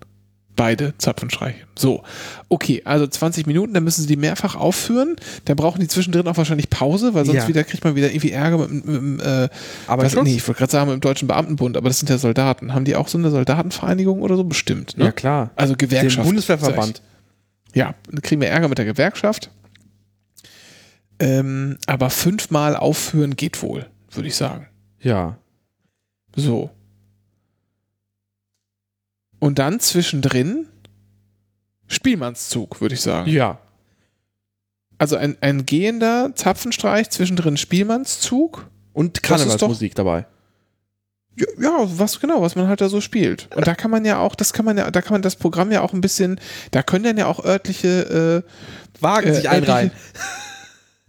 Beide 0.56 0.92
Zapfenstreiche. 0.98 1.60
So, 1.74 2.02
okay, 2.50 2.82
also 2.84 3.06
20 3.06 3.46
Minuten, 3.46 3.72
dann 3.72 3.82
müssen 3.82 4.02
sie 4.02 4.08
die 4.08 4.16
mehrfach 4.16 4.56
aufführen. 4.56 5.16
Dann 5.46 5.56
brauchen 5.56 5.80
die 5.80 5.88
zwischendrin 5.88 6.26
auch 6.28 6.36
wahrscheinlich 6.36 6.68
Pause, 6.68 7.14
weil 7.14 7.24
sonst 7.24 7.36
Ja. 7.42 7.48
wieder 7.48 7.64
kriegt 7.64 7.82
man 7.82 7.94
wieder 7.94 8.10
irgendwie 8.10 8.32
Ärger 8.32 8.58
mit, 8.68 8.84
mit 8.86 9.22
äh, 9.24 9.48
Aber 9.86 10.02
was, 10.04 10.14
nee, 10.16 10.34
ich 10.36 10.46
wollte 10.46 10.58
gerade 10.58 10.70
sagen 10.72 10.90
mit 10.90 10.98
dem 10.98 11.00
Deutschen 11.00 11.28
Beamtenbund, 11.28 11.78
aber 11.78 11.88
das 11.88 11.98
sind 11.98 12.10
ja 12.10 12.18
Soldaten. 12.18 12.74
Haben 12.74 12.84
die 12.84 12.94
auch 12.94 13.08
so 13.08 13.16
eine 13.16 13.30
Soldatenvereinigung 13.30 14.20
oder 14.20 14.36
so? 14.36 14.44
Bestimmt, 14.44 14.98
ne? 14.98 15.06
Ja, 15.06 15.12
klar. 15.12 15.50
Also 15.56 15.74
Den 15.74 15.88
Gewerkschaft. 15.88 16.26
Bundeswehrverband. 16.26 17.00
Ja, 17.72 17.94
dann 18.10 18.20
kriegen 18.20 18.40
wir 18.42 18.48
Ärger 18.48 18.68
mit 18.68 18.76
der 18.76 18.84
Gewerkschaft. 18.84 19.50
Ähm, 21.20 21.76
aber 21.86 22.08
fünfmal 22.08 22.74
aufführen 22.74 23.36
geht 23.36 23.62
wohl, 23.62 23.86
würde 24.10 24.28
ich 24.28 24.36
sagen. 24.36 24.68
Ja. 25.00 25.36
So. 26.34 26.70
Und 29.38 29.58
dann 29.58 29.80
zwischendrin 29.80 30.66
Spielmannszug, 31.86 32.80
würde 32.80 32.94
ich 32.94 33.02
sagen. 33.02 33.30
Ja. 33.30 33.58
Also 34.96 35.16
ein, 35.16 35.36
ein 35.40 35.66
gehender 35.66 36.32
Zapfenstreich, 36.34 37.10
zwischendrin 37.10 37.56
Spielmannszug. 37.56 38.68
Und 38.92 39.22
Karnevalsmusik 39.22 39.94
dabei. 39.94 40.26
Ja, 41.36 41.46
ja, 41.58 41.98
was 41.98 42.20
genau, 42.20 42.42
was 42.42 42.56
man 42.56 42.66
halt 42.68 42.80
da 42.80 42.88
so 42.88 43.00
spielt. 43.00 43.48
Und 43.54 43.66
da 43.66 43.74
kann 43.74 43.90
man 43.90 44.04
ja 44.04 44.18
auch, 44.18 44.34
das 44.34 44.52
kann 44.52 44.64
man 44.64 44.76
ja, 44.76 44.90
da 44.90 45.00
kann 45.00 45.12
man 45.12 45.22
das 45.22 45.36
Programm 45.36 45.70
ja 45.70 45.80
auch 45.80 45.92
ein 45.92 46.00
bisschen, 46.00 46.40
da 46.70 46.82
können 46.82 47.04
dann 47.04 47.16
ja 47.16 47.26
auch 47.26 47.44
örtliche 47.44 48.44
äh, 48.44 49.02
Wagen 49.02 49.28
äh, 49.28 49.34
sich 49.34 49.48
einreihen. 49.48 49.90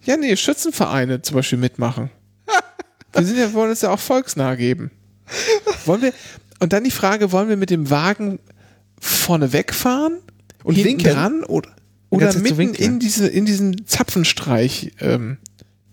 Ja, 0.04 0.18
nee, 0.18 0.36
Schützenvereine 0.36 1.22
zum 1.22 1.36
Beispiel 1.36 1.60
mitmachen. 1.60 2.10
Wir 3.14 3.24
sind 3.26 3.38
ja, 3.38 3.54
wollen 3.54 3.72
es 3.72 3.82
ja 3.82 3.90
auch 3.92 4.00
volksnah 4.00 4.56
geben. 4.56 4.92
Wollen 5.86 6.02
wir, 6.02 6.14
und 6.60 6.74
dann 6.74 6.84
die 6.84 6.92
Frage, 6.92 7.32
wollen 7.32 7.50
wir 7.50 7.58
mit 7.58 7.70
dem 7.70 7.90
Wagen 7.90 8.40
vorne 9.00 9.54
wegfahren 9.54 10.20
Und 10.64 10.76
hinten 10.76 10.90
winken? 11.00 11.14
dran 11.14 11.44
oder, 11.44 11.70
oder 12.10 12.34
mitten 12.38 12.58
winken. 12.58 12.84
in, 12.86 13.00
diese, 13.00 13.28
in 13.28 13.46
diesen 13.46 13.86
Zapfenstreich 13.88 14.92
ähm, 15.00 15.38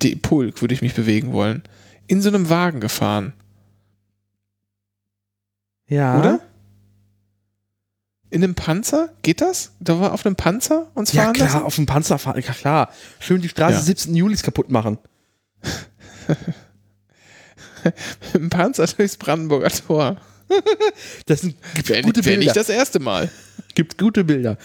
die 0.02 0.16
Pulk 0.16 0.60
würde 0.60 0.74
ich 0.74 0.82
mich 0.82 0.94
bewegen 0.94 1.32
wollen. 1.32 1.62
In 2.06 2.22
so 2.22 2.28
einem 2.28 2.48
Wagen 2.48 2.80
gefahren, 2.80 3.32
Ja. 5.86 6.18
oder? 6.18 6.40
In 8.30 8.44
einem 8.44 8.54
Panzer? 8.54 9.10
Geht 9.22 9.40
das? 9.40 9.72
Da 9.80 10.00
war 10.00 10.12
auf 10.12 10.26
einem 10.26 10.36
Panzer 10.36 10.90
uns 10.94 11.12
Ja, 11.12 11.22
fahren 11.22 11.32
klar, 11.34 11.48
lassen? 11.48 11.62
auf 11.62 11.74
dem 11.76 11.86
Panzer 11.86 12.18
fahren. 12.18 12.42
Ja, 12.46 12.52
klar. 12.52 12.92
Schön 13.20 13.40
die 13.40 13.48
Straße 13.48 13.76
Ja. 13.76 13.80
17. 13.82 14.14
Julis 14.14 14.42
kaputt 14.42 14.70
machen. 14.70 14.98
Mit 17.84 18.34
dem 18.34 18.50
Panzer 18.50 18.86
durchs 18.86 19.16
Brandenburger 19.16 19.70
Tor. 19.70 20.16
Das 21.26 21.42
sind 21.42 21.56
Wäre 21.84 22.00
gute 22.02 22.24
wär 22.24 22.32
Bilder. 22.32 22.38
nicht 22.44 22.56
das 22.56 22.70
erste 22.70 23.00
Mal. 23.00 23.30
gibt 23.74 23.98
gute 23.98 24.24
Bilder. 24.24 24.56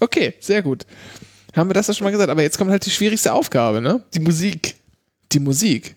Okay, 0.00 0.34
sehr 0.40 0.62
gut. 0.62 0.86
Haben 1.54 1.68
wir 1.68 1.74
das 1.74 1.88
ja 1.88 1.94
schon 1.94 2.04
mal 2.06 2.10
gesagt. 2.10 2.30
Aber 2.30 2.42
jetzt 2.42 2.56
kommt 2.56 2.70
halt 2.70 2.84
die 2.86 2.90
schwierigste 2.90 3.32
Aufgabe, 3.34 3.82
ne? 3.82 4.02
Die 4.14 4.20
Musik. 4.20 4.76
Die 5.32 5.38
Musik. 5.40 5.96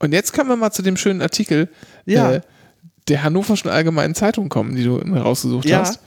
Und 0.00 0.12
jetzt 0.12 0.32
kommen 0.32 0.48
wir 0.50 0.56
mal 0.56 0.72
zu 0.72 0.82
dem 0.82 0.96
schönen 0.96 1.22
Artikel 1.22 1.68
Ja. 2.04 2.32
äh, 2.32 2.40
der 3.08 3.22
Hannoverschen 3.22 3.70
Allgemeinen 3.70 4.14
Zeitung 4.14 4.48
kommen, 4.48 4.74
die 4.76 4.84
du 4.84 4.96
rausgesucht 4.98 5.66
Ja. 5.68 5.80
hast. 5.80 6.00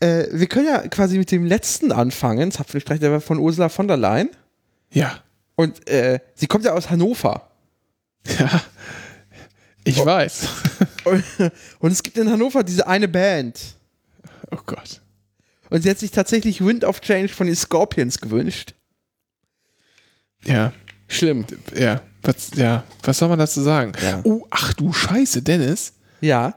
Äh, 0.00 0.26
wir 0.32 0.46
können 0.46 0.66
ja 0.66 0.86
quasi 0.88 1.18
mit 1.18 1.30
dem 1.30 1.44
letzten 1.46 1.92
anfangen. 1.92 2.50
Zapfenstreich, 2.52 3.00
der 3.00 3.12
war 3.12 3.20
von 3.20 3.38
Ursula 3.38 3.68
von 3.68 3.88
der 3.88 3.96
Leyen. 3.96 4.30
Ja. 4.90 5.20
Und 5.56 5.88
äh, 5.88 6.20
sie 6.34 6.46
kommt 6.46 6.64
ja 6.64 6.72
aus 6.72 6.90
Hannover. 6.90 7.50
Ja. 8.38 8.60
Ich 9.84 10.04
weiß. 10.04 10.48
Und, 11.04 11.22
und 11.78 11.92
es 11.92 12.02
gibt 12.02 12.18
in 12.18 12.28
Hannover 12.28 12.64
diese 12.64 12.88
eine 12.88 13.06
Band. 13.06 13.76
Oh 14.50 14.58
Gott. 14.66 15.00
Und 15.70 15.82
sie 15.82 15.90
hat 15.90 16.00
sich 16.00 16.10
tatsächlich 16.10 16.64
Wind 16.64 16.84
of 16.84 17.00
Change 17.00 17.28
von 17.28 17.46
den 17.46 17.54
Scorpions 17.54 18.20
gewünscht. 18.20 18.74
Ja. 20.44 20.72
Schlimm. 21.06 21.46
Ja. 21.76 22.00
Was, 22.22 22.50
ja. 22.56 22.82
Was 23.04 23.18
soll 23.18 23.28
man 23.28 23.38
dazu 23.38 23.60
sagen? 23.62 23.92
Ja. 24.02 24.20
Oh, 24.24 24.44
ach 24.50 24.72
du 24.74 24.92
Scheiße, 24.92 25.42
Dennis. 25.42 25.92
Ja. 26.26 26.56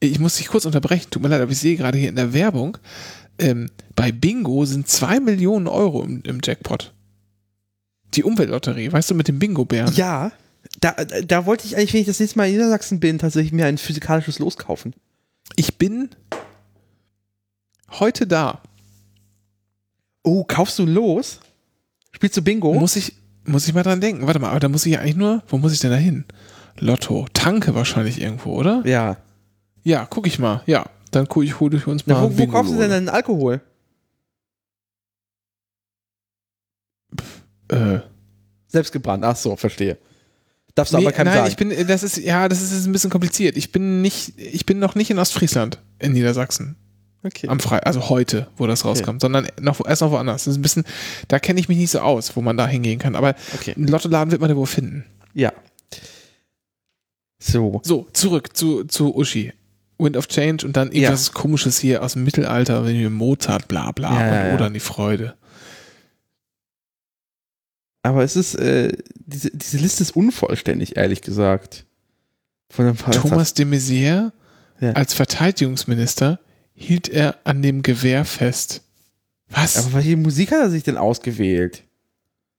Ich 0.00 0.18
muss 0.18 0.36
dich 0.36 0.48
kurz 0.48 0.64
unterbrechen. 0.64 1.10
Tut 1.10 1.22
mir 1.22 1.28
leid, 1.28 1.40
aber 1.40 1.52
ich 1.52 1.58
sehe 1.58 1.76
gerade 1.76 1.98
hier 1.98 2.08
in 2.08 2.16
der 2.16 2.32
Werbung, 2.32 2.78
ähm, 3.38 3.70
bei 3.94 4.12
Bingo 4.12 4.64
sind 4.64 4.88
zwei 4.88 5.20
Millionen 5.20 5.66
Euro 5.66 6.02
im, 6.02 6.22
im 6.22 6.40
Jackpot. 6.42 6.92
Die 8.14 8.24
Umweltlotterie, 8.24 8.92
weißt 8.92 9.10
du, 9.10 9.14
mit 9.14 9.28
dem 9.28 9.38
Bingo-Bären. 9.38 9.94
Ja. 9.94 10.32
Da, 10.80 10.92
da 10.92 11.46
wollte 11.46 11.66
ich 11.66 11.76
eigentlich, 11.76 11.92
wenn 11.92 12.00
ich 12.00 12.06
das 12.06 12.20
nächste 12.20 12.38
Mal 12.38 12.46
in 12.46 12.52
Niedersachsen 12.52 13.00
bin, 13.00 13.18
tatsächlich 13.18 13.52
mir 13.52 13.66
ein 13.66 13.78
physikalisches 13.78 14.38
Los 14.38 14.56
kaufen. 14.56 14.94
Ich 15.56 15.76
bin 15.76 16.10
heute 17.90 18.26
da. 18.26 18.62
Oh, 20.22 20.44
kaufst 20.44 20.78
du 20.78 20.86
Los? 20.86 21.40
Spielst 22.12 22.36
du 22.36 22.42
Bingo? 22.42 22.74
Muss 22.74 22.96
ich, 22.96 23.14
muss 23.44 23.66
ich 23.66 23.74
mal 23.74 23.82
dran 23.82 24.00
denken. 24.00 24.26
Warte 24.26 24.38
mal, 24.38 24.50
aber 24.50 24.60
da 24.60 24.68
muss 24.68 24.86
ich 24.86 24.92
ja 24.92 25.00
eigentlich 25.00 25.16
nur, 25.16 25.42
wo 25.48 25.58
muss 25.58 25.72
ich 25.72 25.80
denn 25.80 25.90
da 25.90 25.96
hin? 25.96 26.24
Lotto. 26.78 27.26
Tanke 27.32 27.74
wahrscheinlich 27.74 28.20
irgendwo, 28.20 28.54
oder? 28.54 28.82
ja. 28.84 29.16
Ja, 29.84 30.06
guck 30.08 30.28
ich 30.28 30.38
mal. 30.38 30.62
Ja, 30.66 30.84
dann 31.10 31.26
guck 31.26 31.42
ich, 31.42 31.58
hol 31.58 31.74
ich 31.74 31.88
uns 31.88 32.06
mal 32.06 32.14
Na, 32.14 32.22
wo, 32.22 32.38
wo 32.38 32.46
kaufst 32.46 32.72
du 32.72 32.78
denn 32.78 32.90
deinen 32.90 33.08
Alkohol? 33.08 33.60
Äh, 37.68 37.98
Selbstgebrannt. 38.68 39.24
Ach 39.24 39.36
so, 39.36 39.56
verstehe. 39.56 39.98
Darfst 40.74 40.92
du 40.94 40.98
nee, 40.98 41.04
aber 41.04 41.12
keinem 41.12 41.26
nein, 41.34 41.36
sagen. 41.38 41.48
ich 41.50 41.56
bin, 41.56 41.86
das 41.88 42.02
ist, 42.02 42.16
ja, 42.16 42.48
das 42.48 42.62
ist 42.62 42.86
ein 42.86 42.92
bisschen 42.92 43.10
kompliziert. 43.10 43.56
Ich 43.56 43.72
bin 43.72 44.00
nicht, 44.00 44.38
ich 44.38 44.64
bin 44.64 44.78
noch 44.78 44.94
nicht 44.94 45.10
in 45.10 45.18
Ostfriesland, 45.18 45.78
in 45.98 46.12
Niedersachsen. 46.12 46.76
okay. 47.24 47.48
Am 47.48 47.60
Frei, 47.60 47.80
also 47.80 48.08
heute, 48.08 48.48
wo 48.56 48.66
das 48.66 48.84
rauskam, 48.86 49.18
sondern 49.20 49.48
noch, 49.60 49.84
erst 49.86 50.00
noch 50.00 50.12
woanders. 50.12 50.44
Das 50.44 50.52
ist 50.52 50.58
ein 50.58 50.62
bisschen, 50.62 50.84
da 51.28 51.38
kenne 51.38 51.60
ich 51.60 51.68
mich 51.68 51.76
nicht 51.76 51.90
so 51.90 52.00
aus, 52.00 52.34
wo 52.36 52.40
man 52.40 52.56
da 52.56 52.66
hingehen 52.66 52.98
kann. 52.98 53.16
Aber 53.16 53.34
Okay. 53.54 53.74
einen 53.76 53.88
Lottoladen 53.88 54.30
wird 54.30 54.40
man 54.40 54.48
ja 54.48 54.56
wohl 54.56 54.66
finden. 54.66 55.04
Ja. 55.34 55.52
So. 57.44 57.80
So, 57.84 58.06
zurück 58.12 58.56
zu, 58.56 58.84
zu 58.84 59.14
Uschi. 59.16 59.52
Wind 59.98 60.16
of 60.16 60.26
Change 60.28 60.66
und 60.66 60.76
dann 60.76 60.90
irgendwas 60.92 61.32
komisches 61.32 61.78
hier 61.78 62.02
aus 62.02 62.14
dem 62.14 62.24
Mittelalter, 62.24 62.84
wenn 62.84 62.98
wir 62.98 63.10
Mozart, 63.10 63.68
bla 63.68 63.92
bla, 63.92 64.10
Ja, 64.12 64.26
und 64.28 64.34
ja, 64.34 64.48
ja. 64.48 64.54
oder 64.54 64.70
die 64.70 64.80
Freude. 64.80 65.34
Aber 68.02 68.24
es 68.24 68.34
ist, 68.36 68.54
äh, 68.56 68.92
diese, 69.14 69.50
diese 69.50 69.78
Liste 69.78 70.02
ist 70.02 70.16
unvollständig, 70.16 70.96
ehrlich 70.96 71.22
gesagt. 71.22 71.86
Von 72.70 72.86
ein 72.88 72.96
paar 72.96 73.12
Thomas 73.14 73.54
de 73.54 73.64
Maizière 73.66 74.32
Ja. 74.80 74.92
als 74.92 75.14
Verteidigungsminister 75.14 76.40
hielt 76.74 77.08
er 77.08 77.36
an 77.44 77.62
dem 77.62 77.82
Gewehr 77.82 78.24
fest. 78.24 78.82
Was? 79.48 79.76
Aber 79.76 79.94
welche 79.94 80.16
Musik 80.16 80.50
hat 80.50 80.60
er 80.60 80.70
sich 80.70 80.82
denn 80.82 80.96
ausgewählt? 80.96 81.84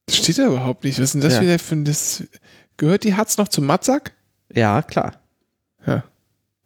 das 0.05 0.17
steht 0.17 0.37
da 0.37 0.47
überhaupt 0.47 0.83
nicht. 0.83 0.97
Was 0.99 1.05
ist 1.05 1.13
denn 1.13 1.21
das 1.21 1.33
Ja. 1.35 1.41
wieder 1.41 1.59
für 1.59 1.75
ein, 1.75 1.85
das, 1.85 2.23
gehört 2.77 3.03
die 3.03 3.15
Hatz 3.15 3.37
noch 3.37 3.47
zum 3.47 3.65
Matzak? 3.65 4.13
Ja, 4.53 4.81
klar. 4.81 5.21
Ja. 5.85 6.03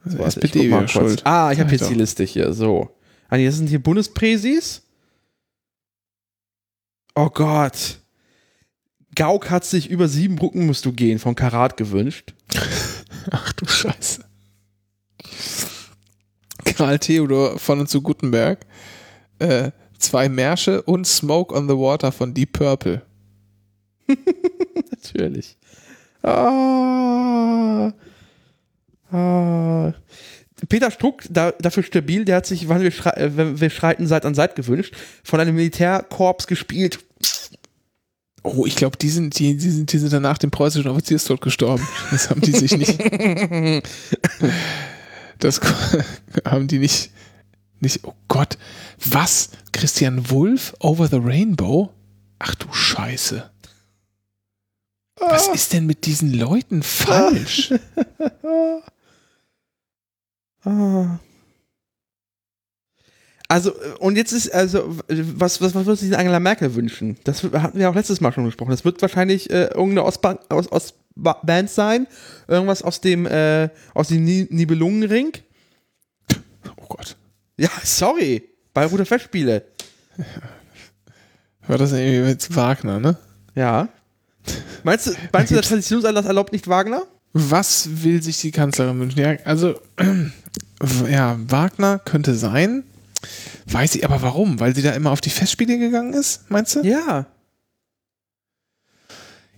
Also 0.03 0.19
Warte, 0.19 0.39
ich 0.39 0.45
SPD 0.45 0.69
guck 0.69 0.79
mal 0.79 0.87
schuld. 0.87 1.25
Ah, 1.25 1.51
ich 1.51 1.59
habe 1.59 1.71
jetzt 1.71 1.83
doch. 1.83 1.89
die 1.89 1.95
Liste 1.95 2.23
hier. 2.23 2.53
So. 2.53 2.89
Ah, 3.29 3.37
das 3.37 3.55
sind 3.55 3.67
hier 3.67 3.81
Bundespräsis. 3.81 4.83
Oh 7.15 7.29
Gott. 7.29 7.99
Gauck 9.15 9.49
hat 9.49 9.65
sich 9.65 9.89
über 9.89 10.07
sieben 10.07 10.35
Brücken 10.35 10.67
musst 10.67 10.85
du 10.85 10.93
gehen 10.93 11.17
von 11.17 11.33
Karat 11.33 11.75
gewünscht. 11.75 12.35
Ach 13.31 13.51
du 13.53 13.65
Scheiße. 13.65 14.23
Karl 16.63 16.99
Theodor 16.99 17.57
von 17.57 17.79
und 17.79 17.89
zu 17.89 18.01
Gutenberg. 18.01 18.65
Äh, 19.39 19.71
zwei 19.97 20.29
Märsche 20.29 20.83
und 20.83 21.07
Smoke 21.07 21.55
on 21.55 21.67
the 21.67 21.73
Water 21.75 22.11
von 22.11 22.33
Deep 22.33 22.53
Purple. 22.53 23.01
Natürlich. 24.91 25.57
Ah. 26.27 27.93
Ah. 29.11 29.93
Peter 30.69 30.91
Struck, 30.91 31.23
da, 31.29 31.51
dafür 31.51 31.83
stabil, 31.83 32.25
der 32.25 32.37
hat 32.37 32.45
sich, 32.45 32.67
wann 32.67 32.81
wir, 32.81 32.91
schrei 32.91 33.11
äh, 33.11 33.37
wenn 33.37 33.61
wir 33.61 33.69
schreiten 33.69 34.07
Seit 34.07 34.25
an 34.25 34.35
Seit 34.35 34.55
gewünscht, 34.55 34.93
von 35.23 35.39
einem 35.39 35.55
Militärkorps 35.55 36.47
gespielt. 36.47 36.99
Oh, 38.43 38.65
ich 38.65 38.75
glaube, 38.75 38.97
die 38.97 39.09
sind, 39.09 39.37
die, 39.39 39.55
die 39.55 39.69
sind, 39.69 39.91
die 39.91 39.97
sind 39.97 40.13
danach 40.13 40.37
dem 40.37 40.51
preußischen 40.51 40.89
Offizierstod 40.89 41.41
gestorben. 41.41 41.87
Das 42.11 42.29
haben 42.29 42.41
die 42.41 42.51
sich 42.51 42.75
nicht. 42.77 42.97
Das 45.39 45.61
haben 46.45 46.67
die 46.67 46.79
nicht. 46.79 47.11
Nicht. 47.79 47.99
Oh 48.03 48.13
Gott. 48.27 48.57
Was? 49.05 49.49
Christian 49.71 50.31
Wulff? 50.31 50.73
Over 50.79 51.07
the 51.07 51.17
Rainbow? 51.17 51.91
Ach 52.39 52.55
du 52.55 52.65
Scheiße. 52.71 53.47
Was 55.19 55.47
ist 55.49 55.73
denn 55.73 55.85
mit 55.85 56.05
diesen 56.05 56.33
Leuten 56.33 56.83
falsch? 56.83 57.73
Ah. 60.63 61.19
Also, 63.47 63.71
äh, 63.71 63.93
und 63.99 64.17
jetzt 64.17 64.33
ist, 64.33 64.53
also, 64.53 64.97
was, 65.07 65.61
was, 65.61 65.73
was 65.73 65.85
würde 65.85 65.95
sich 65.95 66.09
denn 66.09 66.19
Angela 66.19 66.41
Merkel 66.41 66.75
wünschen? 66.75 67.17
Das 67.23 67.43
hatten 67.43 67.79
wir 67.79 67.89
auch 67.89 67.95
letztes 67.95 68.19
Mal 68.19 68.33
schon 68.33 68.43
besprochen. 68.43 68.71
Das 68.71 68.83
wird 68.83 69.01
wahrscheinlich 69.01 69.49
äh, 69.49 69.67
irgendeine 69.67 70.03
Ostband, 70.03 70.51
aus, 70.51 70.69
Ostband 70.71 71.69
sein. 71.69 72.07
Irgendwas 72.49 72.81
aus 72.81 72.99
dem, 72.99 73.25
äh, 73.25 73.69
aus 73.93 74.09
dem 74.09 74.25
Ni- 74.25 74.47
Nibelungenring. 74.49 75.31
Oh 76.81 76.85
Gott. 76.89 77.15
Ja, 77.57 77.69
sorry. 77.83 78.43
Bayreuther 78.73 79.05
Festspiele. 79.05 79.63
War 81.67 81.77
das 81.77 81.93
irgendwie 81.93 82.29
jetzt 82.29 82.53
Wagner, 82.55 82.99
ne? 82.99 83.17
Ja. 83.55 83.87
Meinst 84.87 85.07
du, 85.07 85.11
meinst 85.33 85.51
du 85.51 85.55
der 85.55 85.63
Traditionsanlass 85.63 86.25
erlaubt 86.27 86.53
nicht 86.53 86.69
Wagner? 86.69 87.01
Was 87.33 87.89
will 88.03 88.23
sich 88.23 88.39
die 88.39 88.51
Kanzlerin 88.51 88.97
wünschen? 88.97 89.19
Ja, 89.19 89.35
also, 89.43 89.77
ja, 91.11 91.37
Wagner 91.45 91.99
könnte 91.99 92.35
sein. 92.35 92.83
Weiß 93.65 93.95
ich 93.95 94.05
aber 94.05 94.21
warum? 94.21 94.61
Weil 94.61 94.73
sie 94.73 94.81
da 94.81 94.93
immer 94.93 95.11
auf 95.11 95.19
die 95.19 95.29
Festspiele 95.29 95.77
gegangen 95.77 96.13
ist, 96.13 96.49
meinst 96.49 96.77
du? 96.77 96.83
Ja. 96.83 97.25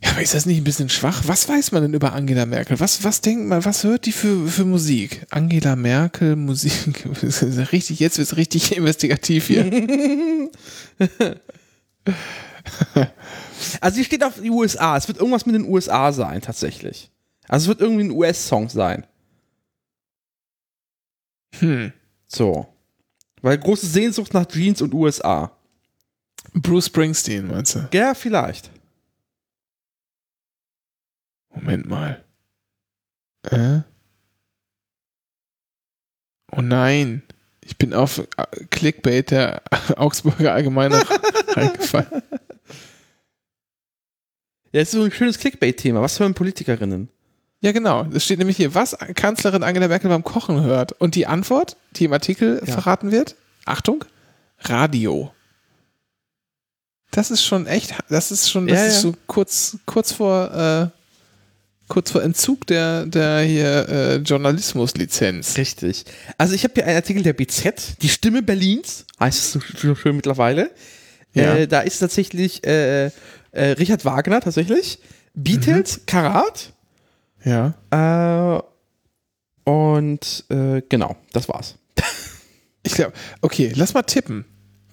Ja, 0.04 0.12
aber 0.14 0.24
ist 0.24 0.34
das 0.34 0.48
nicht 0.48 0.58
ein 0.58 0.64
bisschen 0.64 0.90
schwach? 0.90 1.22
Was 1.28 1.48
weiß 1.48 1.74
man 1.74 1.84
denn 1.84 1.94
über 1.94 2.14
Angela 2.14 2.48
Merkel? 2.48 2.80
Was, 2.80 3.04
was 3.04 3.22
denkt 3.22 3.46
man, 3.46 3.64
was 3.64 3.84
hört 3.84 4.08
die 4.08 4.12
für, 4.14 4.48
für 4.48 4.66
Musik? 4.66 5.28
Angela 5.30 5.76
Merkel, 5.76 6.38
Musik. 6.38 7.08
Richtig, 7.72 8.00
jetzt 8.00 8.18
wird 8.18 8.32
es 8.32 8.36
richtig 8.36 8.72
investigativ 8.78 9.46
hier. 9.46 9.70
Also, 13.82 13.96
sie 13.96 14.06
steht 14.06 14.24
auf 14.24 14.40
die 14.42 14.50
USA. 14.50 14.98
Es 14.98 15.08
wird 15.08 15.18
irgendwas 15.18 15.46
mit 15.46 15.56
den 15.56 15.66
USA 15.66 16.12
sein, 16.12 16.42
tatsächlich. 16.42 17.12
Also 17.50 17.64
es 17.64 17.68
wird 17.68 17.82
irgendwie 17.82 18.04
ein 18.04 18.12
US-Song 18.12 18.70
sein. 18.70 19.06
Hm. 21.58 21.92
So. 22.28 22.68
Weil 23.42 23.58
große 23.58 23.88
Sehnsucht 23.88 24.34
nach 24.34 24.46
Jeans 24.46 24.82
und 24.82 24.94
USA. 24.94 25.52
Bruce 26.54 26.86
Springsteen, 26.86 27.48
meinst 27.48 27.76
du? 27.76 27.90
Ja, 27.92 28.14
vielleicht. 28.14 28.70
Moment 31.54 31.88
mal. 31.88 32.24
Äh? 33.50 33.80
Oh 36.52 36.62
nein. 36.62 37.24
Ich 37.62 37.78
bin 37.78 37.94
auf 37.94 38.22
Clickbait 38.70 39.32
der 39.32 39.62
Augsburger 39.96 40.54
Allgemeine 40.54 41.02
reingefallen. 41.50 42.24
Ja, 44.72 44.82
das 44.82 44.90
ist 44.90 44.92
so 45.00 45.04
ein 45.04 45.12
schönes 45.12 45.40
Clickbait-Thema. 45.40 46.02
Was 46.02 46.20
hören 46.20 46.34
Politikerinnen? 46.34 47.10
Ja, 47.62 47.72
genau. 47.72 48.06
Es 48.14 48.24
steht 48.24 48.40
nämlich 48.40 48.58
hier, 48.58 48.74
was 48.76 48.96
Kanzlerin 49.16 49.64
Angela 49.64 49.88
Merkel 49.88 50.10
beim 50.10 50.24
Kochen 50.24 50.62
hört. 50.64 50.94
Und 50.94 51.16
die 51.16 51.28
Antwort, 51.28 51.76
die 51.96 52.06
im 52.06 52.14
Artikel 52.14 52.62
Ja. 52.66 52.74
verraten 52.74 53.12
wird, 53.12 53.36
Achtung, 53.66 54.06
Radio. 54.62 55.32
Das 57.12 57.32
ist 57.32 57.44
schon 57.44 57.66
echt, 57.66 57.96
das 58.10 58.32
ist 58.32 58.50
schon, 58.50 58.68
das 58.68 58.78
Ja, 58.80 58.86
ist 58.86 59.02
so 59.02 59.16
kurz, 59.28 59.78
kurz 59.86 60.12
vor, 60.12 60.54
äh, 60.54 60.88
kurz 61.88 62.12
vor 62.12 62.22
Entzug 62.22 62.68
der, 62.68 63.08
der 63.08 63.42
hier 63.42 63.90
äh, 63.90 64.16
Journalismuslizenz. 64.18 65.58
Richtig. 65.58 66.06
Also 66.38 66.54
ich 66.54 66.64
habe 66.64 66.76
hier 66.76 66.86
einen 66.86 66.96
Artikel 66.98 67.24
der 67.24 67.34
BZ, 67.34 68.02
die 68.02 68.10
Stimme 68.10 68.44
Berlins, 68.44 69.06
heißt 69.20 69.40
es 69.40 69.52
so 69.54 69.60
so 69.76 69.96
schön 69.96 70.16
mittlerweile. 70.16 70.70
Ja. 71.34 71.56
Äh, 71.56 71.68
da 71.68 71.82
ist 71.82 72.00
tatsächlich 72.00 72.64
äh, 72.66 73.10
äh, 73.52 73.72
Richard 73.72 74.06
Wagner 74.06 74.42
tatsächlich, 74.42 75.00
Beatles, 75.34 76.02
Karat 76.06 76.74
Ja. 77.44 77.74
äh, 77.92 78.62
und 79.70 80.46
äh, 80.50 80.82
genau, 80.90 81.16
das 81.34 81.48
war's. 81.50 81.76
Ich 82.82 82.94
glaube, 82.94 83.12
okay, 83.42 83.74
lass 83.76 83.94
mal 83.94 84.04
tippen. 84.04 84.46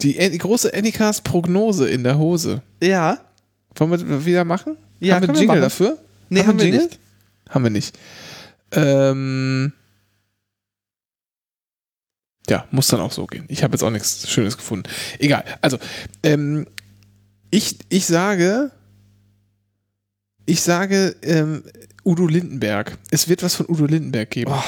Die, 0.03 0.15
die 0.19 0.39
große 0.39 0.75
Anycast 0.75 1.23
Prognose 1.23 1.89
in 1.89 2.03
der 2.03 2.19
Hose. 2.19 2.61
Ja. 2.83 3.19
Wollen 3.77 3.91
wir 3.93 4.27
wieder 4.27 4.45
machen? 4.45 4.77
Ja, 4.99 5.15
haben 5.15 5.23
wir 5.23 5.29
einen 5.29 5.35
wir 5.37 5.41
Jingle 5.41 5.47
machen. 5.57 5.61
dafür? 5.63 5.99
Nee, 6.29 6.41
haben 6.41 6.59
wir 6.59 6.65
einen 6.65 6.73
Jingle? 6.75 6.87
nicht. 6.89 6.99
Haben 7.49 7.65
wir 7.65 7.71
nicht. 7.71 7.99
Ähm, 8.73 9.73
ja, 12.49 12.67
muss 12.73 12.89
dann 12.89 13.01
auch 13.01 13.13
so 13.13 13.27
gehen. 13.27 13.45
Ich 13.49 13.63
habe 13.63 13.73
jetzt 13.75 13.83
auch 13.83 13.91
nichts 13.91 14.29
Schönes 14.29 14.57
gefunden. 14.57 14.89
Egal. 15.21 15.45
Also, 15.63 15.79
ähm, 16.25 16.67
ich, 17.51 17.79
ich 17.89 18.07
sage, 18.07 18.71
ich 20.45 20.63
sage 20.63 21.17
ähm, 21.23 21.63
Udo 22.05 22.27
Lindenberg. 22.27 22.99
Es 23.11 23.29
wird 23.29 23.43
was 23.43 23.55
von 23.55 23.67
Udo 23.69 23.87
Lindenberg 23.87 24.31
geben. 24.31 24.53
Oh. 24.55 24.63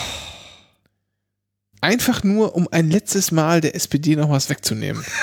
Einfach 1.81 2.25
nur, 2.25 2.57
um 2.57 2.69
ein 2.73 2.91
letztes 2.91 3.31
Mal 3.31 3.61
der 3.61 3.75
SPD 3.77 4.17
noch 4.17 4.31
was 4.31 4.49
wegzunehmen. 4.51 5.05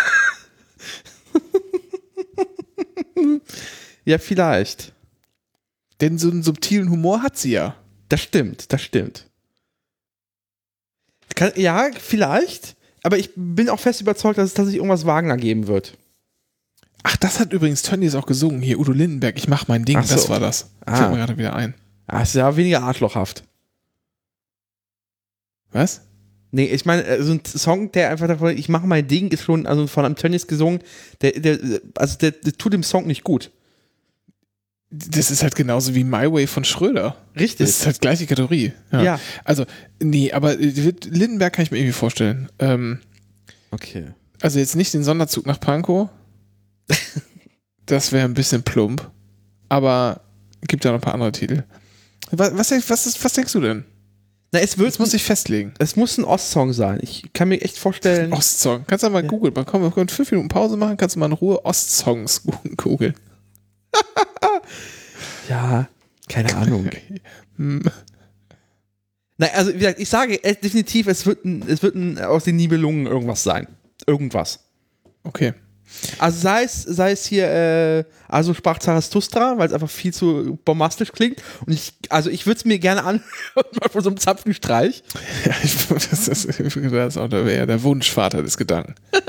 Ja, 4.06 4.20
vielleicht. 4.20 4.94
Denn 6.00 6.18
so 6.18 6.30
einen 6.30 6.44
subtilen 6.44 6.90
Humor 6.90 7.24
hat 7.24 7.38
sie 7.38 7.52
ja. 7.52 7.76
Das 8.08 8.22
stimmt, 8.22 8.72
das 8.72 8.82
stimmt. 8.82 9.26
Kann, 11.34 11.52
ja, 11.56 11.90
vielleicht. 12.00 12.76
Aber 13.02 13.18
ich 13.18 13.32
bin 13.36 13.70
auch 13.70 13.80
fest 13.80 14.02
überzeugt, 14.02 14.38
dass 14.38 14.50
es 14.50 14.54
tatsächlich 14.54 14.78
irgendwas 14.78 15.06
Wagner 15.06 15.38
geben 15.38 15.68
wird. 15.68 15.98
Ach, 17.08 17.18
das 17.18 17.40
hat 17.40 17.54
übrigens 17.54 17.84
Tönnies 17.84 18.16
auch 18.16 18.26
gesungen. 18.26 18.62
Hier, 18.62 18.80
Udo 18.80 18.92
Lindenberg, 18.92 19.38
ich 19.38 19.48
mach 19.48 19.68
mein 19.68 19.86
Ding. 19.86 20.02
So. 20.02 20.16
Das 20.16 20.28
war 20.28 20.40
das. 20.40 20.72
Ah. 20.86 20.96
Fällt 20.98 21.12
mir 21.12 21.18
gerade 21.18 21.38
wieder 21.38 21.56
ein. 21.56 21.76
Ah, 22.08 22.22
ist 22.24 22.34
ja 22.34 22.56
weniger 22.58 22.82
arschlochhaft. 22.82 23.44
Was? 25.72 26.02
Nee, 26.52 26.66
ich 26.66 26.86
meine, 26.86 27.04
äh, 27.06 27.22
so 27.22 27.34
ein 27.34 27.42
Song, 27.46 27.92
der 27.92 28.10
einfach 28.10 28.28
davon, 28.28 28.58
ich 28.58 28.70
mache 28.70 28.88
mein 28.88 29.08
Ding, 29.08 29.30
ist 29.30 29.44
schon 29.44 29.68
also 29.68 29.88
von 29.88 30.06
einem 30.06 30.16
Tönnies 30.16 30.48
gesungen, 30.48 30.80
der, 31.22 31.34
der, 31.34 31.60
also 31.96 32.18
der, 32.18 32.32
der 32.32 32.54
tut 32.54 32.74
dem 32.74 32.84
Song 32.84 33.06
nicht 33.08 33.24
gut. 33.24 33.52
Das 34.90 35.32
ist 35.32 35.44
halt 35.44 35.56
genauso 35.56 35.94
wie 35.94 36.04
My 36.04 36.32
Way 36.32 36.48
von 36.48 36.64
Schröder. 36.64 37.18
Richtig. 37.38 37.68
Das 37.68 37.70
ist 37.82 37.86
halt 37.86 38.00
gleiche 38.02 38.26
Kategorie. 38.26 38.72
Ja. 38.92 39.04
Ja. 39.04 39.20
Also, 39.44 39.66
nee, 40.02 40.32
aber 40.32 40.58
äh, 40.60 40.94
Lindenberg 41.06 41.54
kann 41.54 41.64
ich 41.64 41.72
mir 41.72 41.78
irgendwie 41.78 41.94
vorstellen. 41.94 42.50
Ähm, 42.60 43.00
Okay. 43.72 44.06
also 44.42 44.58
jetzt 44.58 44.76
nicht 44.76 44.94
den 44.94 45.04
Sonderzug 45.04 45.46
nach 45.46 45.60
Pankow. 45.60 46.10
das 47.86 48.12
wäre 48.12 48.26
ein 48.26 48.34
bisschen 48.34 48.64
plump. 48.64 49.10
Aber 49.70 50.22
gibt 50.68 50.86
ja 50.86 50.92
noch 50.92 51.00
ein 51.00 51.02
paar 51.02 51.14
andere 51.14 51.32
Titel. 51.32 51.64
Was, 52.32 52.56
was, 52.58 52.70
denkst- 52.70 52.90
was, 52.90 53.24
was 53.24 53.34
denkst 53.34 53.54
du 53.54 53.62
denn? 53.62 53.86
Na, 54.52 54.60
es 54.60 54.78
wird, 54.78 54.90
Das 54.90 55.00
muss 55.00 55.14
ich 55.14 55.24
festlegen. 55.24 55.74
es 55.80 55.96
muss 55.96 56.18
ein 56.18 56.24
Ostsong 56.24 56.72
sein. 56.74 57.00
Ich 57.02 57.32
kann 57.34 57.50
mir 57.50 57.62
echt 57.62 57.78
vorstellen. 57.78 58.32
Ostsong. 58.34 58.86
Kannst 58.88 59.04
du 59.04 59.10
mal 59.10 59.24
Ja. 59.24 59.28
googeln. 59.30 59.54
Kommen, 59.66 59.84
wir 59.84 59.92
können 59.92 60.10
fünf 60.10 60.32
Minuten 60.32 60.50
Pause 60.50 60.78
machen, 60.78 60.98
kannst 60.98 61.16
du 61.16 61.20
mal 61.20 61.26
in 61.28 61.32
Ruhe 61.34 61.64
Ostsongs 61.66 62.44
googeln. 62.78 63.16
Ja, 65.50 65.88
keine 66.28 66.56
Ahnung. 66.56 66.90
Hm. 67.58 67.84
Nein, 69.38 69.50
also 69.54 69.74
wie 69.74 69.78
gesagt, 69.80 70.00
ich 70.00 70.10
sage 70.10 70.38
definitiv, 70.40 71.08
es 71.08 71.26
wird, 71.26 71.46
ein, 71.46 71.64
es 71.68 71.84
wird 71.84 71.96
ein, 71.96 72.18
aus 72.20 72.46
den 72.46 72.56
Nibelungen 72.56 73.06
irgendwas 73.06 73.44
sein. 73.44 73.68
Irgendwas. 74.08 74.60
Okay. 75.24 75.54
Also 76.20 76.40
sei 76.40 76.64
es, 76.64 76.84
sei 76.84 77.12
es 77.12 77.26
hier, 77.26 77.48
äh, 77.50 78.04
also 78.28 78.54
sprach 78.54 78.80
Zarathustra, 78.80 79.58
weil 79.58 79.68
es 79.68 79.74
einfach 79.74 79.90
viel 79.90 80.14
zu 80.14 80.60
bombastisch 80.66 81.12
klingt. 81.12 81.42
Und 81.66 81.74
ich, 81.74 81.94
also 82.10 82.30
ich 82.30 82.46
würde 82.46 82.58
es 82.58 82.66
mir 82.66 82.80
gerne 82.80 83.02
anhören, 83.04 83.24
mal 83.56 83.90
von 83.90 84.02
so 84.02 84.10
einem 84.10 84.18
Zapfenstreich. 84.18 85.04
Ja, 85.46 85.54
ich, 85.64 85.88
das, 85.88 86.28
ist, 86.28 86.48
das 86.48 86.76
ist 86.76 87.18
auch 87.18 87.30
der, 87.30 87.66
der 87.66 87.84
Wunschvater 87.84 88.42
des 88.44 88.58
Gedanken. 88.58 88.96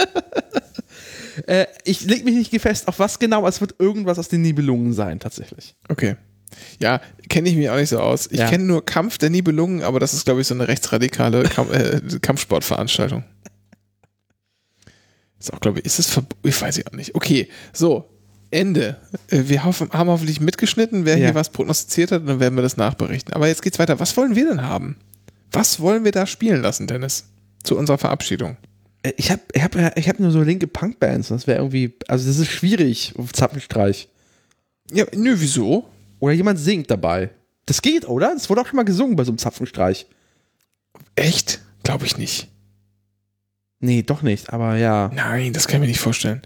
Äh, 1.47 1.67
ich 1.85 2.03
leg 2.07 2.25
mich 2.25 2.35
nicht 2.35 2.63
fest, 2.63 2.89
auf 2.89 2.99
was 2.99 3.19
genau, 3.19 3.39
aber 3.41 3.49
es 3.51 3.61
wird 3.61 3.75
irgendwas 3.79 4.19
aus 4.19 4.29
den 4.29 4.41
Nibelungen 4.41 4.95
sein, 4.95 5.21
tatsächlich. 5.21 5.75
Okay. 5.91 6.17
Ja, 6.79 7.01
kenne 7.29 7.51
ich 7.51 7.57
mich 7.57 7.69
auch 7.69 7.77
nicht 7.77 7.91
so 7.91 7.99
aus. 8.01 8.27
Ich 8.31 8.39
Ja. 8.39 8.49
kenne 8.49 8.65
nur 8.65 8.85
Kampf 8.85 9.19
der 9.19 9.29
Nibelungen, 9.29 9.83
aber 9.83 10.01
das 10.01 10.15
ist, 10.15 10.25
glaube 10.25 10.41
ich, 10.41 10.47
so 10.47 10.55
eine 10.55 10.67
rechtsradikale 10.67 11.43
Kamp 11.45 11.73
äh, 11.75 12.01
Kampfsportveranstaltung. 12.23 13.25
Ist 15.39 15.53
auch, 15.53 15.61
glaube 15.61 15.81
ich, 15.81 15.87
ist 15.87 15.99
es 15.99 16.11
verb- 16.17 16.35
Ich 16.43 16.61
weiß 16.61 16.85
auch 16.87 16.93
nicht. 16.93 17.15
Okay, 17.15 17.49
so, 17.73 18.09
Ende. 18.51 18.97
Äh, 19.29 19.43
Wir 19.47 19.65
hoffen, 19.65 19.91
haben 19.93 20.09
hoffentlich 20.09 20.41
mitgeschnitten, 20.41 21.05
wer 21.05 21.17
Ja. 21.19 21.27
hier 21.27 21.35
was 21.35 21.51
prognostiziert 21.51 22.13
hat, 22.13 22.23
und 22.23 22.27
dann 22.29 22.41
werden 22.41 22.55
wir 22.57 22.63
das 22.63 22.77
nachberichten. 22.77 23.33
Aber 23.35 23.47
jetzt 23.49 23.63
geht's 23.63 23.79
weiter. 23.79 23.99
Was 24.01 24.17
wollen 24.17 24.35
wir 24.37 24.49
denn 24.49 24.63
haben? 24.63 24.97
Was 25.53 25.81
wollen 25.81 26.05
wir 26.05 26.13
da 26.13 26.27
spielen 26.27 26.63
lassen, 26.63 26.87
Dennis? 26.87 27.25
Zu 27.65 27.77
unserer 27.77 27.99
Verabschiedung. 27.99 28.57
Äh, 29.03 29.13
Ich 29.17 29.31
habe 29.31 29.43
ich 29.53 29.63
hab, 29.63 29.97
ich 29.99 30.09
hab 30.09 30.21
nur 30.21 30.31
so 30.31 30.43
linke 30.43 30.67
Punkbands. 30.67 31.29
Das 31.29 31.47
wäre 31.47 31.59
irgendwie, 31.59 31.95
also 32.09 32.27
das 32.27 32.39
ist 32.39 32.51
schwierig 32.51 33.13
auf 33.19 33.33
Zapfenstreich. 33.33 34.09
Ja, 34.93 35.05
nö, 35.15 35.35
wieso? 35.39 35.89
Oder 36.21 36.33
jemand 36.33 36.59
singt 36.59 36.91
dabei. 36.91 37.31
Das 37.67 37.83
geht, 37.83 38.09
oder? 38.09 38.33
Das 38.33 38.49
wurde 38.49 38.61
auch 38.63 38.67
schon 38.67 38.77
mal 38.77 38.85
gesungen 38.85 39.17
bei 39.17 39.25
so 39.25 39.33
einem 39.33 39.39
Zapfenstreich. 39.39 40.07
Echt? 41.17 41.61
Glaube 41.83 42.07
ich 42.07 42.17
nicht. 42.17 42.49
Nee, 43.81 44.03
doch 44.03 44.23
nicht, 44.23 44.53
aber 44.53 44.77
ja. 44.77 45.11
Nein, 45.15 45.53
das 45.53 45.67
kann 45.69 45.77
ich 45.77 45.81
mir 45.81 45.87
nicht 45.89 46.01
vorstellen. 46.01 46.43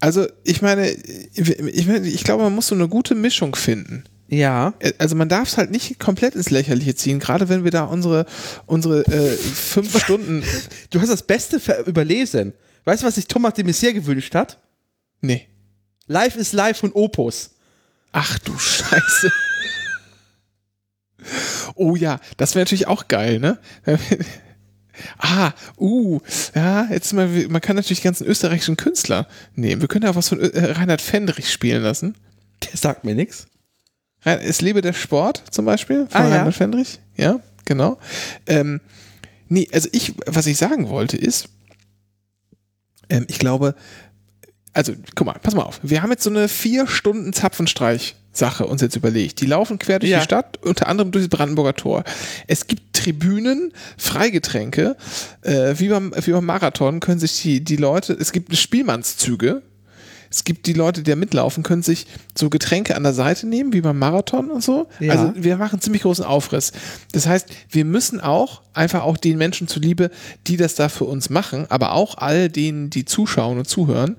Also, 0.00 0.26
ich 0.42 0.62
meine, 0.62 0.90
ich, 0.90 1.86
meine, 1.86 2.08
ich 2.08 2.24
glaube, 2.24 2.42
man 2.44 2.54
muss 2.54 2.68
so 2.68 2.74
eine 2.74 2.88
gute 2.88 3.14
Mischung 3.14 3.54
finden. 3.54 4.04
Ja. 4.32 4.72
Also 4.96 5.14
man 5.14 5.28
darf 5.28 5.48
es 5.48 5.58
halt 5.58 5.70
nicht 5.70 5.98
komplett 5.98 6.34
ins 6.34 6.48
Lächerliche 6.48 6.94
ziehen, 6.94 7.18
gerade 7.18 7.50
wenn 7.50 7.64
wir 7.64 7.70
da 7.70 7.84
unsere, 7.84 8.24
unsere 8.64 9.06
äh, 9.06 9.36
fünf 9.36 9.96
Stunden. 10.02 10.42
Du 10.88 11.00
hast 11.00 11.10
das 11.10 11.22
Beste 11.22 11.60
überlesen. 11.84 12.54
Weißt 12.84 13.02
du, 13.02 13.06
was 13.06 13.16
sich 13.16 13.26
Thomas 13.26 13.54
de 13.54 13.64
Maizière 13.64 13.92
gewünscht 13.92 14.34
hat? 14.34 14.58
Nee. 15.20 15.48
Live 16.06 16.36
ist 16.36 16.54
live 16.54 16.78
von 16.78 16.92
Opus. 16.92 17.50
Ach 18.12 18.38
du 18.38 18.58
Scheiße. 18.58 19.32
Oh 21.76 21.94
ja, 21.94 22.18
das 22.36 22.54
wäre 22.56 22.64
natürlich 22.64 22.88
auch 22.88 23.06
geil, 23.06 23.38
ne? 23.38 23.56
Ah, 25.18 25.52
uh, 25.78 26.20
ja, 26.54 26.86
jetzt 26.90 27.12
mal, 27.12 27.28
man 27.48 27.60
kann 27.60 27.76
natürlich 27.76 28.00
die 28.00 28.04
ganzen 28.04 28.26
österreichischen 28.26 28.76
Künstler 28.76 29.26
nehmen. 29.54 29.80
Wir 29.80 29.88
können 29.88 30.04
ja 30.04 30.10
auch 30.10 30.16
was 30.16 30.28
von 30.28 30.40
äh, 30.40 30.72
Reinhard 30.72 31.00
Fendrich 31.00 31.50
spielen 31.50 31.82
lassen. 31.82 32.14
Der 32.62 32.76
sagt 32.76 33.04
mir 33.04 33.14
nichts. 33.14 33.46
Es 34.24 34.60
lebe 34.60 34.82
der 34.82 34.92
Sport 34.92 35.42
zum 35.50 35.64
Beispiel 35.64 36.06
von 36.08 36.20
Ah, 36.20 36.28
ja. 36.28 36.36
Reinhard 36.36 36.54
Fendrich. 36.54 37.00
Ja, 37.16 37.40
genau. 37.64 37.98
Ähm, 38.46 38.80
nee, 39.48 39.68
also 39.72 39.88
ich, 39.92 40.14
was 40.26 40.46
ich 40.46 40.56
sagen 40.58 40.88
wollte 40.88 41.16
ist, 41.16 41.48
ähm, 43.08 43.24
ich 43.28 43.38
glaube, 43.38 43.74
also 44.72 44.94
guck 45.14 45.26
mal, 45.26 45.38
pass 45.42 45.54
mal 45.54 45.64
auf. 45.64 45.80
Wir 45.82 46.02
haben 46.02 46.10
jetzt 46.10 46.22
so 46.22 46.30
eine 46.30 46.48
vier 46.48 46.86
Stunden 46.86 47.32
Zapfenstreich-Sache 48.32 48.66
uns 48.66 48.80
jetzt 48.82 48.96
überlegt. 48.96 49.40
Die 49.40 49.46
laufen 49.46 49.78
quer 49.78 49.98
durch 49.98 50.10
Ja. 50.10 50.18
die 50.18 50.24
Stadt, 50.24 50.58
unter 50.62 50.88
anderem 50.88 51.10
durch 51.12 51.24
das 51.26 51.36
Brandenburger 51.36 51.74
Tor. 51.74 52.04
Es 52.46 52.66
gibt 52.66 52.94
Tribünen, 52.94 53.72
Freigetränke, 53.96 54.96
äh, 55.42 55.74
wie, 55.78 55.88
beim, 55.88 56.12
wie 56.24 56.32
beim 56.32 56.44
Marathon 56.44 57.00
können 57.00 57.20
sich 57.20 57.40
die, 57.42 57.62
die 57.62 57.76
Leute, 57.76 58.12
es 58.12 58.32
gibt 58.32 58.56
Spielmannszüge, 58.56 59.62
Es 60.34 60.44
gibt 60.44 60.64
die 60.66 60.72
Leute, 60.72 61.02
die 61.02 61.10
da 61.10 61.14
mitlaufen, 61.16 61.62
können 61.62 61.82
sich 61.82 62.06
so 62.34 62.48
Getränke 62.48 62.96
an 62.96 63.02
der 63.02 63.12
Seite 63.12 63.46
nehmen, 63.46 63.74
wie 63.74 63.82
beim 63.82 63.98
Marathon 63.98 64.50
und 64.50 64.64
so. 64.64 64.88
Ja. 64.98 65.12
Also 65.12 65.32
wir 65.36 65.58
machen 65.58 65.82
ziemlich 65.82 66.02
großen 66.02 66.24
Aufriss. 66.24 66.72
Das 67.12 67.26
heißt, 67.26 67.48
wir 67.68 67.84
müssen 67.84 68.18
auch 68.18 68.62
einfach 68.72 69.02
auch 69.02 69.18
den 69.18 69.36
Menschen 69.36 69.68
zuliebe, 69.68 70.10
die 70.46 70.56
das 70.56 70.74
da 70.74 70.88
für 70.88 71.04
uns 71.04 71.28
machen, 71.28 71.66
aber 71.68 71.92
auch 71.92 72.16
all 72.16 72.48
denen, 72.48 72.88
die 72.88 73.04
zuschauen 73.04 73.58
und 73.58 73.68
zuhören, 73.68 74.16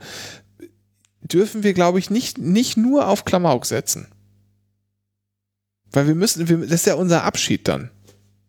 dürfen 1.23 1.63
wir, 1.63 1.73
glaube 1.73 1.99
ich, 1.99 2.09
nicht, 2.09 2.37
nicht 2.37 2.77
nur 2.77 3.07
auf 3.07 3.25
Klamauk 3.25 3.65
setzen. 3.65 4.07
Weil 5.91 6.07
wir 6.07 6.15
müssen, 6.15 6.47
wir, 6.49 6.57
das 6.57 6.71
ist 6.81 6.85
ja 6.87 6.95
unser 6.95 7.23
Abschied 7.23 7.67
dann. 7.67 7.89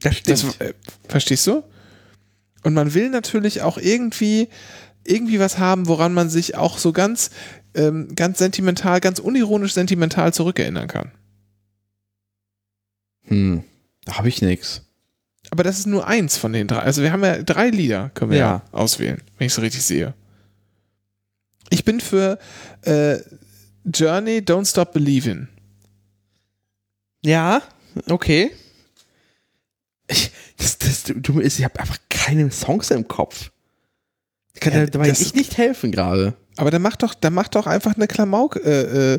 Das 0.01 0.23
Das, 0.23 0.45
äh, 0.61 0.75
verstehst 1.09 1.47
du? 1.47 1.63
Und 2.63 2.75
man 2.75 2.95
will 2.95 3.11
natürlich 3.11 3.63
auch 3.63 3.77
irgendwie, 3.79 4.49
irgendwie 5.05 5.39
was 5.39 5.59
haben, 5.59 5.87
woran 5.87 6.15
man 6.15 6.31
sich 6.31 6.57
auch 6.57 6.79
so 6.79 6.93
ganz, 6.93 7.31
ähm, 7.75 8.15
ganz 8.17 8.39
sentimental, 8.39 9.01
ganz 9.01 9.19
unironisch 9.19 9.73
sentimental 9.75 10.33
zurückerinnern 10.33 10.89
kann. 10.89 11.13
hm, 13.27 13.65
da 14.05 14.19
habe 14.19 14.29
ich 14.29 14.43
nichts. 14.43 14.83
Aber 15.51 15.63
das 15.63 15.79
ist 15.79 15.87
nur 15.87 16.07
eins 16.07 16.37
von 16.37 16.53
den 16.53 16.67
drei. 16.69 16.79
Also 16.81 17.03
wir 17.03 17.13
haben 17.13 17.23
ja 17.25 17.43
drei 17.43 17.69
Lieder, 17.69 18.11
können 18.15 18.31
wir 18.33 18.39
ja, 18.39 18.47
Ja. 18.47 18.63
auswählen, 18.73 19.23
wenn 19.39 19.47
ich 19.47 19.53
es 19.53 19.61
richtig 19.61 19.83
sehe. 19.85 20.15
Ich 21.71 21.85
bin 21.85 22.01
für 22.01 22.39
äh, 22.83 23.19
Journey 23.85 24.39
Don't 24.39 24.69
Stop 24.69 24.93
Believing. 24.93 25.49
Ja, 27.25 27.63
okay. 28.09 28.51
Ich, 30.09 30.31
das, 30.59 30.79
das, 30.79 31.03
du, 31.05 31.41
ich 31.41 31.65
habe 31.65 31.81
einfach 31.81 31.99
keine 32.11 32.51
Songs 32.51 32.91
im 32.91 33.09
Kopf. 33.09 33.51
Ich 34.55 34.61
kann 34.61 34.73
Ja, 34.73 34.85
dir 34.85 34.91
dabei 34.91 35.09
echt 35.09 35.35
nicht 35.35 35.57
helfen 35.57 35.91
gerade. 35.91 36.35
Aber 36.57 36.71
dann 36.71 36.83
mach 36.83 36.97
doch, 36.97 37.15
dann 37.15 37.35
mach 37.35 37.49
doch 37.49 37.67
einfach 37.67 37.97
eine 37.97 38.07
Klamauk-Dings 38.07 38.67
äh, 38.67 39.19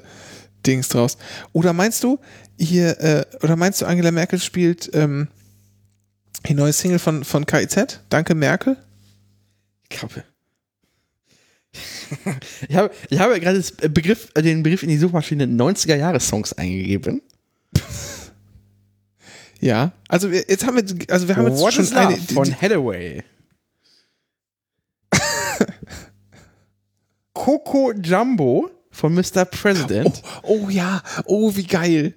Dings 0.65 0.89
draus. 0.89 1.17
Oder 1.51 1.73
meinst 1.73 2.03
du, 2.03 2.19
hier, 2.57 2.99
äh, 2.99 3.25
oder 3.41 3.55
meinst 3.55 3.81
du, 3.81 3.85
Angela 3.85 4.11
Merkel 4.11 4.39
spielt 4.39 4.89
ähm, 4.93 5.27
die 6.47 6.53
neue 6.53 6.73
Single 6.73 6.99
von, 6.99 7.23
von 7.23 7.45
KIZ? 7.45 7.99
Danke, 8.09 8.35
Merkel? 8.35 8.77
Ich 9.89 9.97
glaube. 9.97 10.23
ich 12.69 12.75
habe, 12.75 12.91
ich 13.09 13.19
habe 13.19 13.39
gerade 13.39 13.63
Begriff, 13.89 14.31
den 14.33 14.63
Begriff 14.63 14.83
in 14.83 14.89
die 14.89 14.97
Suchmaschine 14.97 15.45
90er-Jahre-Songs 15.45 16.53
eingegeben. 16.53 17.21
Ja. 19.61 19.93
Also 20.07 20.31
wir, 20.31 20.45
jetzt 20.47 20.65
haben 20.65 20.75
wir, 20.75 20.83
also 21.09 21.27
wir 21.27 21.35
haben 21.35 21.47
jetzt 21.47 21.59
What 21.59 21.73
schon 21.73 21.91
eine, 21.93 22.15
die, 22.15 22.33
von 22.33 22.61
Hathaway. 22.61 23.23
Coco 27.33 27.91
Jumbo 27.93 28.69
von 28.91 29.15
Mr. 29.15 29.45
President. 29.45 30.21
oh, 30.43 30.65
oh 30.65 30.69
ja, 30.69 31.01
oh, 31.25 31.55
wie 31.55 31.63
geil. 31.63 32.13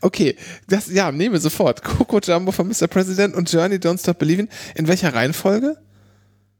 okay, 0.00 0.36
das, 0.66 0.90
ja, 0.90 1.12
nehmen 1.12 1.34
wir 1.34 1.40
sofort. 1.40 1.84
Coco 1.84 2.18
Jumbo 2.18 2.50
von 2.50 2.66
Mr. 2.66 2.88
President 2.88 3.34
und 3.36 3.52
Journey 3.52 3.76
Don't 3.76 4.00
Stop 4.00 4.18
Believing. 4.18 4.48
In 4.74 4.88
welcher 4.88 5.14
Reihenfolge? 5.14 5.76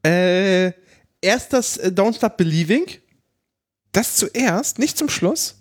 Äh, 0.05 0.73
erst 1.21 1.53
das 1.53 1.77
äh, 1.77 1.91
Don't 1.95 2.17
Stop 2.17 2.37
Believing. 2.37 2.87
Das 3.93 4.17
zuerst, 4.17 4.79
nicht 4.79 4.99
zum 4.99 5.09
Schluss? 5.09 5.57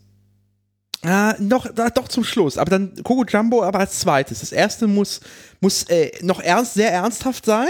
Ah, 1.03 1.35
noch, 1.39 1.71
da, 1.73 1.89
doch 1.89 2.07
zum 2.07 2.23
Schluss. 2.23 2.57
Aber 2.57 2.69
dann 2.69 3.03
Coco 3.03 3.23
Jumbo 3.23 3.63
aber 3.63 3.79
als 3.79 3.99
zweites. 3.99 4.39
Das 4.39 4.51
erste 4.51 4.87
muss, 4.87 5.21
muss 5.61 5.83
äh, 5.83 6.11
noch 6.21 6.39
ernst, 6.39 6.73
sehr 6.73 6.91
ernsthaft 6.91 7.45
sein. 7.45 7.69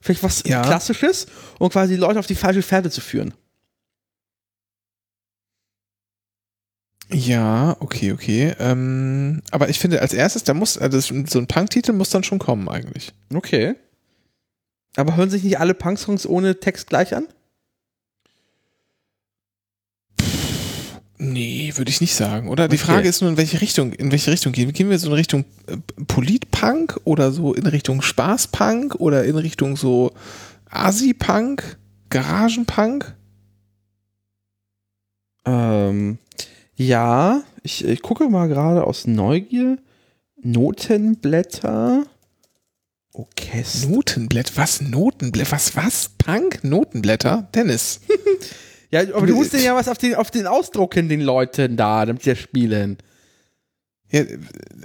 Vielleicht 0.00 0.22
was 0.22 0.42
Ja. 0.46 0.62
Klassisches 0.62 1.26
und 1.58 1.72
quasi 1.72 1.94
die 1.94 2.00
Leute 2.00 2.18
auf 2.18 2.26
die 2.26 2.36
falsche 2.36 2.62
Pferde 2.62 2.90
zu 2.90 3.00
führen. 3.00 3.34
Ja, 7.10 7.76
okay, 7.80 8.12
okay. 8.12 8.54
Ähm, 8.58 9.42
aber 9.50 9.68
ich 9.70 9.78
finde, 9.78 10.00
als 10.00 10.12
erstes, 10.12 10.44
da 10.44 10.52
muss, 10.52 10.76
also 10.76 11.00
so 11.00 11.38
ein 11.38 11.46
Punk-Titel 11.46 11.92
muss 11.92 12.10
dann 12.10 12.22
schon 12.22 12.38
kommen, 12.38 12.68
eigentlich. 12.68 13.12
Okay. 13.34 13.76
Aber 14.98 15.14
hören 15.16 15.30
sich 15.30 15.44
nicht 15.44 15.60
alle 15.60 15.74
Punk-Songs 15.74 16.26
ohne 16.26 16.58
Text 16.58 16.88
gleich 16.88 17.14
an? 17.14 17.28
Nee, 21.20 21.72
würde 21.76 21.90
ich 21.90 22.00
nicht 22.00 22.14
sagen, 22.14 22.48
oder? 22.48 22.68
Die 22.68 22.76
Okay. 22.76 22.84
Frage 22.84 23.08
ist 23.08 23.20
nur, 23.20 23.30
in 23.30 23.36
welche 23.36 23.60
Richtung, 23.60 23.92
in 23.92 24.10
welche 24.12 24.30
Richtung 24.32 24.52
gehen 24.52 24.66
wir? 24.66 24.72
Gehen 24.72 24.90
wir 24.90 24.98
so 24.98 25.08
in 25.08 25.14
Richtung 25.14 25.44
äh, 25.66 25.76
Polit-Punk 26.06 27.00
oder 27.04 27.32
so 27.32 27.54
in 27.54 27.66
Richtung 27.66 28.02
Spaß-Punk 28.02 28.96
oder 28.96 29.24
in 29.24 29.36
Richtung 29.36 29.76
so 29.76 30.12
Asi-Punk, 30.70 31.76
Garagen-Punk? 32.10 33.14
Ähm, 35.44 36.18
ja, 36.74 37.42
ich, 37.62 37.84
ich 37.84 38.02
gucke 38.02 38.28
mal 38.28 38.48
gerade 38.48 38.84
aus 38.84 39.06
Neugier. 39.06 39.78
Notenblätter. 40.40 42.04
Orchester. 43.18 43.88
Notenblätter, 43.88 44.56
was? 44.56 44.80
Notenblätter, 44.80 45.52
was, 45.52 45.74
was? 45.74 46.10
Punk? 46.18 46.62
Notenblätter? 46.62 47.48
Dennis. 47.54 48.00
Ja, 48.90 49.02
aber 49.14 49.26
du 49.26 49.34
musst 49.34 49.52
denn 49.52 49.62
ja 49.62 49.74
was 49.74 49.86
auf 49.86 49.98
den, 49.98 50.14
auf 50.14 50.30
den 50.30 50.46
ausdrucken, 50.46 51.10
den 51.10 51.20
Leuten 51.20 51.76
da, 51.76 52.06
damit 52.06 52.22
sie 52.22 52.30
ja 52.30 52.36
spielen. 52.36 52.96
Ja, 54.10 54.24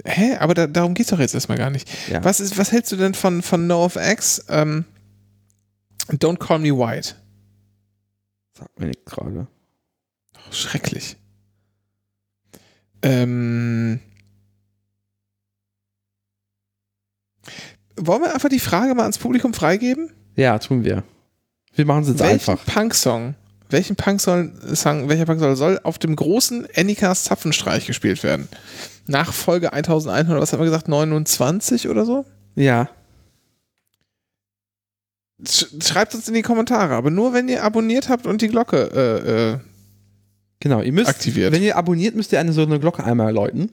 hä? 0.04 0.36
Aber 0.36 0.52
da, 0.52 0.66
darum 0.66 0.92
geht's 0.92 1.08
doch 1.08 1.18
jetzt 1.18 1.32
erstmal 1.32 1.56
gar 1.56 1.70
nicht. 1.70 1.88
Ja. 2.10 2.22
Was, 2.22 2.38
ist, 2.38 2.58
was 2.58 2.70
hältst 2.70 2.92
du 2.92 2.96
denn 2.96 3.14
von, 3.14 3.40
von 3.40 3.66
NoFX? 3.66 4.44
Ähm, 4.50 4.84
Don't 6.10 6.36
Call 6.36 6.58
Me 6.58 6.76
White. 6.76 7.14
Sagt 8.52 8.78
mir 8.78 8.88
nicht 8.88 9.06
gerade. 9.06 9.46
Schrecklich. 10.50 11.16
Ähm, 13.00 14.00
wollen 17.96 18.22
wir 18.22 18.34
einfach 18.34 18.48
die 18.48 18.58
Frage 18.58 18.94
mal 18.94 19.02
ans 19.02 19.18
Publikum 19.18 19.54
freigeben? 19.54 20.10
Ja, 20.36 20.58
tun 20.58 20.84
wir. 20.84 21.04
Wir 21.74 21.86
machen 21.86 22.02
es 22.02 22.08
jetzt 22.08 22.20
Welchen 22.20 22.34
einfach. 22.34 22.64
Punk-Song, 22.66 23.34
welchen 23.68 23.96
Punk-Song, 23.96 24.52
Song, 24.74 25.08
welcher 25.08 25.24
Punk-Song 25.26 25.56
soll 25.56 25.80
auf 25.82 25.98
dem 25.98 26.14
großen 26.14 26.66
Anycast 26.76 27.24
Zapfenstreich 27.24 27.86
gespielt 27.86 28.22
werden? 28.22 28.48
Nach 29.06 29.32
Folge 29.32 29.72
1100, 29.72 30.40
was 30.40 30.52
haben 30.52 30.60
wir 30.60 30.66
gesagt, 30.66 30.88
29 30.88 31.88
oder 31.88 32.04
so? 32.04 32.24
Ja. 32.54 32.88
Sch 35.46 35.66
schreibt 35.82 36.14
uns 36.14 36.28
in 36.28 36.34
die 36.34 36.42
Kommentare, 36.42 36.94
aber 36.94 37.10
nur 37.10 37.32
wenn 37.32 37.48
ihr 37.48 37.64
abonniert 37.64 38.08
habt 38.08 38.26
und 38.26 38.40
die 38.40 38.48
Glocke 38.48 38.90
äh, 38.94 39.52
äh, 39.54 39.58
Genau, 40.60 40.80
ihr 40.80 40.92
müsst, 40.92 41.10
Aktiviert. 41.10 41.52
wenn 41.52 41.62
ihr 41.62 41.76
abonniert, 41.76 42.14
müsst 42.14 42.32
ihr 42.32 42.40
eine 42.40 42.52
so 42.54 42.62
eine 42.62 42.80
Glocke 42.80 43.04
einmal 43.04 43.34
läuten. 43.34 43.70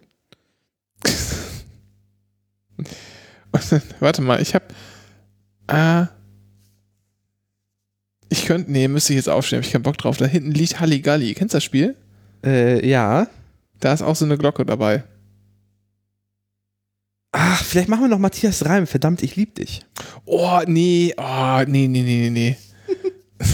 Warte 4.00 4.22
mal, 4.22 4.42
ich 4.42 4.56
hab. 4.56 4.74
Äh, 5.68 6.06
ich 8.30 8.46
könnte. 8.46 8.72
Nee, 8.72 8.88
müsste 8.88 9.14
ich 9.14 9.18
jetzt 9.18 9.30
aufstehen, 9.30 9.58
hab 9.60 9.66
ich 9.66 9.72
keinen 9.72 9.84
Bock 9.84 9.98
drauf. 9.98 10.18
Da 10.18 10.26
hinten 10.26 10.52
liegt 10.52 10.80
Halligalli. 10.80 11.34
Kennst 11.34 11.54
du 11.54 11.58
das 11.58 11.64
Spiel? 11.64 11.96
Äh, 12.46 12.88
ja. 12.88 13.28
Da 13.80 13.94
ist 13.94 14.02
auch 14.02 14.16
so 14.16 14.26
eine 14.26 14.38
Glocke 14.38 14.66
dabei. 14.66 15.04
Ach, 17.34 17.64
vielleicht 17.64 17.88
machen 17.90 18.02
wir 18.04 18.08
noch 18.10 18.20
Matthias 18.20 18.66
Reim. 18.66 18.88
Verdammt, 18.88 19.24
ich 19.24 19.36
lieb 19.36 19.56
dich. 19.56 19.82
Oh, 20.26 20.60
nee. 20.68 21.14
Oh, 21.18 21.62
nee, 21.68 21.88
nee, 21.88 22.02
nee, 22.04 22.30
nee, 22.30 22.30
nee. 22.30 22.58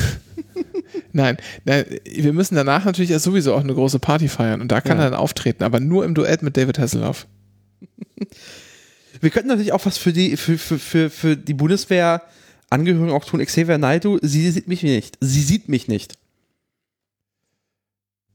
nein, 1.14 1.38
nein, 1.64 1.86
wir 2.06 2.34
müssen 2.34 2.56
danach 2.56 2.86
natürlich 2.86 3.12
ja 3.12 3.20
sowieso 3.20 3.54
auch 3.54 3.62
eine 3.64 3.74
große 3.74 4.00
Party 4.00 4.28
feiern 4.28 4.62
und 4.62 4.72
da 4.72 4.82
kann 4.82 4.98
Ja. 4.98 5.06
er 5.06 5.12
dann 5.12 5.20
auftreten, 5.20 5.64
aber 5.64 5.80
nur 5.80 6.04
im 6.06 6.14
Duett 6.16 6.42
mit 6.42 6.58
David 6.58 6.80
Hasselhoff. 6.80 7.28
Wir 9.22 9.30
könnten 9.30 9.50
natürlich 9.50 9.74
auch 9.74 9.86
was 9.86 9.98
für 9.98 10.14
die, 10.14 10.38
für, 10.38 10.58
für, 10.58 10.80
für, 10.80 11.10
für 11.10 11.38
die 11.38 11.54
Bundeswehr 11.54 12.22
Angehörigen 12.70 13.12
auch 13.12 13.26
tun. 13.26 13.44
Xavier 13.44 13.78
Naidoo, 13.78 14.20
sie 14.22 14.52
sieht 14.52 14.68
mich 14.68 14.84
nicht. 14.84 15.18
Sie 15.22 15.42
sieht 15.42 15.70
mich 15.70 15.88
nicht. 15.88 16.18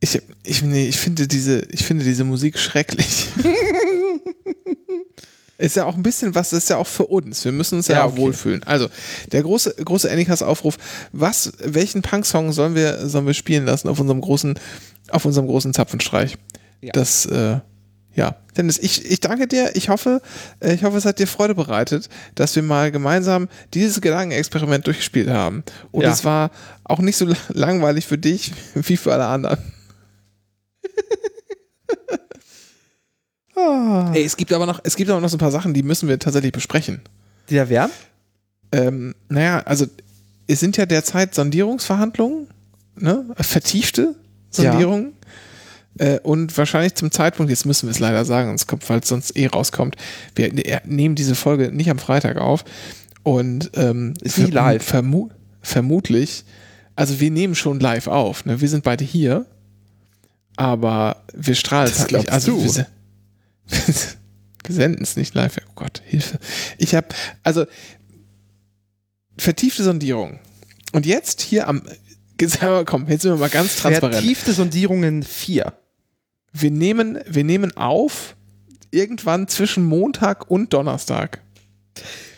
Ich, 0.01 0.21
ich, 0.43 0.63
nee, 0.63 0.89
ich 0.89 0.99
finde 0.99 1.29
diese, 1.29 1.61
ich 1.71 1.85
finde 1.85 2.05
diese 2.05 2.25
Musik 2.25 2.59
schrecklich. 2.59 3.29
ist 5.59 5.77
ja 5.77 5.85
auch 5.85 5.95
ein 5.95 6.03
bisschen 6.03 6.35
was, 6.35 6.51
das 6.51 6.65
ist 6.65 6.71
ja 6.71 6.77
auch 6.77 6.87
für 6.87 7.07
uns. 7.07 7.45
Wir 7.45 7.53
müssen 7.53 7.77
uns 7.77 7.87
ja, 7.87 7.97
Ja, 7.97 8.05
auch 8.05 8.13
okay. 8.13 8.21
wohlfühlen. 8.21 8.63
Also, 8.65 8.89
der 9.31 9.43
große, 9.43 9.77
große 9.77 10.11
Anycast-Aufruf. 10.11 10.77
Was, 11.13 11.53
welchen 11.63 12.03
Punk-Song 12.03 12.53
sollen 12.53 12.75
wir, 12.75 13.09
sollen 13.09 13.27
wir 13.27 13.35
spielen 13.35 13.65
lassen 13.65 13.89
auf 13.89 14.01
unserem 14.01 14.21
großen, 14.21 14.59
auf 15.11 15.25
unserem 15.25 15.47
großen 15.47 15.73
Zapfenstreich? 15.73 16.37
Ja. 16.81 16.91
Das, 16.93 17.27
äh, 17.27 17.61
ja. 18.15 18.37
Dennis, 18.57 18.79
ich, 18.79 19.11
ich 19.11 19.21
danke 19.21 19.47
dir. 19.49 19.75
Ich 19.75 19.89
hoffe, 19.89 20.21
äh, 20.61 20.75
ich 20.75 20.85
hoffe, 20.85 20.99
es 20.99 21.07
hat 21.07 21.19
dir 21.19 21.27
Freude 21.27 21.55
bereitet, 21.55 22.09
dass 22.35 22.55
wir 22.55 22.63
mal 22.63 22.91
gemeinsam 22.93 23.49
dieses 23.73 24.01
Gedankenexperiment 24.03 24.87
durchgespielt 24.87 25.31
haben. 25.31 25.65
Und 25.91 26.03
Ja. 26.03 26.13
es 26.13 26.25
war 26.25 26.51
auch 26.85 26.99
nicht 26.99 27.17
so 27.17 27.25
la- 27.27 27.37
langweilig 27.49 28.07
für 28.07 28.19
dich 28.19 28.53
wie 28.75 28.97
für 28.99 29.13
alle 29.13 29.27
anderen. 29.27 29.59
Ah. 33.55 34.11
Ey, 34.15 34.25
es 34.25 34.37
gibt 34.37 34.53
aber 34.53 34.67
noch, 34.67 34.81
es 34.83 34.97
gibt 34.97 35.11
aber 35.11 35.21
noch 35.21 35.29
so 35.29 35.37
ein 35.37 35.41
paar 35.41 35.51
Sachen, 35.51 35.75
die 35.75 35.83
müssen 35.83 36.09
wir 36.09 36.19
tatsächlich 36.19 36.53
besprechen. 36.53 37.01
Die 37.51 37.57
da 37.57 37.69
wären? 37.69 37.91
Ähm, 38.73 39.15
naja, 39.29 39.61
also 39.65 39.87
es 40.47 40.61
sind 40.61 40.77
ja 40.77 40.87
derzeit 40.87 41.35
Sondierungsverhandlungen 41.35 42.49
ne? 42.97 43.27
vertiefte 43.39 44.15
Sondierungen. 44.51 45.13
Äh, 45.99 46.19
und 46.21 46.57
wahrscheinlich 46.57 46.95
zum 46.95 47.11
Zeitpunkt, 47.11 47.51
jetzt 47.51 47.67
müssen 47.67 47.87
wir 47.87 47.91
es 47.91 47.99
leider 47.99 48.25
sagen, 48.25 48.57
weil 48.89 49.01
es 49.01 49.09
sonst 49.09 49.37
eh 49.37 49.47
rauskommt, 49.47 49.97
wir 50.35 50.53
nehmen 50.85 51.15
diese 51.15 51.35
Folge 51.35 51.71
nicht 51.73 51.91
am 51.91 51.99
Freitag 51.99 52.39
auf. 52.39 52.65
Und 53.23 53.71
ähm, 53.75 54.15
Ist 54.23 54.39
nie 54.39 54.51
live. 54.51 54.83
Vermu 54.83 55.29
vermutlich, 55.61 56.45
also 56.97 57.21
wir 57.21 57.31
nehmen 57.31 57.55
schon 57.55 57.79
live 57.79 58.09
auf, 58.09 58.45
ne? 58.45 58.61
Wir 58.61 58.69
sind 58.69 58.83
beide 58.83 59.05
hier, 59.05 59.47
aber 60.57 61.23
wir 61.33 61.55
strahlen 61.55 61.91
es 61.91 62.01
halt 62.01 62.13
nicht. 62.13 62.33
Also 62.33 62.53
du. 62.53 62.65
wir, 62.65 62.87
wir 63.69 64.75
senden 64.75 65.03
es 65.03 65.17
nicht 65.17 65.35
live. 65.35 65.59
Oh 65.69 65.73
Gott, 65.77 66.03
Hilfe. 66.05 66.41
Ich 66.79 66.97
habe, 66.97 67.07
also 67.45 67.65
vertiefte 69.39 69.85
Sondierung. 69.85 70.41
Und 70.93 71.07
jetzt 71.07 71.41
hier 71.41 71.69
am, 71.69 71.83
komm, 72.85 73.09
jetzt 73.09 73.23
sind 73.23 73.33
wir 73.33 73.39
mal 73.39 73.49
ganz 73.49 73.77
transparent. 73.77 74.17
Vertiefte 74.17 74.53
Sondierungen 74.53 75.23
4. 75.23 75.73
Wir 76.53 76.71
nehmen, 76.71 77.19
wir 77.27 77.45
nehmen 77.45 77.77
auf 77.77 78.37
irgendwann 78.91 79.49
zwischen 79.49 79.85
Montag 79.85 80.51
und 80.51 80.73
Donnerstag. 80.73 81.41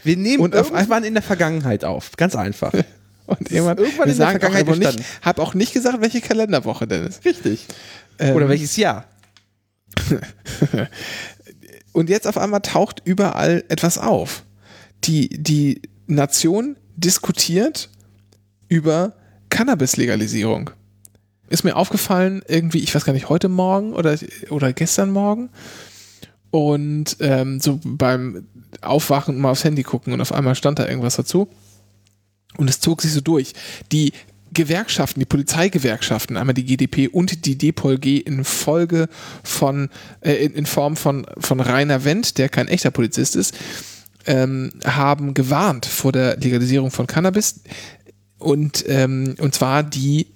Wir 0.04 0.16
nehmen 0.16 0.42
Und 0.42 0.54
irgendwann 0.54 1.04
in 1.04 1.14
der 1.14 1.22
Vergangenheit 1.22 1.84
auf. 1.84 2.12
Ganz 2.16 2.36
einfach. 2.36 2.72
Und 3.26 3.50
irgendwann, 3.50 3.78
irgendwann 3.78 4.06
wir 4.06 4.12
in 4.12 4.18
der 4.18 4.26
sagen 4.26 4.40
Vergangenheit 4.40 4.68
auch 4.68 4.76
nicht, 4.76 4.80
gestanden. 4.80 5.04
hab 5.22 5.38
auch 5.38 5.54
nicht 5.54 5.72
gesagt, 5.72 6.00
welche 6.02 6.20
Kalenderwoche 6.20 6.86
denn 6.86 7.06
ist. 7.06 7.24
Richtig. 7.24 7.66
Ähm, 8.18 8.36
Oder 8.36 8.50
welches 8.50 8.76
Jahr? 8.76 9.06
Und 11.92 12.10
jetzt 12.10 12.26
auf 12.26 12.36
einmal 12.36 12.60
taucht 12.60 13.00
überall 13.04 13.64
etwas 13.68 13.96
auf. 13.96 14.44
Die, 15.04 15.30
die 15.30 15.80
Nation 16.06 16.76
diskutiert 16.96 17.88
über 18.68 19.14
Cannabis-Legalisierung. 19.48 20.70
Ist 21.54 21.62
mir 21.62 21.76
aufgefallen, 21.76 22.42
irgendwie, 22.48 22.80
ich 22.80 22.92
weiß 22.92 23.04
gar 23.04 23.12
nicht, 23.12 23.28
heute 23.28 23.48
Morgen 23.48 23.92
oder, 23.92 24.18
oder 24.50 24.72
gestern 24.72 25.12
Morgen. 25.12 25.50
Und 26.50 27.16
ähm, 27.20 27.60
so 27.60 27.78
beim 27.84 28.48
Aufwachen 28.80 29.38
mal 29.38 29.52
aufs 29.52 29.62
Handy 29.62 29.84
gucken 29.84 30.12
und 30.12 30.20
auf 30.20 30.32
einmal 30.32 30.56
stand 30.56 30.80
da 30.80 30.88
irgendwas 30.88 31.14
dazu. 31.14 31.46
Und 32.56 32.68
es 32.68 32.80
zog 32.80 33.02
sich 33.02 33.12
so 33.12 33.20
durch. 33.20 33.52
Die 33.92 34.12
Gewerkschaften, 34.52 35.20
die 35.20 35.26
Polizeigewerkschaften, 35.26 36.36
einmal 36.36 36.54
die 36.54 36.64
GDP 36.64 37.06
und 37.06 37.46
die 37.46 37.56
DPOLG 37.56 38.26
in 38.26 38.42
Folge 38.42 39.08
von, 39.44 39.90
äh, 40.22 40.32
in, 40.32 40.66
Form 40.66 40.96
von, 40.96 41.24
von 41.38 41.60
Rainer 41.60 42.02
Wendt, 42.02 42.36
der 42.36 42.48
kein 42.48 42.66
echter 42.66 42.90
Polizist 42.90 43.36
ist, 43.36 43.54
ähm, 44.26 44.72
haben 44.84 45.34
gewarnt 45.34 45.86
vor 45.86 46.10
der 46.10 46.36
Legalisierung 46.36 46.90
von 46.90 47.06
Cannabis. 47.06 47.60
Und, 48.40 48.84
ähm, 48.88 49.36
und 49.38 49.54
zwar 49.54 49.84
die 49.84 50.33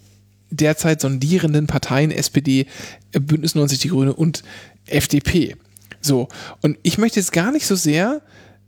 derzeit 0.50 1.00
sondierenden 1.00 1.66
Parteien 1.66 2.10
SPD, 2.10 2.66
Bündnis 3.12 3.54
90 3.54 3.78
Die 3.80 3.88
Grüne 3.88 4.14
und 4.14 4.42
FDP. 4.86 5.56
So, 6.00 6.28
und 6.62 6.78
ich 6.82 6.98
möchte 6.98 7.20
jetzt 7.20 7.32
gar 7.32 7.52
nicht 7.52 7.66
so 7.66 7.74
sehr, 7.74 8.22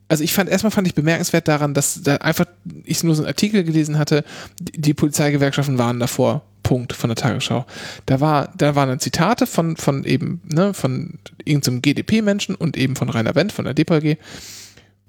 also 0.09 0.25
ich 0.25 0.33
fand, 0.33 0.51
erstmal 0.51 0.73
fand 0.73 0.87
ich 0.89 0.95
bemerkenswert 0.95 1.47
daran, 1.47 1.75
dass 1.75 2.03
da 2.03 2.17
einfach 2.17 2.47
ich 2.85 3.03
nur 3.05 3.15
so 3.15 3.23
einen 3.23 3.29
Artikel 3.29 3.63
gelesen 3.65 3.99
hatte, 3.99 4.25
die, 4.61 4.95
Polizeigewerkschaften 4.95 5.79
waren 5.79 6.01
davor, 6.01 6.43
Punkt 6.63 6.93
von 6.93 7.09
der 7.09 7.17
Tagesschau. 7.17 7.65
Da 8.07 8.21
war, 8.21 8.53
da 8.57 8.75
waren 8.75 8.89
dann 8.89 9.01
Zitate 9.01 9.47
von, 9.47 9.77
von 9.77 10.05
eben, 10.05 10.41
ne, 10.45 10.75
von 10.75 11.15
irgendeinem 11.45 11.83
GDP-Menschen 11.83 12.55
und 12.57 12.77
eben 12.77 12.97
von 12.97 13.09
Rainer 13.09 13.35
Wendt 13.35 13.53
von 13.53 13.65
der 13.65 13.75
DPLG. 13.75 14.19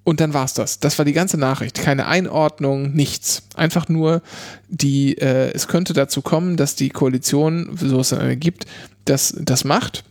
Und 0.03 0.19
dann 0.19 0.33
war's 0.33 0.53
das. 0.53 0.79
Das 0.79 0.97
war 0.97 1.05
die 1.05 1.13
ganze 1.13 1.37
Nachricht. 1.37 1.79
Keine 1.79 2.07
Einordnung, 2.07 2.93
nichts. 2.93 3.43
Einfach 3.55 3.87
nur 3.87 4.21
die, 4.67 5.17
äh, 5.17 5.51
es 5.53 5.67
könnte 5.67 5.93
dazu 5.93 6.21
kommen, 6.21 6.57
dass 6.57 6.75
die 6.75 6.89
Koalition, 6.89 7.77
so 7.77 7.99
es 7.99 8.09
dann 8.09 8.19
eine 8.19 8.37
gibt, 8.37 8.65
das, 9.05 9.35
das 9.39 9.63
macht. 9.63 10.03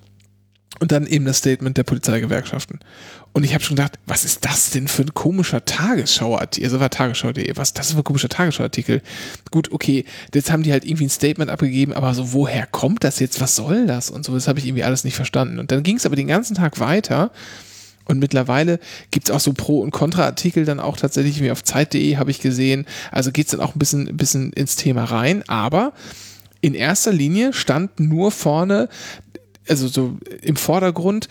Und 0.78 0.92
dann 0.92 1.06
eben 1.06 1.26
das 1.26 1.38
Statement 1.38 1.76
der 1.76 1.82
Polizeigewerkschaften. 1.82 2.78
Und 3.32 3.44
ich 3.44 3.52
habe 3.52 3.62
schon 3.62 3.76
gedacht, 3.76 3.98
was 4.06 4.24
ist 4.24 4.44
das 4.44 4.70
denn 4.70 4.88
für 4.88 5.02
ein 5.02 5.12
komischer 5.12 5.64
Tagesschauartikel? 5.64 6.66
Also 6.66 6.80
war 6.80 6.88
Tagesschau.de, 6.88 7.56
was 7.56 7.68
ist 7.68 7.78
das 7.78 7.92
für 7.92 7.98
ein 7.98 8.04
komischer 8.04 8.28
Tagesschauartikel? 8.28 9.02
Gut, 9.50 9.72
okay, 9.72 10.04
jetzt 10.34 10.50
haben 10.50 10.62
die 10.62 10.72
halt 10.72 10.84
irgendwie 10.84 11.04
ein 11.04 11.10
Statement 11.10 11.50
abgegeben, 11.50 11.92
aber 11.92 12.14
so, 12.14 12.32
woher 12.32 12.66
kommt 12.66 13.04
das 13.04 13.20
jetzt? 13.20 13.40
Was 13.40 13.56
soll 13.56 13.86
das? 13.86 14.08
Und 14.10 14.24
so, 14.24 14.32
das 14.32 14.48
habe 14.48 14.58
ich 14.58 14.66
irgendwie 14.66 14.84
alles 14.84 15.04
nicht 15.04 15.16
verstanden. 15.16 15.58
Und 15.58 15.70
dann 15.70 15.82
ging 15.82 15.96
es 15.96 16.06
aber 16.06 16.16
den 16.16 16.28
ganzen 16.28 16.56
Tag 16.56 16.80
weiter. 16.80 17.30
Und 18.10 18.18
mittlerweile 18.18 18.80
gibt 19.12 19.28
es 19.28 19.34
auch 19.34 19.40
so 19.40 19.52
Pro- 19.52 19.80
und 19.80 19.92
Kontra-Artikel 19.92 20.64
dann 20.64 20.80
auch 20.80 20.96
tatsächlich 20.96 21.40
wie 21.40 21.52
auf 21.52 21.62
Zeit.de 21.62 22.16
habe 22.16 22.32
ich 22.32 22.40
gesehen. 22.40 22.86
Also 23.12 23.30
geht 23.30 23.46
es 23.46 23.52
dann 23.52 23.60
auch 23.60 23.76
ein 23.76 23.78
bisschen, 23.78 24.16
bisschen 24.16 24.52
ins 24.52 24.74
Thema 24.74 25.04
rein. 25.04 25.44
Aber 25.48 25.92
in 26.60 26.74
erster 26.74 27.12
Linie 27.12 27.52
stand 27.52 28.00
nur 28.00 28.32
vorne, 28.32 28.88
also 29.68 29.86
so 29.86 30.18
im 30.42 30.56
Vordergrund, 30.56 31.28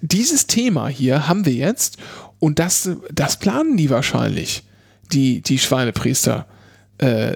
dieses 0.00 0.46
Thema 0.46 0.88
hier 0.88 1.28
haben 1.28 1.44
wir 1.44 1.52
jetzt 1.52 1.98
und 2.38 2.58
das, 2.58 2.90
das 3.12 3.38
planen 3.38 3.76
die 3.76 3.90
wahrscheinlich, 3.90 4.64
die, 5.12 5.42
die 5.42 5.58
Schweinepriester 5.58 6.46
äh, 6.98 7.34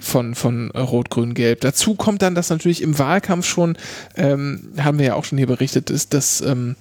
von, 0.00 0.34
von 0.34 0.72
Rot-Grün-Gelb. 0.72 1.60
Dazu 1.60 1.94
kommt 1.94 2.22
dann, 2.22 2.34
dass 2.34 2.50
natürlich 2.50 2.82
im 2.82 2.98
Wahlkampf 2.98 3.46
schon, 3.46 3.78
ähm, 4.16 4.72
haben 4.78 4.98
wir 4.98 5.06
ja 5.06 5.14
auch 5.14 5.24
schon 5.24 5.38
hier 5.38 5.46
berichtet, 5.46 5.90
ist, 5.90 6.12
dass 6.12 6.40
ähm, 6.40 6.74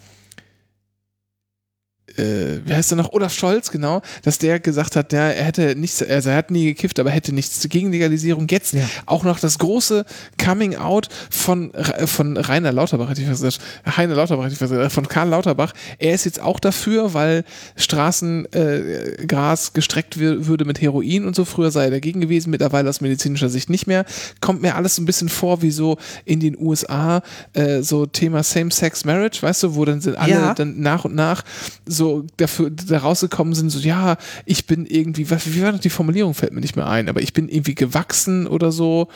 äh, 2.17 2.59
wie 2.65 2.73
heißt 2.73 2.91
er 2.91 2.95
noch, 2.97 3.11
Olaf 3.13 3.33
Scholz, 3.33 3.71
genau, 3.71 4.01
dass 4.23 4.37
der 4.37 4.59
gesagt 4.59 4.95
hat, 4.95 5.11
ja, 5.13 5.29
er 5.29 5.43
hätte 5.45 5.75
nichts, 5.75 6.01
also 6.03 6.29
er 6.29 6.35
hat 6.37 6.51
nie 6.51 6.65
gekifft, 6.65 6.99
aber 6.99 7.09
hätte 7.11 7.33
nichts 7.33 7.67
gegen 7.69 7.91
Legalisierung. 7.91 8.47
Jetzt 8.49 8.73
Ja. 8.73 8.87
auch 9.05 9.23
noch 9.23 9.39
das 9.39 9.57
große 9.59 10.05
Coming 10.43 10.75
Out 10.75 11.09
von, 11.29 11.71
Ra- 11.73 12.07
von 12.07 12.37
Rainer 12.37 12.71
Lauterbach, 12.71 13.09
hätte 13.09 13.21
ich 13.21 13.27
gesagt, 13.29 13.59
Heiner 13.97 14.15
Lauterbach, 14.15 14.43
hätte 14.45 14.53
ich 14.53 14.59
gesagt, 14.59 14.91
von 14.91 15.07
Karl 15.07 15.29
Lauterbach. 15.29 15.73
Er 15.99 16.13
ist 16.13 16.25
jetzt 16.25 16.41
auch 16.41 16.59
dafür, 16.59 17.13
weil 17.13 17.43
Straßengras 17.75 19.67
äh, 19.67 19.71
gestreckt 19.73 20.15
wür- 20.17 20.45
würde 20.47 20.65
mit 20.65 20.81
Heroin 20.81 21.25
und 21.25 21.35
so. 21.35 21.45
Früher 21.45 21.71
sei 21.71 21.85
er 21.85 21.91
dagegen 21.91 22.21
gewesen, 22.21 22.49
mittlerweile 22.49 22.89
aus 22.89 23.01
medizinischer 23.01 23.49
Sicht 23.49 23.69
nicht 23.69 23.87
mehr. 23.87 24.05
Kommt 24.41 24.61
mir 24.61 24.75
alles 24.75 24.95
so 24.95 25.01
ein 25.01 25.05
bisschen 25.05 25.29
vor, 25.29 25.61
wie 25.61 25.71
so 25.71 25.97
in 26.25 26.39
den 26.39 26.57
USA, 26.57 27.21
äh, 27.53 27.81
so 27.81 28.05
Thema 28.05 28.43
Same-Sex-Marriage, 28.43 29.41
weißt 29.41 29.63
du, 29.63 29.75
wo 29.75 29.85
dann 29.85 30.01
sind 30.01 30.15
alle 30.17 30.31
Ja. 30.31 30.53
dann 30.53 30.79
nach 30.81 31.05
und 31.05 31.15
nach 31.15 31.43
so 31.85 32.02
dafür 32.37 32.69
da 32.69 32.99
rausgekommen 32.99 33.53
sind, 33.53 33.69
so 33.69 33.79
ja, 33.79 34.17
ich 34.45 34.65
bin 34.67 34.85
irgendwie, 34.85 35.29
was, 35.29 35.51
wie 35.53 35.61
war 35.61 35.71
noch 35.71 35.79
die 35.79 35.89
Formulierung, 35.89 36.33
fällt 36.33 36.53
mir 36.53 36.61
nicht 36.61 36.75
mehr 36.75 36.87
ein, 36.87 37.09
aber 37.09 37.21
ich 37.21 37.33
bin 37.33 37.49
irgendwie 37.49 37.75
gewachsen 37.75 38.47
oder 38.47 38.71
so 38.71 39.07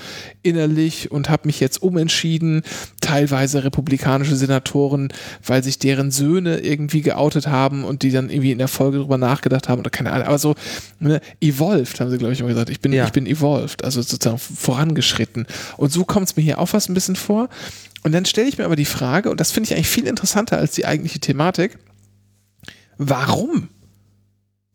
innerlich 0.44 1.12
und 1.12 1.30
habe 1.30 1.44
mich 1.46 1.60
jetzt 1.60 1.82
umentschieden. 1.82 2.64
Teilweise 3.02 3.64
republikanische 3.64 4.36
Senatoren, 4.36 5.10
weil 5.46 5.64
sich 5.64 5.80
deren 5.80 6.12
Söhne 6.12 6.60
irgendwie 6.60 7.02
geoutet 7.02 7.48
haben 7.48 7.84
und 7.84 8.04
die 8.04 8.12
dann 8.12 8.30
irgendwie 8.30 8.52
in 8.52 8.58
der 8.58 8.68
Folge 8.68 8.98
drüber 8.98 9.18
nachgedacht 9.18 9.70
haben 9.70 9.80
oder 9.80 9.90
keine 9.90 10.12
Ahnung, 10.12 10.28
aber 10.28 10.40
so 10.40 10.56
ne, 11.00 11.22
evolved, 11.42 12.00
haben 12.00 12.10
sie 12.10 12.18
glaube 12.18 12.34
ich 12.34 12.40
immer 12.40 12.50
gesagt. 12.50 12.70
Ich 12.70 12.80
bin, 12.82 12.92
Ja. 12.94 13.06
ich 13.06 13.12
bin 13.12 13.26
evolved, 13.26 13.84
also 13.84 14.02
sozusagen 14.02 14.38
vorangeschritten. 14.40 15.46
Und 15.78 15.92
so 15.92 16.04
kommt 16.06 16.28
es 16.28 16.36
mir 16.36 16.44
hier 16.44 16.60
auch 16.60 16.68
fast 16.68 16.90
ein 16.90 16.94
bisschen 16.94 17.16
vor. 17.16 17.50
Und 18.04 18.12
dann 18.14 18.26
stelle 18.26 18.48
ich 18.48 18.58
mir 18.58 18.66
aber 18.66 18.76
die 18.76 18.86
Frage, 18.86 19.30
und 19.30 19.40
das 19.40 19.52
finde 19.52 19.68
ich 19.68 19.74
eigentlich 19.76 19.90
viel 19.90 20.08
interessanter 20.08 20.58
als 20.58 20.74
die 20.76 20.86
eigentliche 20.86 21.20
Thematik, 21.20 21.78
Warum? 22.98 23.70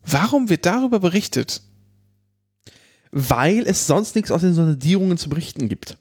Warum 0.05 0.49
wird 0.49 0.65
darüber 0.65 0.99
berichtet? 0.99 1.61
Weil 3.11 3.65
es 3.67 3.87
sonst 3.87 4.15
nichts 4.15 4.31
aus 4.31 4.41
den 4.41 4.53
Sondierungen 4.53 5.17
zu 5.17 5.29
berichten 5.29 5.69
gibt. 5.69 5.97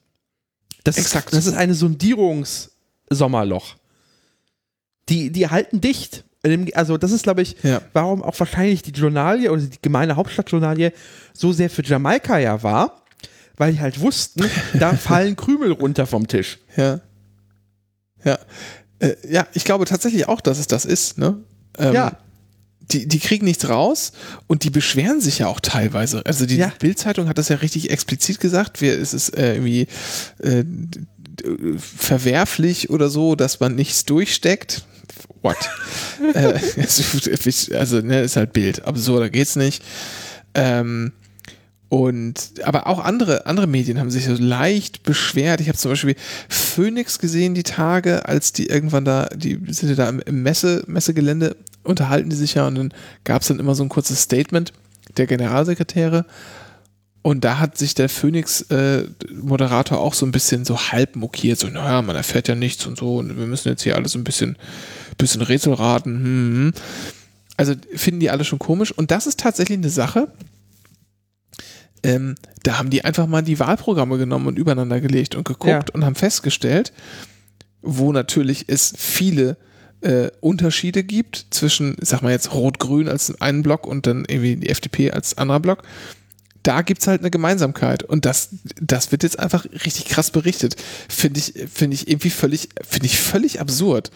Das, 0.85 0.99
Exakt. 0.99 1.27
Ist, 1.27 1.35
das 1.37 1.47
ist 1.47 1.55
eine 1.55 1.75
Sondierungssommerloch. 1.75 3.77
Die, 5.09 5.31
die 5.31 5.49
halten 5.49 5.81
dicht. 5.81 6.25
Also 6.75 6.99
das 6.99 7.13
ist, 7.13 7.23
glaube 7.23 7.43
ich, 7.43 7.57
Ja. 7.63 7.81
warum 7.93 8.23
auch 8.23 8.39
wahrscheinlich 8.41 8.83
die 8.83 8.91
Journalie 8.91 9.51
oder 9.53 9.63
die 9.63 9.79
gemeine 9.81 10.17
Hauptstadtjournalie 10.17 10.93
so 11.33 11.53
sehr 11.53 11.71
für 11.71 11.85
Jamaika 11.85 12.39
ja 12.39 12.63
war, 12.65 13.05
weil 13.57 13.73
die 13.75 13.81
halt 13.81 14.01
wussten, 14.01 14.45
da 14.79 14.95
fallen 14.95 15.37
Krümel 15.37 15.71
runter 15.73 16.07
vom 16.07 16.27
Tisch. 16.27 16.59
Ja. 16.77 17.01
Ja. 18.25 18.39
Äh, 18.99 19.15
ja, 19.29 19.47
ich 19.53 19.65
glaube 19.65 19.85
tatsächlich 19.85 20.27
auch, 20.29 20.41
dass 20.41 20.59
es 20.59 20.67
das 20.67 20.85
ist, 20.85 21.19
ne? 21.19 21.39
Ähm, 21.79 21.95
Ja. 21.95 22.19
Die, 22.91 23.07
die 23.09 23.21
kriegen 23.21 23.47
nichts 23.47 23.69
raus 23.69 24.13
und 24.49 24.65
die 24.65 24.71
beschweren 24.71 25.21
sich 25.21 25.39
ja 25.39 25.47
auch 25.47 25.61
teilweise. 25.61 26.27
Also 26.27 26.45
die 26.45 26.57
Ja. 26.57 26.73
Bildzeitung 26.79 27.29
hat 27.29 27.39
das 27.39 27.49
ja 27.49 27.57
richtig 27.57 27.91
explizit 27.91 28.39
gesagt. 28.41 28.81
Wir, 28.83 28.99
es 29.01 29.15
ist 29.15 29.31
äh, 29.31 29.55
irgendwie 29.55 29.87
äh, 30.43 30.65
verwerflich 31.79 32.91
oder 32.91 33.09
so, 33.09 33.35
dass 33.35 33.61
man 33.61 33.75
nichts 33.77 34.05
durchsteckt. 34.05 34.85
What? 35.43 35.57
äh, 36.35 36.55
also, 37.77 38.01
ne, 38.01 38.21
ist 38.23 38.37
halt 38.37 38.53
Bild. 38.53 38.85
Aber 38.85 38.99
so, 38.99 39.19
da 39.19 39.29
geht's 39.29 39.57
nicht. 39.57 39.83
Ähm, 40.55 41.13
und 41.93 42.55
aber 42.65 42.87
auch 42.87 43.01
andere, 43.01 43.45
andere 43.45 43.67
Medien 43.67 43.99
haben 43.99 44.11
sich 44.11 44.25
so 44.25 44.33
leicht 44.33 45.03
beschwert. 45.03 45.61
Ich 45.61 45.69
habe 45.69 45.77
zum 45.77 45.91
Beispiel 45.91 46.17
Phoenix 46.49 47.19
gesehen 47.19 47.53
die 47.53 47.65
Tage, 47.65 48.27
als 48.27 48.55
die 48.55 48.69
irgendwann 48.69 49.05
da, 49.05 49.27
die 49.27 49.61
sind 49.69 49.91
ja 49.91 49.95
da 49.97 50.09
im, 50.09 50.43
Messe, 50.43 50.85
Messegelände, 50.87 51.55
unterhalten 51.83 52.31
die 52.31 52.37
sich 52.37 52.55
ja 52.55 52.67
und 52.67 52.77
dann 52.77 52.95
gab 53.25 53.43
es 53.43 53.49
dann 53.49 53.59
immer 53.59 53.75
so 53.75 53.83
ein 53.83 53.91
kurzes 53.91 54.23
Statement 54.23 54.73
der 55.19 55.27
Generalsekretäre. 55.27 56.25
Und 57.21 57.45
da 57.45 57.59
hat 57.59 57.77
sich 57.77 57.95
der 57.95 58.09
Phoenix-Moderator 58.09 59.99
äh, 59.99 60.01
auch 60.01 60.15
so 60.15 60.25
ein 60.25 60.33
bisschen 60.33 60.65
so 60.65 60.79
halb 60.79 61.15
mokiert, 61.15 61.59
so, 61.59 61.69
naja, 61.69 62.01
man 62.01 62.17
erfährt 62.17 62.49
ja 62.49 62.55
nichts 62.55 62.87
und 62.87 62.97
so, 62.97 63.19
und 63.19 63.37
wir 63.37 63.47
müssen 63.47 63.69
jetzt 63.69 63.83
hier 63.83 63.97
alles 63.97 64.15
ein 64.15 64.25
bisschen, 64.25 64.57
bisschen 65.19 65.43
Rätsel 65.43 65.75
raten. 65.75 66.15
Hm, 66.15 66.55
hm. 66.55 66.73
Also 67.59 67.75
finden 67.95 68.21
die 68.21 68.31
alle 68.31 68.45
schon 68.45 68.59
komisch. 68.59 68.93
Und 68.93 69.11
das 69.11 69.27
ist 69.27 69.39
tatsächlich 69.39 69.77
eine 69.77 69.91
Sache, 69.91 70.29
ähm, 72.03 72.35
da 72.63 72.79
haben 72.79 72.91
die 72.91 73.05
einfach 73.05 73.27
mal 73.27 73.43
die 73.43 73.59
Wahlprogramme 73.59 74.19
genommen 74.19 74.47
und 74.47 74.59
übereinander 74.59 75.01
gelegt 75.01 75.35
und 75.35 75.45
geguckt 75.45 75.69
ja. 75.89 75.95
und 75.95 76.05
haben 76.05 76.15
festgestellt, 76.15 76.93
wo 77.81 78.13
natürlich 78.13 78.65
es 78.69 78.93
viele 78.97 79.57
äh, 80.01 80.31
Unterschiede 80.41 81.05
gibt 81.05 81.47
zwischen, 81.51 81.97
sag 82.01 82.23
mal 82.23 82.33
jetzt 82.33 82.53
Rot-Grün 82.53 83.09
als 83.09 83.41
einen 83.41 83.63
Block 83.63 83.87
und 83.87 84.07
dann 84.07 84.25
irgendwie 84.27 84.57
die 84.57 84.69
FDP 84.69 85.13
als 85.13 85.39
anderer 85.39 85.61
Block. 85.61 85.83
Da 86.65 86.83
gibt 86.83 87.01
es 87.03 87.09
halt 87.09 87.23
eine 87.23 87.31
Gemeinsamkeit 87.31 88.05
und 88.05 88.25
das, 88.25 88.51
das 88.81 89.11
wird 89.11 89.25
jetzt 89.25 89.39
einfach 89.39 89.65
richtig 89.65 90.07
krass 90.07 90.31
berichtet. 90.31 90.77
Finde 91.09 91.41
ich, 91.41 91.55
finde 91.73 91.95
ich 91.95 92.09
irgendwie 92.09 92.31
völlig, 92.31 92.69
finde 92.83 93.07
ich 93.07 93.19
völlig 93.19 93.61
absurd. 93.61 94.11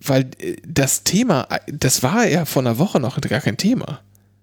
Weil 0.00 0.30
äh, 0.38 0.56
das 0.66 1.04
Thema, 1.04 1.48
das 1.66 2.02
war 2.02 2.26
ja 2.26 2.44
vor 2.44 2.62
einer 2.62 2.78
Woche 2.78 3.00
noch 3.00 3.20
gar 3.20 3.40
kein 3.40 3.56
Thema. 3.56 4.00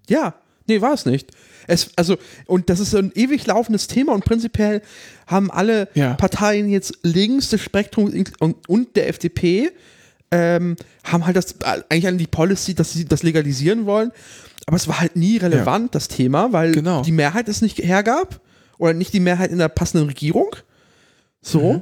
Ja, 0.08 0.36
nee, 0.68 0.82
war 0.82 0.94
es 0.94 1.06
nicht. 1.06 1.32
Es, 1.68 1.92
also, 1.96 2.18
und 2.46 2.70
das 2.70 2.80
ist 2.80 2.96
ein 2.96 3.12
ewig 3.16 3.46
laufendes 3.46 3.88
Thema 3.88 4.14
und 4.14 4.26
prinzipiell 4.26 4.82
haben 5.28 5.52
alle 5.52 5.88
ja. 5.94 6.14
Parteien 6.16 6.70
jetzt 6.70 7.00
links 7.04 7.50
des 7.50 7.62
Spektrums 7.62 8.14
und, 8.40 8.58
und 8.68 8.96
der 8.96 9.08
FDP 9.10 9.72
ähm, 10.32 10.76
haben 11.04 11.26
halt 11.26 11.36
das 11.36 11.56
eigentlich 11.62 12.08
an 12.08 12.18
die 12.18 12.28
Policy, 12.28 12.74
dass 12.74 12.94
sie 12.94 13.06
das 13.06 13.24
legalisieren 13.24 13.86
wollen. 13.86 14.12
Aber 14.66 14.78
es 14.78 14.88
war 14.88 15.00
halt 15.00 15.16
nie 15.16 15.38
relevant, 15.38 15.86
ja. 15.86 15.90
das 15.92 16.08
Thema, 16.08 16.54
weil 16.54 16.72
genau. 16.72 17.02
die 17.02 17.12
Mehrheit 17.12 17.50
es 17.50 17.62
nicht 17.62 17.80
hergab 17.80 18.40
oder 18.78 18.94
nicht 18.94 19.14
die 19.14 19.20
Mehrheit 19.20 19.52
in 19.52 19.58
der 19.58 19.70
passenden 19.70 20.08
Regierung. 20.08 20.56
So. 21.42 21.74
Mhm. 21.74 21.82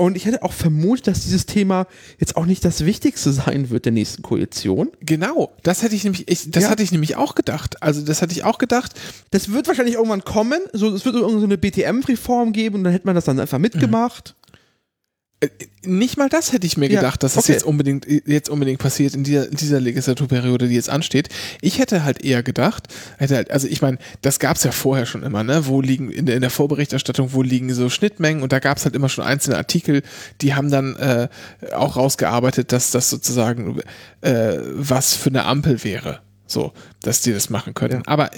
Und 0.00 0.16
ich 0.16 0.26
hätte 0.26 0.44
auch 0.44 0.52
vermutet, 0.52 1.08
dass 1.08 1.24
dieses 1.24 1.44
Thema 1.44 1.88
jetzt 2.18 2.36
auch 2.36 2.46
nicht 2.46 2.64
das 2.64 2.84
Wichtigste 2.84 3.32
sein 3.32 3.68
wird 3.68 3.84
der 3.84 3.90
nächsten 3.90 4.22
Koalition. 4.22 4.92
Genau, 5.00 5.52
das 5.64 5.82
hätte 5.82 5.96
ich 5.96 6.04
nämlich, 6.04 6.28
ich, 6.28 6.52
das 6.52 6.62
ja. 6.62 6.70
hatte 6.70 6.84
ich 6.84 6.92
nämlich 6.92 7.16
auch 7.16 7.34
gedacht. 7.34 7.82
Also 7.82 8.02
das 8.02 8.22
hatte 8.22 8.32
ich 8.32 8.44
auch 8.44 8.58
gedacht. 8.58 8.92
Das 9.32 9.50
wird 9.52 9.66
wahrscheinlich 9.66 9.96
irgendwann 9.96 10.22
kommen. 10.24 10.60
So, 10.72 10.94
es 10.94 11.04
wird 11.04 11.16
irgendeine 11.16 11.58
BTM-Reform 11.58 12.52
geben 12.52 12.76
und 12.76 12.84
dann 12.84 12.92
hätte 12.92 13.06
man 13.06 13.16
das 13.16 13.24
dann 13.24 13.40
einfach 13.40 13.58
mitgemacht. 13.58 14.36
Mhm. 14.36 14.37
Äh, 15.40 15.48
nicht 15.84 16.16
mal 16.18 16.28
das 16.28 16.52
hätte 16.52 16.66
ich 16.66 16.76
mir 16.76 16.90
ja, 16.90 17.00
gedacht, 17.00 17.22
dass 17.22 17.34
das 17.34 17.44
okay. 17.44 17.52
jetzt 17.52 17.64
unbedingt, 17.64 18.06
jetzt 18.26 18.48
unbedingt 18.48 18.80
passiert 18.80 19.14
in 19.14 19.24
dieser, 19.24 19.48
in 19.48 19.56
dieser 19.56 19.80
Legislaturperiode, 19.80 20.68
die 20.68 20.74
jetzt 20.74 20.90
ansteht. 20.90 21.28
Ich 21.60 21.78
hätte 21.78 22.04
halt 22.04 22.24
eher 22.24 22.42
gedacht, 22.42 22.88
hätte 23.18 23.36
halt, 23.36 23.50
also 23.50 23.68
ich 23.68 23.80
meine, 23.80 23.98
das 24.20 24.38
gab 24.40 24.56
es 24.56 24.64
ja 24.64 24.72
vorher 24.72 25.06
schon 25.06 25.22
immer, 25.22 25.44
ne? 25.44 25.66
Wo 25.66 25.80
liegen, 25.80 26.10
in 26.10 26.26
der, 26.26 26.34
in 26.34 26.40
der 26.40 26.50
Vorberichterstattung, 26.50 27.32
wo 27.32 27.42
liegen 27.42 27.72
so 27.72 27.88
Schnittmengen 27.88 28.42
und 28.42 28.52
da 28.52 28.58
gab 28.58 28.78
es 28.78 28.84
halt 28.84 28.96
immer 28.96 29.08
schon 29.08 29.24
einzelne 29.24 29.56
Artikel, 29.56 30.02
die 30.40 30.54
haben 30.54 30.70
dann 30.70 30.96
äh, 30.96 31.28
auch 31.72 31.96
rausgearbeitet, 31.96 32.72
dass 32.72 32.90
das 32.90 33.08
sozusagen 33.08 33.80
äh, 34.20 34.58
was 34.74 35.14
für 35.14 35.30
eine 35.30 35.44
Ampel 35.44 35.84
wäre. 35.84 36.20
So, 36.50 36.72
dass 37.02 37.20
die 37.20 37.32
das 37.34 37.50
machen 37.50 37.74
können. 37.74 37.98
Ja. 37.98 38.02
Aber 38.06 38.30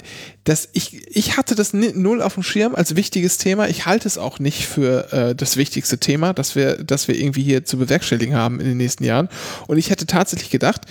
das, 0.43 0.67
ich, 0.73 1.07
ich 1.15 1.37
hatte 1.37 1.55
das 1.55 1.71
null 1.73 2.21
auf 2.21 2.33
dem 2.33 2.43
Schirm 2.43 2.75
als 2.75 2.97
wichtiges 2.97 3.37
Thema. 3.37 3.69
Ich 3.69 3.85
halte 3.85 4.05
es 4.05 4.17
auch 4.17 4.37
nicht 4.39 4.67
für 4.67 5.13
äh, 5.13 5.33
das 5.33 5.55
wichtigste 5.55 5.97
Thema, 5.97 6.33
das 6.33 6.55
wir, 6.55 6.83
das 6.83 7.07
wir 7.07 7.15
irgendwie 7.15 7.43
hier 7.43 7.63
zu 7.63 7.77
bewerkstelligen 7.77 8.35
haben 8.35 8.59
in 8.59 8.67
den 8.67 8.77
nächsten 8.77 9.05
Jahren. 9.05 9.29
Und 9.67 9.77
ich 9.77 9.89
hätte 9.89 10.05
tatsächlich 10.07 10.49
gedacht, 10.49 10.81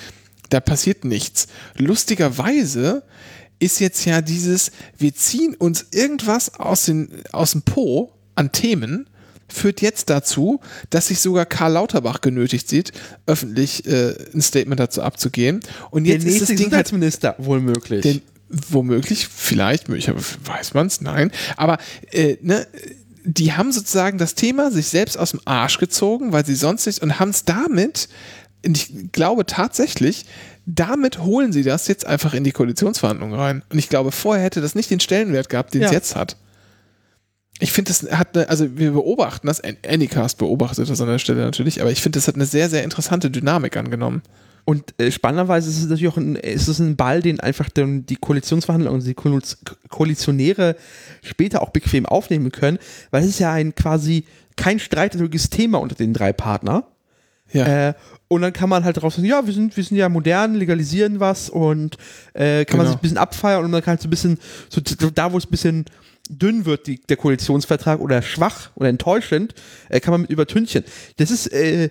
da 0.48 0.60
passiert 0.60 1.04
nichts. 1.04 1.46
Lustigerweise 1.76 3.02
ist 3.58 3.80
jetzt 3.80 4.06
ja 4.06 4.22
dieses, 4.22 4.72
wir 4.96 5.14
ziehen 5.14 5.54
uns 5.54 5.88
irgendwas 5.92 6.54
aus, 6.54 6.86
den, 6.86 7.10
aus 7.32 7.52
dem 7.52 7.62
Po 7.62 8.14
an 8.34 8.50
Themen 8.50 9.09
führt 9.52 9.80
jetzt 9.80 10.10
dazu, 10.10 10.60
dass 10.90 11.08
sich 11.08 11.20
sogar 11.20 11.46
Karl 11.46 11.72
Lauterbach 11.72 12.20
genötigt 12.20 12.68
sieht, 12.68 12.92
öffentlich 13.26 13.86
äh, 13.86 14.14
ein 14.34 14.42
Statement 14.42 14.80
dazu 14.80 15.02
abzugehen. 15.02 15.60
Und 15.90 16.04
jetzt 16.04 16.24
der 16.24 16.30
nächste 16.30 16.30
ist 16.32 16.40
das 16.42 16.48
Ding 16.48 16.56
Gesundheitsminister 16.56 17.28
halt, 17.36 17.46
wohl 17.46 17.60
möglich. 17.60 18.02
Den, 18.02 18.22
womöglich, 18.48 19.28
vielleicht, 19.28 19.88
weiß 19.88 20.74
man 20.74 20.86
es, 20.86 21.00
nein. 21.00 21.30
Aber 21.56 21.78
äh, 22.10 22.36
ne, 22.42 22.66
die 23.24 23.52
haben 23.52 23.72
sozusagen 23.72 24.18
das 24.18 24.34
Thema 24.34 24.70
sich 24.70 24.88
selbst 24.88 25.18
aus 25.18 25.32
dem 25.32 25.40
Arsch 25.44 25.78
gezogen, 25.78 26.32
weil 26.32 26.44
sie 26.44 26.54
sonst 26.54 26.86
nicht 26.86 27.02
und 27.02 27.20
haben 27.20 27.30
es 27.30 27.44
damit, 27.44 28.08
ich 28.62 29.12
glaube 29.12 29.46
tatsächlich, 29.46 30.26
damit 30.66 31.18
holen 31.18 31.52
sie 31.52 31.62
das 31.62 31.88
jetzt 31.88 32.06
einfach 32.06 32.34
in 32.34 32.44
die 32.44 32.52
Koalitionsverhandlungen 32.52 33.38
rein. 33.38 33.62
Und 33.70 33.78
ich 33.78 33.88
glaube, 33.88 34.12
vorher 34.12 34.44
hätte 34.44 34.60
das 34.60 34.74
nicht 34.74 34.90
den 34.90 35.00
Stellenwert 35.00 35.48
gehabt, 35.48 35.74
den 35.74 35.82
ja. 35.82 35.88
es 35.88 35.92
jetzt 35.92 36.16
hat 36.16 36.36
ich 37.60 37.72
finde, 37.72 37.90
das 37.90 38.10
hat 38.10 38.36
eine, 38.36 38.48
also 38.48 38.76
wir 38.76 38.92
beobachten 38.92 39.46
das, 39.46 39.62
Anycast 39.86 40.38
beobachtet 40.38 40.88
das 40.88 41.00
an 41.00 41.08
der 41.08 41.18
Stelle 41.18 41.42
natürlich, 41.42 41.80
aber 41.80 41.90
ich 41.90 42.00
finde, 42.00 42.18
das 42.18 42.26
hat 42.26 42.34
eine 42.34 42.46
sehr, 42.46 42.68
sehr 42.68 42.82
interessante 42.82 43.30
Dynamik 43.30 43.76
angenommen. 43.76 44.22
Und 44.64 44.94
äh, 45.00 45.10
spannenderweise 45.10 45.68
ist 45.68 45.78
es 45.78 45.88
natürlich 45.88 46.08
auch 46.08 46.16
ein, 46.16 46.36
ist 46.36 46.68
es 46.68 46.78
ein 46.78 46.96
Ball, 46.96 47.22
den 47.22 47.40
einfach 47.40 47.68
dann 47.68 48.06
die 48.06 48.16
Koalitionsverhandlungen 48.16 49.00
und 49.00 49.06
die 49.06 49.14
Koalitionäre 49.88 50.76
später 51.22 51.62
auch 51.62 51.70
bequem 51.70 52.06
aufnehmen 52.06 52.52
können, 52.52 52.78
weil 53.10 53.22
es 53.22 53.28
ist 53.28 53.40
ja 53.40 53.52
ein 53.52 53.74
quasi 53.74 54.24
kein 54.56 54.78
streitwürdiges 54.78 55.50
Thema 55.50 55.78
unter 55.78 55.94
den 55.94 56.12
drei 56.12 56.32
Partnern. 56.32 56.84
Ja. 57.52 57.88
Äh, 57.88 57.94
und 58.28 58.42
dann 58.42 58.52
kann 58.52 58.68
man 58.68 58.84
halt 58.84 59.02
drauf 59.02 59.14
sagen, 59.14 59.26
ja, 59.26 59.44
wir 59.44 59.52
sind, 59.52 59.76
wir 59.76 59.82
sind 59.82 59.96
ja 59.96 60.08
modern, 60.08 60.54
legalisieren 60.54 61.18
was 61.18 61.50
und 61.50 61.96
äh, 62.32 62.64
kann 62.64 62.66
genau. 62.66 62.76
man 62.76 62.86
sich 62.86 62.96
ein 62.96 63.02
bisschen 63.02 63.18
abfeiern 63.18 63.64
und 63.64 63.72
dann 63.72 63.82
kann 63.82 63.92
halt 63.92 64.02
so 64.02 64.06
ein 64.06 64.10
bisschen, 64.10 64.38
so 64.68 64.80
da 65.10 65.32
wo 65.32 65.38
es 65.38 65.46
ein 65.46 65.50
bisschen 65.50 65.84
dünn 66.30 66.64
wird, 66.64 66.86
die, 66.86 67.00
der 67.00 67.16
Koalitionsvertrag 67.16 68.00
oder 68.00 68.22
schwach 68.22 68.70
oder 68.74 68.88
enttäuschend, 68.88 69.54
äh, 69.88 70.00
kann 70.00 70.12
man 70.12 70.22
mit 70.22 70.30
übertünchen. 70.30 70.84
Das 71.16 71.30
ist, 71.30 71.48
äh, 71.52 71.90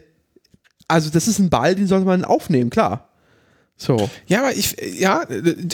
also 0.87 1.09
das 1.09 1.27
ist 1.27 1.39
ein 1.39 1.49
Ball, 1.49 1.75
den 1.75 1.87
sollte 1.87 2.05
man 2.05 2.25
aufnehmen, 2.25 2.69
klar. 2.69 3.09
So. 3.77 4.09
Ja, 4.27 4.39
aber 4.39 4.53
ich, 4.53 4.75
ja, 4.99 5.25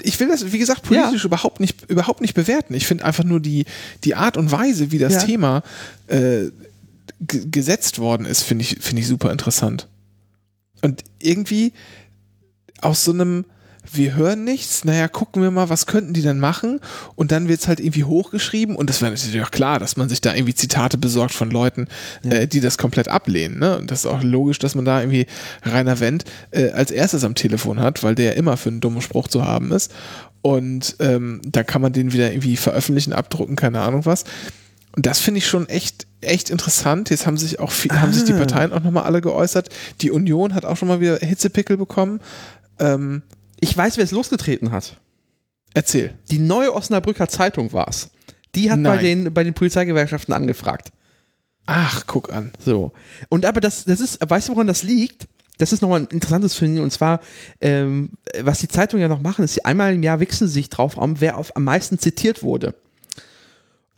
ich 0.04 0.20
will 0.20 0.28
das, 0.28 0.52
wie 0.52 0.60
gesagt, 0.60 0.84
politisch 0.84 1.24
ja. 1.24 1.26
überhaupt 1.26 1.60
nicht, 1.60 1.90
überhaupt 1.90 2.22
nicht 2.22 2.36
bewerten. 2.36 2.76
Ich 2.76 2.86
finde 2.86 3.04
einfach 3.04 3.24
nur 3.24 3.40
die, 3.40 3.66
die 4.04 4.14
Art 4.14 4.38
und 4.38 4.52
Weise, 4.52 4.92
wie 4.92 5.00
das 5.00 5.14
ja. 5.14 5.24
Thema 5.24 5.64
äh, 6.08 6.52
gesetzt 7.20 7.98
worden 7.98 8.28
ist, 8.28 8.44
finde 8.44 8.64
ich, 8.64 8.78
finde 8.82 9.02
ich 9.02 9.08
super 9.08 9.32
interessant. 9.32 9.88
Und 10.82 11.04
irgendwie 11.20 11.74
aus 12.82 13.04
so 13.04 13.12
einem, 13.12 13.46
wir 13.92 14.16
hören 14.16 14.44
nichts, 14.44 14.84
naja, 14.84 15.08
gucken 15.08 15.42
wir 15.42 15.52
mal, 15.52 15.70
was 15.70 15.86
könnten 15.86 16.14
die 16.14 16.22
denn 16.22 16.40
machen? 16.40 16.80
Und 17.16 17.32
dann 17.32 17.48
wird 17.48 17.62
es 17.62 17.68
halt 17.68 17.80
irgendwie 17.80 18.04
hochgeschrieben 18.04 18.76
und 18.76 18.90
das 18.90 19.02
wäre 19.02 19.12
natürlich 19.12 19.42
auch 19.42 19.52
klar, 19.52 19.80
dass 19.80 19.98
man 19.98 20.10
sich 20.10 20.22
da 20.22 20.34
irgendwie 20.34 20.56
Zitate 20.56 20.98
besorgt 20.98 21.34
von 21.34 21.52
Leuten, 21.52 21.88
ja. 22.24 22.32
äh, 22.32 22.48
die 22.48 22.62
das 22.62 22.78
komplett 22.78 23.08
ablehnen. 23.08 23.60
Ne? 23.60 23.78
Und 23.78 23.92
das 23.92 24.00
ist 24.00 24.06
auch 24.06 24.24
logisch, 24.24 24.60
dass 24.60 24.76
man 24.76 24.86
da 24.86 25.02
irgendwie 25.02 25.28
Rainer 25.64 26.00
Wendt 26.00 26.26
äh, 26.52 26.70
als 26.72 26.92
erstes 26.92 27.24
am 27.24 27.36
Telefon 27.36 27.80
hat, 27.80 28.04
weil 28.04 28.16
der 28.16 28.36
immer 28.36 28.58
für 28.58 28.70
einen 28.70 28.82
dummen 28.82 29.02
Spruch 29.02 29.28
zu 29.28 29.46
haben 29.46 29.72
ist. 29.72 29.94
Und 30.42 30.98
ähm, 31.00 31.42
da 31.44 31.64
kann 31.64 31.82
man 31.82 31.92
den 31.92 32.14
wieder 32.14 32.32
irgendwie 32.32 32.56
veröffentlichen, 32.56 33.14
abdrucken, 33.14 33.56
keine 33.56 33.82
Ahnung 33.82 34.06
was. 34.06 34.26
Und 34.96 35.06
das 35.06 35.20
finde 35.20 35.40
ich 35.40 35.48
schon 35.48 35.68
echt, 35.68 36.08
echt 36.22 36.50
interessant. 36.50 37.10
Jetzt 37.10 37.28
haben 37.28 37.38
sich 37.38 37.60
auch 37.60 37.72
viel, 37.72 37.92
ah. 37.92 38.02
haben 38.02 38.14
sich 38.14 38.24
die 38.24 38.34
ah. 38.34 38.38
Parteien 38.38 38.72
auch 38.72 38.82
nochmal 38.82 39.04
alle 39.04 39.22
geäußert. 39.22 39.70
Die 40.02 40.12
Union 40.12 40.54
hat 40.54 40.64
auch 40.64 40.78
schon 40.78 40.88
mal 40.88 41.02
wieder 41.02 41.18
Hitzepickel 41.18 41.78
bekommen. 41.78 42.22
Ähm, 42.80 43.24
ich 43.60 43.76
weiß, 43.76 43.98
wer 43.98 44.04
es 44.04 44.12
losgetreten 44.12 44.72
hat. 44.72 45.00
Erzähl. 45.74 46.14
Die 46.32 46.40
neue 46.40 46.74
Osnabrücker 46.74 47.28
Zeitung 47.28 47.74
war 47.74 47.88
es. 47.88 48.10
Die 48.56 48.72
hat 48.72 48.82
bei 48.82 48.98
den, 48.98 49.34
bei 49.34 49.44
den 49.44 49.54
Polizeigewerkschaften 49.54 50.34
angefragt. 50.34 50.92
Ach, 51.66 52.04
guck 52.08 52.32
an. 52.32 52.52
So. 52.64 52.94
Und 53.30 53.46
aber 53.46 53.60
das, 53.60 53.86
das 53.86 54.00
ist, 54.00 54.20
weißt 54.28 54.50
du, 54.50 54.54
woran 54.54 54.68
das 54.68 54.84
liegt? 54.84 55.28
Das 55.58 55.74
ist 55.74 55.82
nochmal 55.82 56.02
ein 56.02 56.08
interessantes 56.08 56.56
Finden. 56.56 56.80
Und 56.80 56.92
zwar, 56.92 57.20
ähm, 57.60 58.12
was 58.42 58.60
die 58.60 58.68
Zeitungen 58.68 59.02
ja 59.02 59.08
noch 59.08 59.22
machen, 59.22 59.44
ist, 59.44 59.56
sie 59.56 59.66
einmal 59.66 59.94
im 59.94 60.04
Jahr 60.04 60.20
wichsen 60.20 60.48
sich 60.48 60.70
drauf, 60.70 60.96
wer 60.98 61.38
auf, 61.38 61.56
am 61.56 61.64
meisten 61.64 62.00
zitiert 62.00 62.44
wurde. 62.44 62.76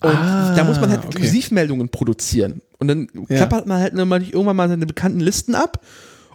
Und 0.01 0.16
ah, 0.16 0.55
da 0.55 0.64
muss 0.64 0.80
man 0.80 0.91
halt 0.91 0.99
okay. 0.99 1.10
Exklusivmeldungen 1.10 1.89
produzieren. 1.89 2.62
Und 2.78 2.88
dann 2.88 3.08
ja. 3.30 3.38
klappert 3.38 3.66
man 3.66 3.82
halt 3.82 3.93
irgendwann 3.93 4.55
mal 4.55 4.70
seine 4.70 4.86
bekannten 4.86 5.20
Listen 5.20 5.55
ab 5.55 5.84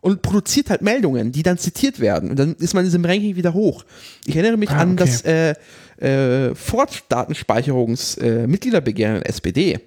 und 0.03 0.21
produziert 0.21 0.69
halt 0.69 0.83
Meldungen, 0.83 1.33
die 1.33 1.43
dann 1.45 1.57
zitiert 1.57 2.01
werden. 2.01 2.29
Und 2.31 2.39
dann 2.39 2.57
ist 2.57 2.75
man 2.75 2.83
in 2.83 2.89
diesem 2.89 3.05
Ranking 3.05 3.37
wieder 3.37 3.55
hoch. 3.55 3.85
Ich 4.27 4.35
erinnere 4.35 4.59
mich 4.59 4.71
ah, 4.71 4.79
an 4.79 4.95
okay. 4.95 5.05
das 5.05 5.25
äh, 5.25 5.55
äh, 5.99 6.57
Ford-Datenspeicherungs-Mitgliederbegehren 6.57 9.23
äh, 9.23 9.29
SPD. 9.29 9.79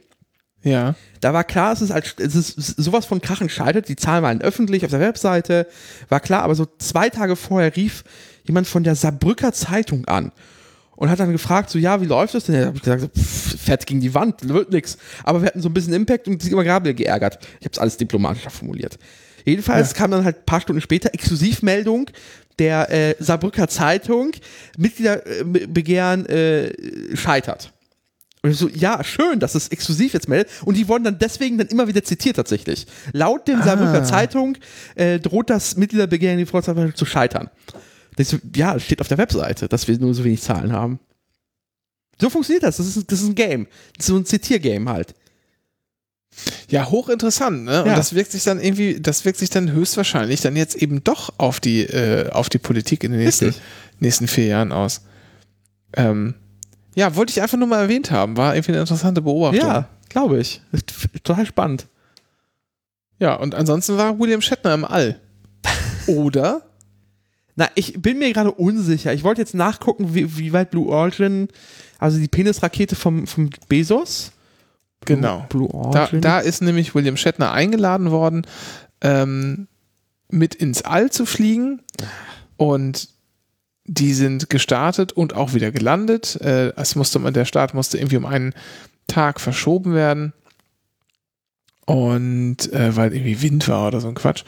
Ja. 0.64 0.96
Da 1.20 1.34
war 1.34 1.44
klar, 1.44 1.74
es 1.74 1.82
ist, 1.82 1.92
als, 1.92 2.16
es 2.18 2.34
ist 2.34 2.56
sowas 2.82 3.06
von 3.06 3.20
Krachen 3.20 3.50
scheitert. 3.50 3.90
Die 3.90 3.98
Zahlen 3.98 4.24
waren 4.24 4.42
öffentlich 4.42 4.86
auf 4.86 4.92
der 4.92 5.02
Webseite. 5.02 5.68
War 6.08 6.22
klar, 6.22 6.44
aber 6.44 6.56
so 6.56 6.66
zwei 6.80 7.10
Tage 7.10 7.36
vorher 7.36 7.76
rief 7.76 8.06
jemand 8.46 8.68
von 8.68 8.86
der 8.86 8.96
Saarbrücker 8.96 9.52
Zeitung 9.52 10.06
an 10.06 10.32
und 10.96 11.10
hat 11.10 11.20
dann 11.20 11.34
gefragt, 11.34 11.70
so, 11.70 11.78
ja, 11.78 12.00
wie 12.00 12.06
läuft 12.06 12.36
das 12.36 12.46
denn? 12.46 12.56
Da 12.56 12.68
habe 12.68 12.78
ich 12.78 12.84
gesagt, 12.84 13.18
pff, 13.18 13.60
fett 13.60 13.86
gegen 13.86 14.00
die 14.00 14.14
Wand, 14.14 14.48
wird 14.48 14.72
nix. 14.72 14.98
Aber 15.26 15.42
wir 15.42 15.48
hatten 15.48 15.62
so 15.62 15.68
ein 15.68 15.74
bisschen 15.74 15.92
Impact 15.92 16.30
und 16.30 16.42
sich 16.42 16.54
immer 16.54 16.64
gerade 16.64 16.94
geärgert. 16.94 17.40
Ich 17.60 17.66
habe 17.66 17.74
es 17.74 17.80
alles 17.80 17.98
diplomatischer 17.98 18.50
formuliert. 18.50 18.98
Jedenfalls 19.46 19.92
ja. 19.92 19.98
kam 19.98 20.12
dann 20.12 20.26
halt 20.26 20.40
ein 20.40 20.46
paar 20.46 20.62
Stunden 20.62 20.82
später 20.82 21.14
Exklusivmeldung 21.14 22.10
der 22.60 22.90
äh, 22.92 23.16
Saarbrücker 23.20 23.68
Zeitung, 23.68 24.32
Mitgliederbegehren 24.78 26.26
äh, 26.26 27.16
scheitert. 27.16 27.72
Und 28.42 28.52
ich 28.52 28.58
so, 28.58 28.70
ja, 28.70 29.04
schön, 29.04 29.40
dass 29.40 29.56
es 29.56 29.70
exklusiv 29.70 30.14
jetzt 30.14 30.30
meldet. 30.30 30.50
Und 30.64 30.78
die 30.78 30.88
wurden 30.88 31.04
dann 31.04 31.18
deswegen 31.18 31.58
dann 31.58 31.68
immer 31.68 31.88
wieder 31.88 32.04
zitiert 32.04 32.36
tatsächlich. 32.36 32.86
Laut 33.12 33.48
dem 33.48 33.64
Saarbrücker 33.64 34.04
Zeitung 34.04 34.58
äh, 34.94 35.20
droht 35.20 35.50
das 35.50 35.78
Mitgliederbegehren 35.78 36.38
die 36.38 36.46
Volksabteilung 36.46 36.96
zu 36.96 37.06
scheitern. 37.06 37.50
Das, 38.18 38.30
so, 38.30 38.38
ja, 38.56 38.80
steht 38.80 39.02
auf 39.02 39.08
der 39.08 39.18
Webseite, 39.18 39.68
dass 39.68 39.88
wir 39.88 39.98
nur 39.98 40.14
so 40.14 40.24
wenig 40.24 40.42
Zahlen 40.42 40.72
haben. 40.72 41.00
So 42.22 42.30
funktioniert 42.30 42.64
das. 42.64 42.78
Das 42.78 42.96
ist, 42.96 43.12
das 43.12 43.22
ist 43.22 43.30
ein 43.30 43.36
Game. 43.36 43.68
Das 43.98 44.06
ist 44.06 44.14
so 44.14 44.18
ein 44.18 44.26
Zitiergame 44.26 44.90
halt. 44.92 45.16
Ja, 46.70 46.90
hochinteressant, 46.90 47.64
ne? 47.64 47.84
Und 47.84 47.90
Ja. 47.90 47.96
das 47.96 48.14
wirkt 48.14 48.32
sich 48.32 48.44
dann 48.44 48.60
irgendwie, 48.60 49.00
das 49.00 49.24
wirkt 49.26 49.40
sich 49.40 49.50
dann 49.50 49.72
höchstwahrscheinlich 49.72 50.42
dann 50.42 50.56
jetzt 50.56 50.76
eben 50.76 51.04
doch 51.04 51.34
auf 51.38 51.60
die, 51.60 51.82
äh, 51.84 52.30
auf 52.30 52.50
die 52.50 52.58
Politik 52.58 53.04
in 53.04 53.12
den 53.12 53.22
nächsten, 53.22 53.46
Richtig. 53.46 53.64
nächsten 54.00 54.28
vier 54.28 54.48
Jahren 54.48 54.72
aus. 54.72 55.02
Ähm, 55.96 56.36
ja, 56.96 57.16
wollte 57.16 57.32
ich 57.32 57.42
einfach 57.42 57.58
nur 57.58 57.68
mal 57.68 57.82
erwähnt 57.84 58.12
haben. 58.12 58.38
War 58.38 58.56
irgendwie 58.56 58.72
eine 58.74 58.82
interessante 58.82 59.22
Beobachtung. 59.22 59.60
Ja, 59.68 59.90
glaube 60.10 60.40
ich. 60.40 60.62
Total 61.24 61.46
spannend. 61.46 61.88
Ja, 63.20 63.36
und 63.36 63.56
ansonsten 63.56 63.98
war 63.98 64.20
William 64.20 64.42
Shatner 64.42 64.74
im 64.74 64.86
All. 64.86 65.20
Oder? 66.08 66.64
Na, 67.56 67.70
ich 67.76 67.94
bin 68.02 68.20
mir 68.20 68.34
gerade 68.34 68.52
unsicher. 68.52 69.14
Ich 69.14 69.24
wollte 69.24 69.42
jetzt 69.42 69.54
nachgucken, 69.56 70.14
wie, 70.14 70.38
wie 70.38 70.52
weit 70.52 70.72
Blue 70.72 70.90
Origin, 70.90 71.48
also 71.98 72.20
die 72.20 72.28
Penisrakete 72.28 72.96
vom, 72.98 73.26
vom 73.28 73.50
Bezos. 73.70 74.32
Genau. 75.06 75.46
Blue 75.50 75.70
Da, 75.92 76.08
da 76.12 76.40
ist 76.40 76.62
nämlich 76.62 76.96
William 76.96 77.18
Shatner 77.18 77.52
eingeladen 77.52 78.12
worden, 78.12 78.48
ähm, 79.02 79.68
mit 80.30 80.56
ins 80.56 80.84
All 80.84 81.12
zu 81.12 81.26
fliegen. 81.26 81.82
Und 82.58 83.10
die 83.86 84.14
sind 84.14 84.50
gestartet 84.50 85.12
und 85.12 85.36
auch 85.36 85.54
wieder 85.54 85.72
gelandet. 85.72 86.40
Äh, 86.42 86.74
es 86.76 86.96
musste, 86.96 87.20
der 87.32 87.46
Start 87.46 87.74
musste 87.74 87.98
irgendwie 87.98 88.18
um 88.18 88.26
einen 88.26 88.54
Tag 89.08 89.40
verschoben 89.40 89.94
werden. 89.94 90.34
Und 91.86 92.74
äh, 92.74 92.96
weil 92.96 93.14
irgendwie 93.14 93.42
Wind 93.42 93.68
war 93.68 93.88
oder 93.88 94.02
so 94.02 94.08
ein 94.08 94.16
Quatsch. 94.16 94.44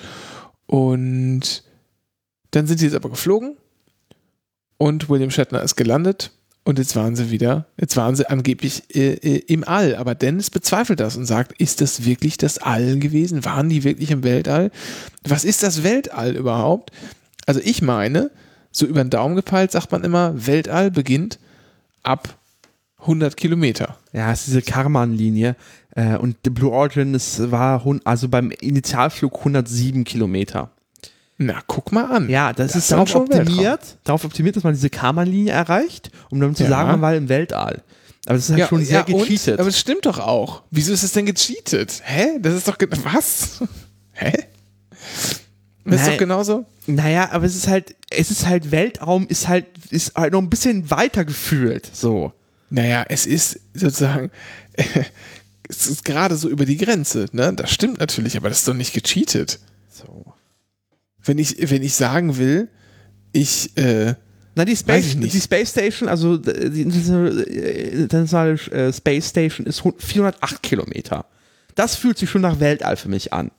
Und 0.65 1.63
dann 2.51 2.65
sind 2.65 2.79
sie 2.79 2.85
jetzt 2.85 2.95
aber 2.95 3.09
geflogen 3.09 3.57
und 4.77 5.09
William 5.09 5.29
Shatner 5.29 5.61
ist 5.61 5.75
gelandet 5.75 6.31
und 6.67 6.79
jetzt 6.79 6.97
waren 6.97 7.15
sie 7.15 7.31
wieder, 7.31 7.65
jetzt 7.79 7.95
waren 7.95 8.17
sie 8.17 8.29
angeblich 8.29 8.93
äh, 8.93 9.13
äh, 9.13 9.37
im 9.47 9.65
All. 9.65 9.95
Aber 9.95 10.15
Dennis 10.15 10.49
bezweifelt 10.49 10.99
das 10.99 11.15
und 11.15 11.25
sagt, 11.25 11.53
ist 11.61 11.79
das 11.79 12.03
wirklich 12.03 12.35
das 12.35 12.57
All 12.57 12.99
gewesen? 12.99 13.45
Waren 13.45 13.69
die 13.69 13.85
wirklich 13.85 14.11
im 14.11 14.21
Weltall? 14.23 14.71
Was 15.23 15.45
ist 15.45 15.63
das 15.63 15.83
Weltall 15.83 16.35
überhaupt? 16.35 16.91
Also 17.45 17.61
ich 17.63 17.81
meine, 17.81 18.31
so 18.73 18.85
über 18.85 19.01
den 19.01 19.09
Daumen 19.09 19.37
gepeilt 19.37 19.71
sagt 19.71 19.93
man 19.93 20.03
immer, 20.03 20.45
Weltall 20.45 20.91
beginnt 20.91 21.39
ab 22.03 22.37
100 22.99 23.37
Kilometer. 23.37 23.97
Ja, 24.11 24.33
es 24.33 24.41
ist 24.41 24.47
diese 24.47 24.61
Karman-Linie. 24.61 25.55
Äh, 25.95 26.17
und 26.17 26.35
die 26.43 26.49
Blue 26.49 26.73
Origin, 26.73 27.15
es 27.15 27.49
war 27.49 27.81
also 28.03 28.27
beim 28.27 28.51
Initialflug 28.51 29.37
107 29.37 30.03
Kilometer. 30.03 30.69
Na, 31.37 31.61
guck 31.67 31.91
mal 31.91 32.05
an. 32.05 32.29
Ja, 32.29 32.51
das, 32.51 32.71
Das 32.73 32.83
ist 32.83 32.91
darauf 32.91 33.13
optimiert, 33.15 33.97
darauf 34.03 34.25
optimiert, 34.25 34.55
dass 34.55 34.63
man 34.63 34.73
diese 34.73 34.89
Karman-Linie 34.89 35.53
erreicht, 35.53 36.09
um 36.31 36.39
dann 36.39 36.55
zu 36.55 36.63
Ja. 36.63 36.69
sagen, 36.69 36.87
man 36.89 37.01
war 37.01 37.15
im 37.15 37.29
Weltall. 37.29 37.83
Aber 38.25 38.35
das 38.35 38.49
ist 38.49 38.55
halt 38.57 38.67
schon 38.67 38.83
sehr 38.83 39.07
und? 39.07 39.19
gecheatet. 39.27 39.59
Aber 39.59 39.69
es 39.69 39.79
stimmt 39.79 40.05
doch 40.05 40.19
auch. 40.19 40.63
Wieso 40.71 40.91
ist 40.91 41.03
es 41.03 41.11
denn 41.13 41.25
gecheatet? 41.27 42.01
Hä? 42.03 42.39
Das 42.41 42.53
ist 42.55 42.67
doch. 42.67 42.77
Was? 43.03 43.63
Hä? 44.13 44.33
Das 45.85 46.01
ist 46.01 46.07
doch 46.09 46.17
genauso. 46.17 46.65
Naja, 46.87 47.29
aber 47.31 47.45
es 47.45 47.55
ist 47.55 47.67
halt, 47.67 47.95
es 48.09 48.31
ist 48.31 48.45
halt 48.45 48.71
Weltraum, 48.71 49.27
ist 49.27 49.47
halt, 49.47 49.65
ist 49.91 50.15
halt 50.15 50.33
noch 50.33 50.41
ein 50.41 50.49
bisschen 50.49 50.89
weiter 50.91 51.23
gefühlt. 51.23 51.89
So. 51.93 52.33
Naja, 52.69 53.05
es 53.07 53.25
ist 53.25 53.59
sozusagen. 53.73 54.31
Es 55.69 55.85
ist 55.87 56.05
gerade 56.05 56.37
so 56.37 56.47
über 56.47 56.65
die 56.65 56.77
Grenze, 56.77 57.25
ne? 57.33 57.51
Das 57.53 57.71
stimmt 57.71 57.99
natürlich, 57.99 58.37
aber 58.37 58.47
das 58.47 58.59
ist 58.59 58.67
doch 58.69 58.73
nicht 58.73 58.93
gecheatet. 58.93 59.59
So. 59.89 60.26
Wenn 61.27 61.37
ich, 61.37 61.69
wenn 61.69 61.83
ich 61.83 61.93
sagen 61.95 62.37
will, 62.37 62.69
ich, 63.33 63.75
äh, 63.77 64.15
Na, 64.55 64.65
die 64.65 64.71
Weiß 64.71 64.79
Space, 64.79 65.05
ich 65.07 65.15
nicht. 65.17 65.33
die 65.33 65.41
Space 65.41 65.69
Station, 65.71 66.09
also 66.09 66.37
die 66.37 66.81
internationale 66.81 68.53
äh, 68.71 68.93
Space 68.93 69.29
Station 69.29 69.65
ist 69.67 69.83
hu- 69.83 69.93
408 69.97 70.63
Kilometer. 70.63 71.25
Das 71.75 71.95
fühlt 71.95 72.17
sich 72.17 72.29
schon 72.29 72.41
nach 72.41 72.59
Weltall 72.59 72.95
für 72.97 73.09
mich 73.09 73.33
an. 73.33 73.51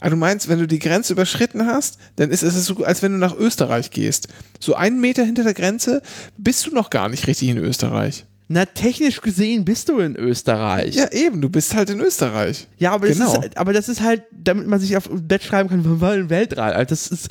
ah, 0.00 0.08
du 0.10 0.16
meinst, 0.16 0.48
wenn 0.48 0.58
du 0.58 0.66
die 0.66 0.78
Grenze 0.78 1.12
überschritten 1.12 1.66
hast, 1.66 1.98
dann 2.16 2.30
ist 2.30 2.42
es 2.42 2.64
so, 2.66 2.84
als 2.84 3.02
wenn 3.02 3.12
du 3.12 3.18
nach 3.18 3.36
Österreich 3.36 3.90
gehst. 3.90 4.28
So 4.60 4.74
einen 4.74 5.00
Meter 5.00 5.24
hinter 5.24 5.42
der 5.44 5.54
Grenze 5.54 6.02
bist 6.38 6.66
du 6.66 6.70
noch 6.70 6.90
gar 6.90 7.08
nicht 7.08 7.26
richtig 7.26 7.48
in 7.48 7.58
Österreich. 7.58 8.24
Na, 8.54 8.64
technisch 8.66 9.20
gesehen 9.20 9.64
bist 9.64 9.88
du 9.88 9.98
in 9.98 10.14
Österreich. 10.14 10.94
Ja, 10.94 11.10
eben, 11.10 11.40
du 11.40 11.48
bist 11.48 11.74
halt 11.74 11.90
in 11.90 11.98
Österreich. 12.00 12.68
Ja, 12.78 12.92
aber, 12.92 13.08
das 13.08 13.18
Genau. 13.18 13.32
ist, 13.32 13.38
halt- 13.40 13.58
aber 13.58 13.72
das 13.72 13.88
ist 13.88 14.00
halt, 14.00 14.22
damit 14.30 14.68
man 14.68 14.78
sich 14.78 14.96
auf 14.96 15.08
Bett 15.10 15.42
schreiben 15.42 15.68
kann, 15.68 15.84
wir 15.84 16.00
wollen 16.00 16.30
Weltall. 16.30 16.72
Also 16.72 16.88
Das 16.90 17.08
ist, 17.08 17.28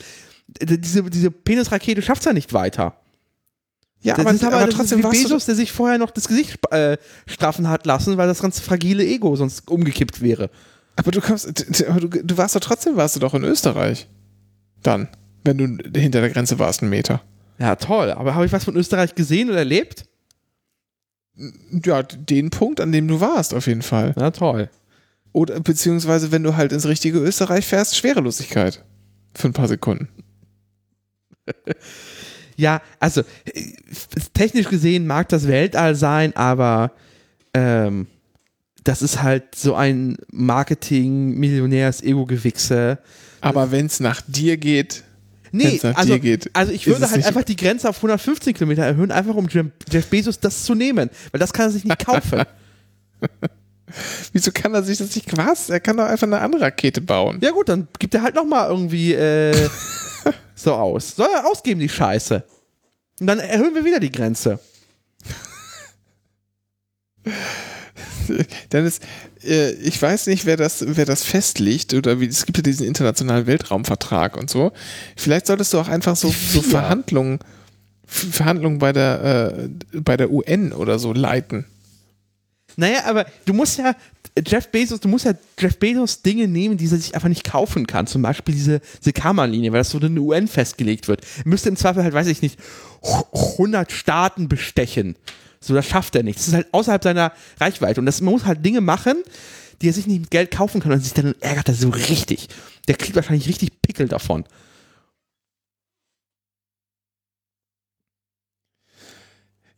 diese, 0.61 1.01
diese 1.03 1.31
Penisrakete 1.31 2.01
schafft 2.01 2.23
es 2.23 2.25
ja 2.25 2.33
nicht 2.33 2.51
weiter. 2.51 2.97
Ja, 4.01 4.15
das 4.15 4.25
aber, 4.25 4.35
ist 4.35 4.43
aber, 4.43 4.55
aber 4.57 4.65
das 4.65 4.75
trotzdem 4.75 4.99
ist 4.99 5.11
wie 5.13 5.23
Bezos, 5.23 5.45
der 5.45 5.55
sich 5.55 5.71
vorher 5.71 5.97
noch 5.97 6.11
das 6.11 6.27
Gesicht 6.27 6.59
äh, 6.71 6.97
straffen 7.25 7.69
hat 7.69 7.85
lassen, 7.85 8.17
weil 8.17 8.27
das 8.27 8.41
ganz 8.41 8.59
fragile 8.59 9.05
Ego 9.05 9.33
sonst 9.37 9.65
umgekippt 9.71 10.21
wäre. 10.21 10.49
aber 10.97 11.11
du 11.11 11.21
kommst, 11.21 11.47
du, 11.47 12.07
du 12.09 12.37
warst 12.37 12.53
doch 12.57 12.59
trotzdem, 12.59 12.97
warst 12.97 13.15
du 13.15 13.21
doch 13.21 13.33
in 13.33 13.45
Österreich. 13.45 14.07
Dann, 14.81 15.07
wenn 15.45 15.57
du 15.57 15.99
hinter 15.99 16.19
der 16.19 16.31
Grenze 16.31 16.59
warst, 16.59 16.81
einen 16.81 16.89
Meter. 16.89 17.21
Ja, 17.59 17.77
toll. 17.77 18.11
Aber 18.11 18.35
habe 18.35 18.45
ich 18.45 18.51
was 18.51 18.65
von 18.65 18.75
Österreich 18.75 19.15
gesehen 19.15 19.47
oder 19.49 19.59
erlebt? 19.59 20.03
Ja, 21.35 22.03
den 22.03 22.49
Punkt, 22.49 22.79
an 22.79 22.91
dem 22.91 23.07
du 23.07 23.19
warst, 23.19 23.53
auf 23.53 23.67
jeden 23.67 23.81
Fall. 23.81 24.13
Na 24.15 24.31
toll. 24.31 24.69
Oder 25.31 25.59
beziehungsweise, 25.59 26.31
wenn 26.31 26.43
du 26.43 26.55
halt 26.55 26.71
ins 26.71 26.87
richtige 26.87 27.19
Österreich 27.19 27.65
fährst, 27.65 27.97
Schwerelosigkeit. 27.97 28.83
Für 29.33 29.47
ein 29.47 29.53
paar 29.53 29.67
Sekunden. 29.67 30.09
Ja, 32.55 32.83
also 32.99 33.21
äh, 33.45 33.73
technisch 34.33 34.69
gesehen 34.69 35.07
mag 35.07 35.27
das 35.29 35.47
Weltall 35.47 35.95
sein, 35.95 36.35
aber 36.35 36.91
ähm, 37.53 38.05
das 38.83 39.01
ist 39.01 39.23
halt 39.23 39.55
so 39.55 39.75
ein 39.75 40.17
Marketing-Millionärs-Ego-Gewichse. 40.31 42.99
Aber 43.41 43.71
wenn 43.71 43.87
es 43.87 43.99
nach 43.99 44.21
dir 44.27 44.57
geht, 44.57 45.03
Nee, 45.55 45.79
also, 45.83 46.15
also 46.53 46.71
ich 46.71 46.87
würde 46.87 47.11
halt 47.11 47.23
einfach 47.27 47.43
die 47.43 47.55
Grenze 47.55 47.87
auf 47.87 47.97
115 47.97 48.55
Kilometer 48.55 48.83
erhöhen, 48.83 49.11
einfach 49.11 49.35
um 49.35 49.47
Jeff 49.47 49.67
Jeff 49.87 50.07
Bezos 50.07 50.39
das 50.39 50.63
zu 50.63 50.73
nehmen, 50.73 51.11
weil 51.31 51.39
das 51.39 51.53
kann 51.53 51.67
er 51.67 51.71
sich 51.71 51.83
nicht 51.83 52.03
kaufen. 52.03 52.41
wieso 54.33 54.51
kann 54.51 54.73
er 54.73 54.81
sich 54.81 54.97
das 54.97 55.15
nicht 55.15 55.37
was? 55.37 55.69
Er 55.69 55.79
kann 55.79 55.97
doch 55.97 56.05
einfach 56.05 56.25
eine 56.25 56.39
andere 56.39 56.63
Rakete 56.63 57.01
bauen. 57.01 57.37
ja 57.43 57.51
gut, 57.51 57.69
dann 57.69 57.87
gibt 57.99 58.15
er 58.15 58.23
halt 58.23 58.33
nochmal 58.33 58.67
irgendwie 58.67 59.13
äh, 59.13 59.69
so 60.55 60.73
aus. 60.73 61.15
Soll 61.15 61.29
er 61.31 61.45
ausgeben, 61.45 61.79
die 61.79 61.89
Scheiße. 61.89 62.43
Und 63.19 63.27
dann 63.27 63.37
erhöhen 63.37 63.75
wir 63.75 63.85
wieder 63.85 63.99
die 63.99 64.11
Grenze. 64.11 64.59
Dennis, 68.71 68.99
äh, 69.43 69.71
ich 69.73 70.01
weiß 70.01 70.27
nicht, 70.27 70.45
wer 70.45 70.57
das, 70.57 70.83
wer 70.85 71.05
das 71.05 71.23
festlegt 71.23 71.93
oder 71.93 72.19
wie, 72.19 72.27
es 72.27 72.45
gibt 72.45 72.57
ja 72.57 72.63
diesen 72.63 72.87
internationalen 72.87 73.47
Weltraumvertrag 73.47 74.37
und 74.37 74.49
so. 74.49 74.71
Vielleicht 75.15 75.47
solltest 75.47 75.73
du 75.73 75.79
auch 75.79 75.87
einfach 75.87 76.15
so, 76.15 76.29
so. 76.29 76.61
Verhandlungen, 76.61 77.39
Verhandlungen 78.05 78.79
bei 78.79 78.93
der, 78.93 79.57
äh, 79.93 79.99
bei 79.99 80.17
der 80.17 80.31
UN 80.31 80.73
oder 80.73 80.99
so 80.99 81.13
leiten. 81.13 81.65
Naja, 82.75 83.03
aber 83.05 83.25
du 83.45 83.53
musst 83.53 83.77
ja, 83.77 83.95
Jeff 84.45 84.69
Bezos, 84.69 84.99
du 84.99 85.07
musst 85.07 85.25
ja 85.25 85.33
Jeff 85.59 85.77
Bezos 85.77 86.21
Dinge 86.21 86.47
nehmen, 86.47 86.77
die 86.77 86.85
er 86.85 86.97
sich 86.97 87.13
einfach 87.13 87.29
nicht 87.29 87.43
kaufen 87.43 87.85
kann. 87.85 88.07
Zum 88.07 88.21
Beispiel 88.21 88.55
diese, 88.55 88.81
diese 88.99 89.13
Karma-Linie, 89.13 89.71
weil 89.71 89.79
das 89.79 89.91
so 89.91 89.99
in 89.99 90.15
der 90.15 90.23
UN 90.23 90.47
festgelegt 90.47 91.07
wird. 91.07 91.21
Er 91.37 91.47
müsste 91.47 91.69
im 91.69 91.75
Zweifel 91.75 92.03
halt, 92.03 92.13
weiß 92.13 92.27
ich 92.27 92.41
nicht, 92.41 92.59
100 93.03 93.91
Staaten 93.91 94.47
bestechen. 94.47 95.15
So, 95.63 95.73
das 95.73 95.85
schafft 95.85 96.15
er 96.15 96.23
nicht. 96.23 96.39
Das 96.39 96.47
ist 96.47 96.53
halt 96.53 96.73
außerhalb 96.73 97.03
seiner 97.03 97.31
Reichweite. 97.59 97.99
Und 97.99 98.05
das, 98.05 98.21
man 98.21 98.33
muss 98.33 98.45
halt 98.45 98.65
Dinge 98.65 98.81
machen, 98.81 99.23
die 99.81 99.89
er 99.89 99.93
sich 99.93 100.07
nicht 100.07 100.21
mit 100.21 100.31
Geld 100.31 100.51
kaufen 100.51 100.81
kann. 100.81 100.91
Und 100.91 100.99
sich 100.99 101.13
dann 101.13 101.35
ärgert 101.39 101.69
er 101.69 101.75
so 101.75 101.89
richtig. 101.89 102.49
Der 102.87 102.95
kriegt 102.95 103.15
wahrscheinlich 103.15 103.47
richtig 103.47 103.81
Pickel 103.81 104.07
davon. 104.07 104.45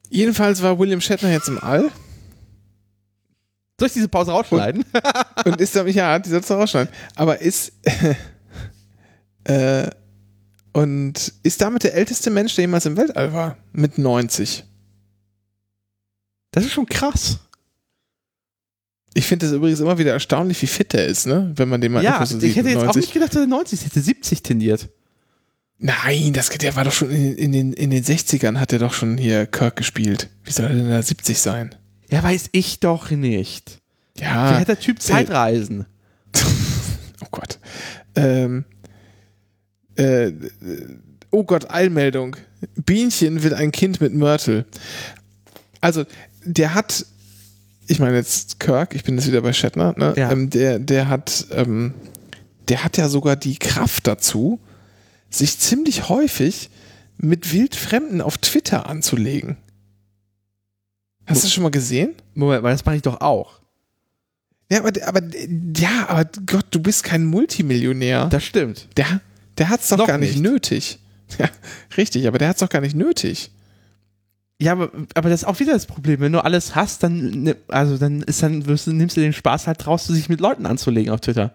Jedenfalls 0.09 0.61
war 0.61 0.79
William 0.79 1.01
Shatner 1.01 1.31
jetzt 1.31 1.47
im 1.47 1.61
All 1.61 1.91
Soll 3.79 3.87
ich 3.87 3.93
diese 3.93 4.07
Pause 4.07 4.31
rausschneiden? 4.31 4.85
und 5.45 5.59
ist 5.59 5.75
damit, 5.75 5.95
ja, 5.95 6.17
die 6.19 6.29
sollst 6.29 6.49
du 6.49 6.53
rausschneiden, 6.53 6.93
aber 7.15 7.41
ist, 7.41 7.73
äh, 9.43 9.89
und 10.71 11.33
ist 11.43 11.61
damit 11.61 11.83
der 11.83 11.93
älteste 11.93 12.29
Mensch, 12.29 12.55
der 12.55 12.63
jemals 12.63 12.85
im 12.85 12.95
Weltall 12.95 13.33
war, 13.33 13.57
mit 13.73 13.97
90. 13.97 14.63
Das 16.55 16.63
ist 16.63 16.71
schon 16.71 16.85
krass. 16.85 17.39
Ich 19.13 19.25
finde 19.25 19.45
es 19.45 19.51
übrigens 19.51 19.81
immer 19.81 19.97
wieder 19.97 20.13
erstaunlich, 20.13 20.61
wie 20.61 20.67
fit 20.67 20.93
der 20.93 21.05
ist, 21.05 21.27
ne? 21.27 21.51
Wenn 21.53 21.67
man 21.67 21.81
den 21.81 21.91
mal 21.91 22.01
Ja, 22.01 22.25
so 22.25 22.35
ich 22.37 22.41
sieht. 22.41 22.55
hätte 22.55 22.63
mit 22.63 22.73
jetzt 22.75 22.81
auch 22.81 22.85
90. 22.85 23.01
nicht 23.01 23.13
gedacht, 23.13 23.35
dass 23.35 23.41
er 23.41 23.47
90 23.47 23.73
ist. 23.73 23.79
Ich 23.81 23.85
hätte 23.91 24.01
70 24.01 24.41
tendiert. 24.41 24.89
Nein, 25.79 26.31
das 26.31 26.47
der 26.47 26.75
war 26.77 26.85
doch 26.85 26.93
schon 26.93 27.11
in, 27.11 27.35
in, 27.35 27.51
den, 27.51 27.73
in 27.73 27.89
den 27.91 28.03
60ern 28.03 28.57
hat 28.57 28.71
er 28.71 28.79
doch 28.79 28.93
schon 28.93 29.17
hier 29.17 29.45
Kirk 29.45 29.75
gespielt. 29.75 30.29
Wie 30.45 30.51
soll 30.51 30.65
er 30.67 30.75
denn 30.75 30.89
da 30.89 31.01
70 31.01 31.37
sein? 31.37 31.75
Ja, 32.09 32.23
weiß 32.23 32.49
ich 32.53 32.79
doch 32.79 33.11
nicht. 33.11 33.81
Ja. 34.17 34.51
Wie 34.51 34.61
hat 34.61 34.69
der 34.69 34.79
Typ 34.79 35.01
Zeitreisen? 35.01 35.85
oh 37.21 37.27
Gott. 37.31 37.59
Ähm, 38.15 38.63
äh, 39.97 40.31
oh 41.31 41.43
Gott, 41.43 41.69
Eilmeldung. 41.69 42.37
Bienchen 42.77 43.43
will 43.43 43.53
ein 43.53 43.73
Kind 43.73 43.99
mit 43.99 44.13
Mörtel. 44.13 44.65
Also, 45.81 46.05
der 46.45 46.73
hat, 46.73 47.05
ich 47.87 47.99
meine 47.99 48.15
jetzt 48.17 48.59
Kirk, 48.59 48.95
ich 48.95 49.03
bin 49.03 49.17
jetzt 49.17 49.27
wieder 49.27 49.41
bei 49.41 49.53
Shatner, 49.53 49.93
ne? 49.97 50.13
Ja. 50.17 50.31
Ähm, 50.31 50.49
der, 50.49 50.79
der 50.79 51.07
hat, 51.09 51.47
ähm, 51.51 51.93
der 52.67 52.83
hat 52.83 52.97
ja 52.97 53.09
sogar 53.09 53.35
die 53.35 53.57
Kraft 53.57 54.07
dazu, 54.07 54.59
sich 55.29 55.59
ziemlich 55.59 56.09
häufig 56.09 56.69
mit 57.17 57.51
Wildfremden 57.53 58.21
auf 58.21 58.37
Twitter 58.37 58.87
anzulegen. 58.87 59.57
Hast 61.25 61.41
du 61.41 61.47
das 61.47 61.53
schon 61.53 61.63
mal 61.63 61.71
gesehen? 61.71 62.13
Moment, 62.33 62.63
weil 62.63 62.73
das 62.73 62.85
mache 62.85 62.97
ich 62.97 63.01
doch 63.01 63.21
auch. 63.21 63.59
Ja, 64.71 64.79
aber, 64.79 64.91
aber 65.05 65.21
ja, 65.75 66.07
aber 66.07 66.29
Gott, 66.45 66.65
du 66.71 66.79
bist 66.79 67.03
kein 67.03 67.25
Multimillionär. 67.25 68.27
Das 68.27 68.43
stimmt. 68.43 68.87
Der, 68.97 69.21
der 69.57 69.69
hat's 69.69 69.89
doch 69.89 69.97
Noch 69.97 70.07
gar 70.07 70.17
nicht, 70.17 70.37
nicht. 70.37 70.41
nötig. 70.41 70.99
Ja, 71.39 71.49
richtig, 71.97 72.27
aber 72.27 72.37
der 72.37 72.49
hat's 72.49 72.59
doch 72.59 72.69
gar 72.69 72.81
nicht 72.81 72.95
nötig. 72.95 73.49
Ja, 74.61 74.71
aber, 74.71 74.89
aber 75.15 75.29
das 75.29 75.41
ist 75.41 75.47
auch 75.47 75.59
wieder 75.59 75.73
das 75.73 75.85
Problem. 75.85 76.21
Wenn 76.21 76.31
du 76.31 76.43
alles 76.43 76.75
hast, 76.75 77.03
dann, 77.03 77.43
ne- 77.43 77.57
also 77.67 77.97
dann 77.97 78.21
ist 78.21 78.41
dann, 78.41 78.65
wirst 78.67 78.87
du, 78.87 78.93
nimmst 78.93 79.17
du 79.17 79.21
den 79.21 79.33
Spaß 79.33 79.67
halt 79.67 79.85
raus, 79.85 80.05
sich 80.07 80.29
mit 80.29 80.39
Leuten 80.39 80.65
anzulegen 80.65 81.11
auf 81.13 81.19
Twitter. 81.21 81.53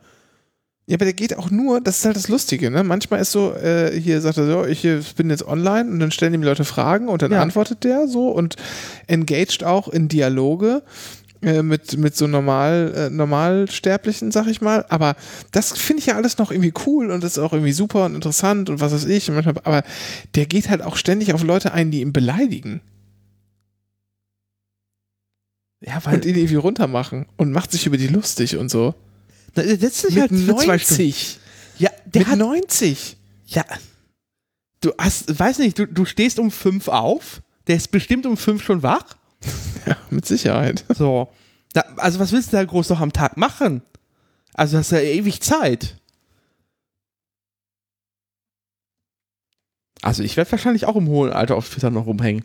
Ja, 0.87 0.97
aber 0.97 1.05
der 1.05 1.15
geht 1.15 1.37
auch 1.37 1.51
nur, 1.51 1.81
das 1.81 1.99
ist 2.01 2.05
halt 2.05 2.17
das 2.17 2.29
Lustige, 2.29 2.69
ne? 2.71 2.83
Manchmal 2.83 3.21
ist 3.21 3.31
so, 3.31 3.55
äh, 3.55 3.99
hier 3.99 4.21
sagt 4.21 4.39
er 4.39 4.47
so, 4.47 4.65
ich 4.67 4.85
äh, 4.85 5.01
bin 5.17 5.31
jetzt 5.31 5.47
online 5.47 5.89
und 5.89 6.01
dann 6.01 6.11
stellen 6.11 6.35
ihm 6.35 6.43
Leute 6.43 6.65
Fragen 6.65 7.09
und 7.09 7.23
dann 7.23 7.31
Ja. 7.31 7.41
antwortet 7.41 7.85
der 7.85 8.09
so 8.09 8.29
und 8.31 8.57
engaged 9.07 9.63
auch 9.65 9.89
in 9.89 10.09
Dialoge 10.09 10.83
äh, 11.43 11.63
mit, 11.63 11.97
mit 11.97 12.17
so 12.17 12.27
normal, 12.27 12.93
äh, 12.95 13.11
Normalsterblichen, 13.11 14.31
sag 14.31 14.47
ich 14.47 14.61
mal. 14.61 14.85
Aber 14.89 15.17
das 15.53 15.77
finde 15.77 16.01
ich 16.01 16.07
ja 16.07 16.17
alles 16.17 16.39
noch 16.39 16.51
irgendwie 16.51 16.75
cool 16.87 17.11
und 17.11 17.23
das 17.23 17.33
ist 17.33 17.39
auch 17.39 17.53
irgendwie 17.53 17.73
super 17.73 18.05
und 18.05 18.15
interessant 18.15 18.71
und 18.71 18.81
was 18.81 18.93
weiß 18.93 19.07
ich. 19.07 19.29
Und 19.29 19.37
manchmal, 19.37 19.57
aber 19.65 19.83
der 20.35 20.47
geht 20.47 20.69
halt 20.69 20.83
auch 20.83 20.97
ständig 20.97 21.33
auf 21.33 21.43
Leute 21.43 21.73
ein, 21.73 21.91
die 21.91 22.01
ihn 22.01 22.13
beleidigen 22.13 22.81
Ja, 25.81 26.01
und 26.05 26.25
ihn 26.27 26.37
irgendwie 26.37 26.57
runtermachen 26.57 27.27
und 27.37 27.53
macht 27.53 27.73
sich 27.73 27.87
über 27.87 27.97
die 27.97 28.09
lustig 28.09 28.57
und 28.57 28.71
so. 28.71 28.95
Na, 29.55 29.63
der 29.63 29.79
setzt 29.79 30.03
sich 30.03 30.15
Mit 30.15 30.31
halt 30.31 30.31
für 30.31 30.57
zwei 30.57 30.79
Stunden. 30.79 31.03
90. 31.03 31.39
Ja, 31.79 31.91
der 32.05 32.21
Mit 32.21 32.29
hat, 32.29 32.39
90. 32.39 33.17
ja, 33.47 33.65
du 34.81 34.93
hast, 34.99 35.39
weiß 35.39 35.59
nicht, 35.59 35.79
du, 35.79 35.87
du 35.87 36.05
stehst 36.05 36.39
um 36.39 36.51
fünf 36.51 36.89
auf, 36.89 37.41
der 37.67 37.77
ist 37.77 37.91
bestimmt 37.91 38.27
um 38.27 38.37
fünf 38.37 38.63
schon 38.63 38.83
wach. 38.83 39.17
Ja, 39.87 39.97
mit 40.11 40.27
Sicherheit. 40.27 40.85
So. 40.91 41.29
Da, 41.73 41.81
also 41.97 42.19
was 42.21 42.33
willst 42.33 42.53
du 42.53 42.57
da 42.57 42.65
groß 42.65 42.91
noch 42.91 43.01
am 43.01 43.13
Tag 43.13 43.37
machen? 43.39 43.83
Also 44.53 44.77
hast 44.77 44.93
du 44.93 44.97
ja 44.97 45.03
ewig 45.03 45.41
Zeit. 45.41 45.97
Also 50.03 50.23
ich 50.23 50.37
werde 50.37 50.53
wahrscheinlich 50.53 50.87
auch 50.87 50.97
im 50.97 51.09
hohen 51.09 51.33
Alter 51.33 51.57
auf 51.57 51.69
Twitter 51.69 51.91
noch 51.91 52.07
rumhängen. 52.07 52.45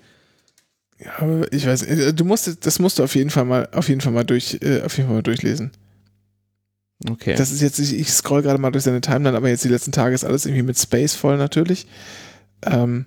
Ja, 0.99 1.11
aber 1.19 1.51
ich 1.51 1.65
weiß, 1.65 1.83
äh, 1.83 2.13
du 2.13 2.23
musst, 2.25 2.65
das 2.65 2.79
musst 2.79 2.99
du 2.99 3.03
auf 3.03 3.15
jeden 3.15 3.29
Fall 3.29 3.45
mal, 3.45 3.67
auf 3.73 3.89
jeden 3.89 4.01
Fall 4.01 4.13
mal 4.13 4.23
durch, 4.23 4.59
äh, 4.61 4.81
auf 4.81 4.95
jeden 4.97 5.07
Fall 5.07 5.17
mal 5.17 5.23
durchlesen. 5.23 5.71
Okay. 7.09 7.35
Das 7.35 7.51
ist 7.51 7.61
jetzt, 7.61 7.79
ich, 7.79 7.93
ich 7.93 8.11
scroll 8.11 8.41
gerade 8.41 8.59
mal 8.59 8.71
durch 8.71 8.85
seine 8.85 9.01
Timeline, 9.01 9.35
aber 9.35 9.49
jetzt 9.49 9.63
die 9.63 9.69
letzten 9.69 9.91
Tage 9.91 10.15
ist 10.15 10.23
alles 10.23 10.45
irgendwie 10.45 10.63
mit 10.63 10.79
Space 10.79 11.13
voll 11.15 11.37
natürlich. 11.37 11.87
Ähm, 12.63 13.05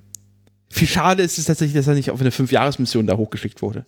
Viel 0.70 0.88
schade 0.88 1.22
ist 1.22 1.38
es 1.38 1.46
tatsächlich, 1.46 1.76
dass 1.76 1.86
er 1.86 1.94
nicht 1.94 2.10
auf 2.10 2.20
eine 2.20 2.30
Fünf-Jahres-Mission 2.30 3.06
da 3.06 3.16
hochgeschickt 3.16 3.62
wurde. 3.62 3.86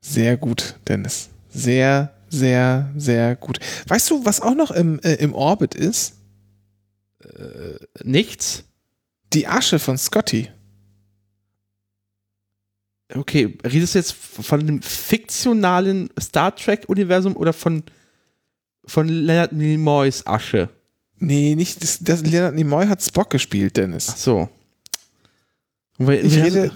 sehr 0.00 0.36
gut, 0.36 0.76
Dennis. 0.88 1.30
Sehr, 1.48 2.14
sehr, 2.28 2.90
sehr 2.96 3.36
gut. 3.36 3.58
Weißt 3.88 4.10
du, 4.10 4.24
was 4.24 4.40
auch 4.40 4.54
noch 4.54 4.70
im, 4.70 5.00
äh, 5.00 5.14
im 5.14 5.34
Orbit 5.34 5.74
ist? 5.74 6.14
Nichts? 8.02 8.64
Die 9.32 9.46
Asche 9.46 9.78
von 9.78 9.98
Scotty. 9.98 10.50
Okay, 13.12 13.58
redest 13.64 13.94
du 13.94 13.98
jetzt 13.98 14.12
von 14.12 14.60
einem 14.60 14.82
fiktionalen 14.82 16.10
Star 16.20 16.54
Trek-Universum 16.54 17.36
oder 17.36 17.52
von, 17.52 17.82
von 18.84 19.08
Leonard 19.08 19.52
Nimoys 19.52 20.26
Asche? 20.26 20.68
Nee, 21.20 21.54
nicht, 21.54 21.82
das, 21.82 21.98
das 22.00 22.22
Leonard 22.22 22.54
Nimoy 22.54 22.86
hat 22.86 23.02
Spock 23.02 23.30
gespielt, 23.30 23.72
Ach 23.74 23.82
Dennis. 23.82 24.06
so. 24.16 24.48
Und 25.98 26.06
weil- 26.06 26.24
Ich 26.24 26.34
wie 26.34 26.40
rede 26.40 26.72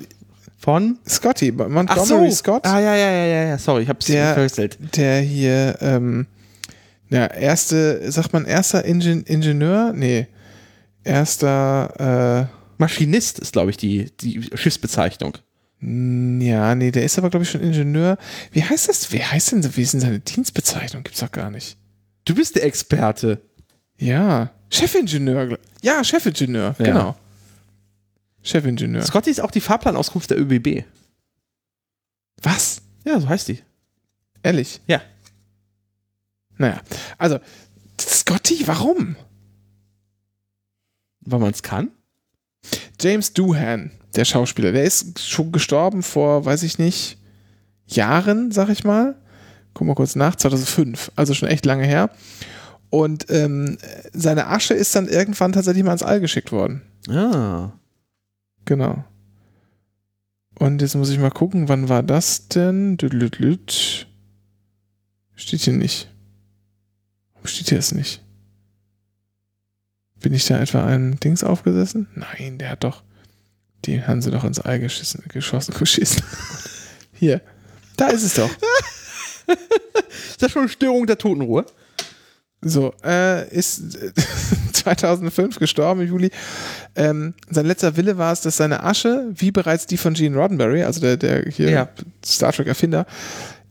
von? 0.58 0.98
Scotty, 1.08 1.52
Ach 1.58 1.68
Montgomery 1.68 2.30
so. 2.30 2.36
Scott. 2.36 2.66
Ah, 2.66 2.78
ja, 2.80 2.94
ja, 2.94 3.10
ja, 3.10 3.24
ja, 3.26 3.44
ja, 3.48 3.58
sorry, 3.58 3.82
ich 3.82 3.88
hab's 3.88 4.06
Der- 4.06 4.34
verwechselt. 4.34 4.78
der 4.96 5.20
hier, 5.20 5.78
ähm, 5.80 6.26
ja, 7.10 7.26
erste, 7.26 8.10
sagt 8.12 8.32
man 8.32 8.44
erster 8.44 8.84
Ingen 8.84 9.24
Ingenieur? 9.24 9.92
Nee. 9.94 10.26
Erster, 11.04 12.48
Maschinist 12.78 13.38
ist, 13.38 13.52
glaube 13.52 13.70
ich, 13.70 13.76
die, 13.76 14.10
die 14.20 14.42
Schiffsbezeichnung. 14.54 15.36
äh, 15.82 16.44
ja, 16.44 16.74
nee, 16.74 16.90
der 16.90 17.04
ist 17.04 17.18
aber, 17.18 17.30
glaube 17.30 17.44
ich, 17.44 17.50
schon 17.50 17.60
Ingenieur. 17.62 18.16
Wie 18.52 18.62
heißt 18.64 18.88
das? 18.88 19.12
Wer 19.12 19.30
heißt 19.32 19.52
denn, 19.52 19.76
wie 19.76 19.82
ist 19.82 19.92
denn 19.92 20.00
seine 20.00 20.20
Dienstbezeichnung? 20.20 21.02
Gibt's 21.04 21.20
doch 21.20 21.30
gar 21.32 21.50
nicht. 21.50 21.76
Du 22.24 22.34
bist 22.34 22.56
der 22.56 22.64
Experte. 22.64 23.40
Ja, 23.98 24.50
Chefingenieur. 24.70 25.58
Ja, 25.82 26.02
Chefingenieur, 26.02 26.74
Ja. 26.78 26.84
genau. 26.84 27.16
Chefingenieur. 28.42 29.02
Scotty 29.02 29.30
ist 29.30 29.40
auch 29.40 29.50
die 29.50 29.60
Fahrplanauskunft 29.60 30.30
der 30.30 30.38
ÖBB. 30.40 30.84
Was? 32.42 32.82
Ja, 33.04 33.18
so 33.20 33.28
heißt 33.28 33.48
die. 33.48 33.60
Ehrlich? 34.42 34.80
Ja. 34.86 35.00
Naja, 36.58 36.80
also, 37.18 37.38
Scotty, 38.00 38.66
warum? 38.66 39.16
Weil 41.20 41.38
man 41.40 41.50
es 41.52 41.62
kann. 41.62 41.90
James 43.00 43.32
Doohan, 43.32 43.90
der 44.14 44.24
Schauspieler, 44.24 44.72
der 44.72 44.84
ist 44.84 45.20
schon 45.20 45.52
gestorben 45.52 46.02
vor, 46.02 46.44
weiß 46.44 46.62
ich 46.62 46.78
nicht, 46.78 47.18
Jahren, 47.86 48.50
sag 48.52 48.68
ich 48.68 48.84
mal. 48.84 49.16
Guck 49.74 49.86
mal 49.86 49.94
kurz 49.94 50.14
nach, 50.16 50.36
2005, 50.36 51.10
also 51.16 51.34
schon 51.34 51.48
echt 51.48 51.64
lange 51.66 51.84
her. 51.86 52.10
Und 52.94 53.28
ähm, 53.28 53.76
seine 54.12 54.46
Asche 54.46 54.72
ist 54.72 54.94
dann 54.94 55.08
irgendwann 55.08 55.50
tatsächlich 55.50 55.82
mal 55.82 55.90
ins 55.90 56.04
All 56.04 56.20
geschickt 56.20 56.52
worden. 56.52 56.82
Ah. 57.08 57.72
Genau. 58.66 59.04
Und 60.60 60.80
jetzt 60.80 60.94
muss 60.94 61.10
ich 61.10 61.18
mal 61.18 61.32
gucken, 61.32 61.68
wann 61.68 61.88
war 61.88 62.04
das 62.04 62.46
denn? 62.46 62.96
Steht 65.34 65.62
hier 65.62 65.72
nicht. 65.72 66.08
Warum 67.32 67.48
steht 67.48 67.70
hier 67.70 67.78
das 67.78 67.90
nicht? 67.90 68.22
Bin 70.20 70.32
ich 70.32 70.46
da 70.46 70.60
etwa 70.60 70.86
einem 70.86 71.18
Dings 71.18 71.42
aufgesessen? 71.42 72.06
Nein, 72.14 72.58
der 72.58 72.70
hat 72.70 72.84
doch. 72.84 73.02
Den 73.86 74.06
haben 74.06 74.22
sie 74.22 74.30
doch 74.30 74.44
ins 74.44 74.64
Ei 74.64 74.78
geschissen, 74.78 75.24
geschossen, 75.26 75.74
geschissen. 75.78 76.22
Hier. 77.12 77.40
Da 77.96 78.06
ist 78.10 78.22
es 78.22 78.34
doch. 78.34 78.50
Ist 80.28 80.40
das 80.40 80.52
schon 80.52 80.62
eine 80.62 80.68
Störung 80.68 81.08
der 81.08 81.18
Totenruhe? 81.18 81.66
So, 82.64 82.94
äh, 83.04 83.48
ist 83.50 83.96
äh, 84.02 84.12
2005 84.72 85.58
gestorben 85.58 86.00
im 86.00 86.08
Juli. 86.08 86.30
Ähm, 86.96 87.34
sein 87.50 87.66
letzter 87.66 87.96
Wille 87.96 88.18
war 88.18 88.32
es, 88.32 88.40
dass 88.40 88.56
seine 88.56 88.82
Asche, 88.82 89.30
wie 89.34 89.50
bereits 89.50 89.86
die 89.86 89.96
von 89.96 90.14
Gene 90.14 90.36
Roddenberry, 90.36 90.82
also 90.82 91.00
der, 91.00 91.16
der 91.16 91.44
hier 91.44 91.70
Ja. 91.70 91.88
Star 92.24 92.52
Trek 92.52 92.66
Erfinder, 92.66 93.06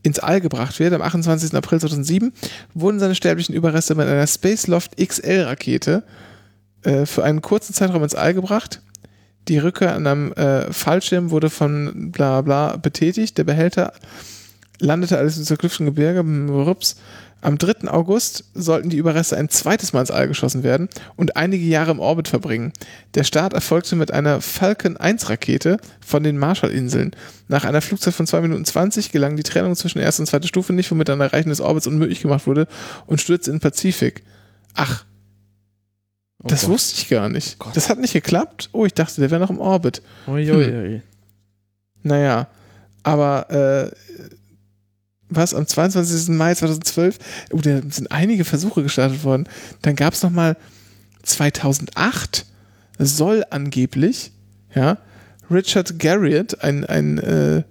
ins 0.02 0.18
All 0.18 0.40
gebracht 0.40 0.78
wird. 0.78 0.92
Am 0.92 1.02
28. 1.02 1.54
April 1.54 1.80
2007 1.80 2.32
wurden 2.74 3.00
seine 3.00 3.14
sterblichen 3.14 3.54
Überreste 3.54 3.94
mit 3.94 4.06
einer 4.06 4.26
Spaceloft 4.26 4.96
XL 4.96 5.42
Rakete 5.42 6.04
äh, 6.82 7.06
für 7.06 7.24
einen 7.24 7.40
kurzen 7.40 7.74
Zeitraum 7.74 8.02
ins 8.02 8.14
All 8.14 8.34
gebracht. 8.34 8.80
Die 9.48 9.58
Rückkehr 9.58 9.94
an 9.94 10.06
einem 10.06 10.32
äh, 10.32 10.72
Fallschirm 10.72 11.30
wurde 11.30 11.50
von 11.50 12.12
bla 12.12 12.40
bla 12.42 12.76
betätigt. 12.76 13.36
Der 13.38 13.44
Behälter 13.44 13.92
landete 14.78 15.18
alles 15.18 15.36
im 15.36 15.44
zerklüften 15.44 15.86
Gebirge. 15.86 16.20
Rups. 16.20 16.96
Am 17.44 17.58
3. 17.58 17.90
August 17.90 18.44
sollten 18.54 18.88
die 18.88 18.96
Überreste 18.96 19.36
ein 19.36 19.50
zweites 19.50 19.92
Mal 19.92 20.00
ins 20.00 20.10
All 20.10 20.28
geschossen 20.28 20.62
werden 20.62 20.88
und 21.16 21.36
einige 21.36 21.66
Jahre 21.66 21.90
im 21.90 22.00
Orbit 22.00 22.26
verbringen. 22.26 22.72
Der 23.12 23.22
Start 23.22 23.52
erfolgte 23.52 23.96
mit 23.96 24.10
einer 24.10 24.40
Falcon 24.40 24.96
1 24.96 25.28
Rakete 25.28 25.76
von 26.00 26.22
den 26.22 26.38
Marshallinseln. 26.38 27.14
Nach 27.48 27.66
einer 27.66 27.82
Flugzeit 27.82 28.14
von 28.14 28.26
2 28.26 28.40
Minuten 28.40 28.64
20 28.64 29.12
gelang 29.12 29.36
die 29.36 29.42
Trennung 29.42 29.76
zwischen 29.76 29.98
erster 29.98 30.22
und 30.22 30.26
zweiter 30.26 30.48
Stufe 30.48 30.72
nicht, 30.72 30.90
womit 30.90 31.10
ein 31.10 31.20
Erreichen 31.20 31.50
des 31.50 31.60
Orbits 31.60 31.86
unmöglich 31.86 32.22
gemacht 32.22 32.46
wurde 32.46 32.66
und 33.06 33.20
stürzte 33.20 33.50
in 33.50 33.56
den 33.56 33.60
Pazifik. 33.60 34.22
Ach, 34.72 35.04
das 36.38 36.62
Gott. 36.62 36.70
wusste 36.70 36.98
ich 36.98 37.10
gar 37.10 37.28
nicht. 37.28 37.58
Gott. 37.58 37.76
Das 37.76 37.90
hat 37.90 37.98
nicht 37.98 38.14
geklappt? 38.14 38.70
Oh, 38.72 38.86
ich 38.86 38.94
dachte, 38.94 39.20
der 39.20 39.30
wäre 39.30 39.42
noch 39.42 39.50
im 39.50 39.60
Orbit. 39.60 40.00
Uiuiui. 40.26 41.02
Naja, 42.02 42.48
aber 43.02 43.50
äh, 43.50 43.90
was 45.36 45.54
am 45.54 45.66
22. 45.66 46.28
Mai 46.28 46.54
2012, 46.54 47.18
oh, 47.52 47.58
da 47.58 47.80
sind 47.88 48.10
einige 48.10 48.44
Versuche 48.44 48.82
gestartet 48.82 49.24
worden. 49.24 49.48
Dann 49.82 49.96
gab 49.96 50.14
es 50.14 50.22
nochmal 50.22 50.56
2008 51.22 52.46
soll 52.98 53.44
angeblich, 53.50 54.32
ja, 54.74 54.98
Richard 55.50 55.98
Garriott, 55.98 56.62
ein, 56.62 56.84
ein, 56.84 57.18
äh, 57.18 57.62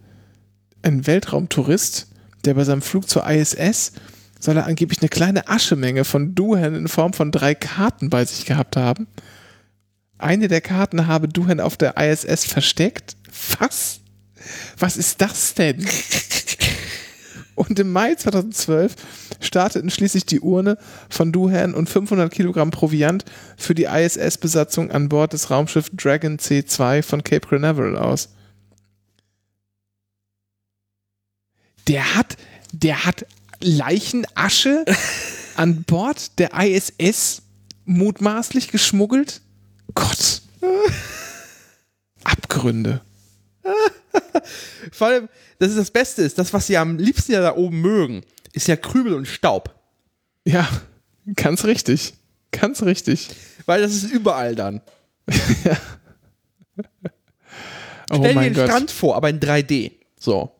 ein 0.81 1.07
Weltraumtourist, 1.07 2.07
der 2.45 2.53
bei 2.53 2.63
seinem 2.63 2.81
Flug 2.81 3.09
zur 3.09 3.27
ISS 3.29 3.93
soll 4.39 4.57
er 4.57 4.65
angeblich 4.65 4.99
eine 5.01 5.09
kleine 5.09 5.47
Aschemenge 5.47 6.03
von 6.03 6.35
Duhan 6.35 6.75
in 6.75 6.87
Form 6.89 7.13
von 7.13 7.31
drei 7.31 7.55
Karten 7.55 8.09
bei 8.09 8.25
sich 8.25 8.45
gehabt 8.45 8.75
haben. 8.75 9.07
Eine 10.17 10.49
der 10.49 10.61
Karten 10.61 11.07
habe 11.07 11.29
Duhan 11.29 11.61
auf 11.61 11.77
der 11.77 11.97
ISS 11.97 12.45
versteckt. 12.45 13.15
Was? 13.59 14.01
Was 14.77 14.97
ist 14.97 15.21
das 15.21 15.53
denn? 15.53 15.85
Und 17.55 17.79
im 17.79 17.91
Mai 17.91 18.15
2012 18.15 18.95
starteten 19.39 19.89
schließlich 19.89 20.25
die 20.25 20.39
Urne 20.39 20.77
von 21.09 21.31
Duhan 21.31 21.73
und 21.73 21.89
500 21.89 22.31
Kilogramm 22.31 22.71
Proviant 22.71 23.25
für 23.57 23.75
die 23.75 23.85
ISS-Besatzung 23.85 24.91
an 24.91 25.09
Bord 25.09 25.33
des 25.33 25.49
Raumschiffs 25.49 25.91
Dragon 25.93 26.37
C2 26.37 27.03
von 27.03 27.23
Cape 27.23 27.47
Canaveral 27.47 27.97
aus. 27.97 28.29
Der 31.87 32.15
hat, 32.15 32.37
der 32.71 33.05
hat 33.05 33.25
Leichenasche 33.59 34.85
an 35.55 35.83
Bord 35.83 36.39
der 36.39 36.51
ISS 36.53 37.41
mutmaßlich 37.85 38.69
geschmuggelt? 38.69 39.41
Gott. 39.93 40.41
Abgründe. 42.23 43.01
Vor 44.91 45.07
allem, 45.07 45.29
das 45.59 45.69
ist 45.69 45.77
das 45.77 45.91
Beste 45.91 46.21
ist, 46.21 46.37
das, 46.37 46.53
was 46.53 46.67
sie 46.67 46.77
am 46.77 46.97
liebsten 46.97 47.31
ja 47.31 47.41
da 47.41 47.55
oben 47.55 47.81
mögen, 47.81 48.21
ist 48.53 48.67
ja 48.67 48.75
Krümel 48.75 49.13
und 49.13 49.27
Staub. 49.27 49.73
Ja, 50.45 50.67
ganz 51.35 51.63
richtig. 51.65 52.13
Ganz 52.51 52.83
richtig. 52.83 53.29
Weil 53.65 53.81
das 53.81 53.93
ist 53.93 54.11
überall 54.11 54.55
dann. 54.55 54.81
ja. 55.63 55.77
Oh 58.11 58.17
Stell 58.17 58.33
dir 58.33 58.41
den 58.41 58.53
Gott. 58.53 58.69
Strand 58.69 58.91
vor, 58.91 59.15
aber 59.15 59.29
in 59.29 59.39
3D. 59.39 59.91
So. 60.19 60.51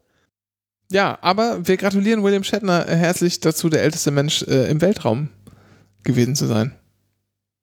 Ja, 0.92 1.18
aber 1.22 1.68
wir 1.68 1.78
gratulieren 1.78 2.24
William 2.24 2.44
Shatner 2.44 2.86
herzlich 2.88 3.40
dazu, 3.40 3.70
der 3.70 3.84
älteste 3.84 4.12
Mensch 4.12 4.44
äh, 4.44 4.70
im 4.70 4.82
Weltraum 4.82 5.30
gewesen 6.04 6.36
zu 6.36 6.46
sein. 6.46 6.76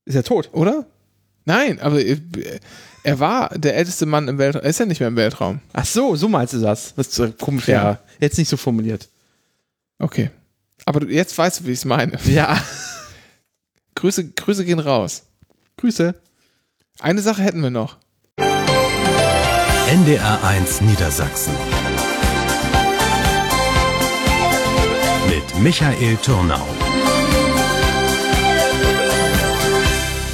Ist 0.05 0.17
er 0.17 0.25
tot? 0.25 0.51
Oder? 0.53 0.87
Nein, 1.45 1.81
aber 1.81 2.01
äh, 2.01 2.19
er 3.03 3.19
war 3.21 3.51
der 3.59 3.77
älteste 3.77 4.07
Mann 4.07 4.29
im 4.29 4.39
Weltraum. 4.39 4.63
Er 4.63 4.71
ist 4.71 4.81
ja 4.81 4.87
nicht 4.87 5.01
mehr 5.01 5.09
im 5.09 5.17
Weltraum. 5.17 5.61
Ach 5.73 5.85
so, 5.85 6.17
so 6.17 6.29
meinst 6.29 6.55
du 6.55 6.61
das? 6.61 6.95
Das 6.95 7.19
ist 7.19 7.39
komisch, 7.39 7.69
ja. 7.69 7.83
ja. 7.93 7.99
Jetzt 8.21 8.39
nicht 8.39 8.49
so 8.49 8.57
formuliert. 8.57 9.09
Okay. 9.99 10.31
Aber 10.87 11.01
du, 11.01 11.07
jetzt 11.07 11.37
weißt 11.37 11.61
du, 11.61 11.67
wie 11.67 11.73
ich 11.73 11.79
es 11.81 11.85
meine. 11.85 12.19
Ja. 12.27 12.63
Grüße, 13.97 14.31
Grüße 14.31 14.65
gehen 14.65 14.79
raus. 14.79 15.25
Grüße. 15.77 16.15
Eine 17.01 17.21
Sache 17.21 17.43
hätten 17.43 17.63
wir 17.63 17.71
noch. 17.71 17.99
NDR 19.89 20.43
1 20.45 20.81
Niedersachsen. 20.83 21.53
mit 25.31 25.63
Michael 25.63 26.17
Turnau. 26.17 26.67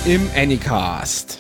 Im 0.07 0.29
Anycast. 0.35 1.36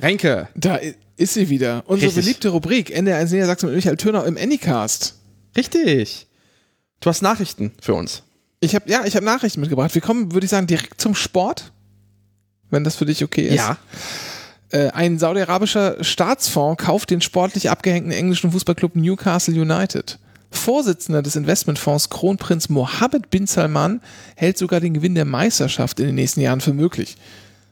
Renke. 0.00 0.48
Da 0.54 0.78
ist 1.16 1.34
sie 1.34 1.48
wieder. 1.48 1.82
Unsere 1.86 2.08
Richtig. 2.08 2.24
beliebte 2.24 2.48
Rubrik 2.50 2.90
NDR 2.90 3.18
1 3.18 3.32
Niedersachsen 3.32 3.66
mit 3.66 3.76
Michael 3.76 3.96
Turnau 3.96 4.22
im 4.24 4.36
Anycast. 4.36 5.16
Richtig. 5.56 6.26
Du 7.00 7.10
hast 7.10 7.22
Nachrichten 7.22 7.72
für 7.80 7.94
uns. 7.94 8.22
Ich 8.60 8.74
habe 8.74 8.90
ja, 8.90 9.04
ich 9.04 9.14
habe 9.14 9.24
Nachrichten 9.24 9.60
mitgebracht. 9.60 9.94
Wir 9.94 10.02
kommen, 10.02 10.32
würde 10.32 10.44
ich 10.44 10.50
sagen, 10.50 10.66
direkt 10.66 11.00
zum 11.00 11.14
Sport, 11.14 11.72
wenn 12.70 12.84
das 12.84 12.96
für 12.96 13.06
dich 13.06 13.22
okay 13.22 13.48
ist. 13.48 13.54
Ja. 13.54 13.78
Äh, 14.70 14.88
ein 14.90 15.18
saudi-arabischer 15.18 16.02
Staatsfonds 16.02 16.82
kauft 16.82 17.10
den 17.10 17.20
sportlich 17.20 17.70
abgehängten 17.70 18.12
englischen 18.12 18.52
Fußballclub 18.52 18.96
Newcastle 18.96 19.60
United. 19.60 20.18
Vorsitzender 20.50 21.22
des 21.22 21.36
Investmentfonds 21.36 22.10
Kronprinz 22.10 22.68
Mohammed 22.68 23.30
bin 23.30 23.46
Salman 23.46 24.00
hält 24.34 24.58
sogar 24.58 24.80
den 24.80 24.94
Gewinn 24.94 25.14
der 25.14 25.24
Meisterschaft 25.24 26.00
in 26.00 26.06
den 26.06 26.14
nächsten 26.14 26.40
Jahren 26.40 26.60
für 26.60 26.72
möglich. 26.72 27.16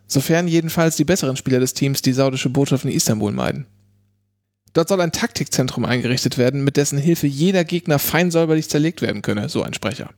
Sofern 0.07 0.49
jedenfalls 0.49 0.97
die 0.97 1.05
besseren 1.05 1.37
Spieler 1.37 1.61
des 1.61 1.75
Teams 1.75 2.03
die 2.03 2.13
saudische 2.13 2.51
Botschaft 2.51 2.85
in 2.85 2.93
Istanbul 2.93 3.33
meiden. 3.33 3.67
Dort 4.73 4.89
soll 4.89 5.01
ein 5.01 5.13
Taktikzentrum 5.13 5.85
eingerichtet 5.85 6.37
werden, 6.37 6.63
mit 6.63 6.77
dessen 6.77 6.99
Hilfe 6.99 7.27
jeder 7.27 7.65
Gegner 7.65 7.99
fein 7.99 8.31
säuberlich 8.31 8.69
zerlegt 8.69 9.01
werden 9.01 9.23
könne, 9.23 9.49
so 9.49 9.63
ein 9.63 9.73
Sprecher. 9.73 10.11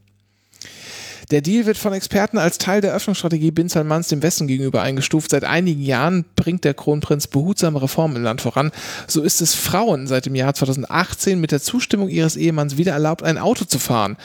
Der 1.31 1.43
Deal 1.43 1.67
wird 1.67 1.77
von 1.77 1.93
Experten 1.93 2.39
als 2.39 2.57
Teil 2.57 2.81
der 2.81 2.95
Öffnungsstrategie 2.95 3.51
Bin 3.51 3.69
Salmans 3.69 4.09
dem 4.09 4.23
Westen 4.23 4.47
gegenüber 4.47 4.81
eingestuft. 4.81 5.31
Seit 5.31 5.45
einigen 5.45 5.83
Jahren 5.83 6.25
bringt 6.37 6.65
der 6.65 6.73
Kronprinz 6.73 7.27
behutsame 7.27 7.83
Reformen 7.83 8.17
im 8.17 8.23
Land 8.23 8.41
voran. 8.41 8.73
So 9.07 9.23
ist 9.23 9.43
es 9.43 9.55
Frauen 9.55 10.07
seit 10.07 10.25
dem 10.25 10.35
Jahr 10.35 10.55
2018 10.55 11.39
mit 11.39 11.53
der 11.53 11.61
Zustimmung 11.61 12.09
ihres 12.09 12.37
Ehemanns 12.37 12.79
wieder 12.79 12.93
erlaubt, 12.93 13.23
ein 13.23 13.37
Auto 13.37 13.67
zu 13.67 13.79
fahren. 13.79 14.17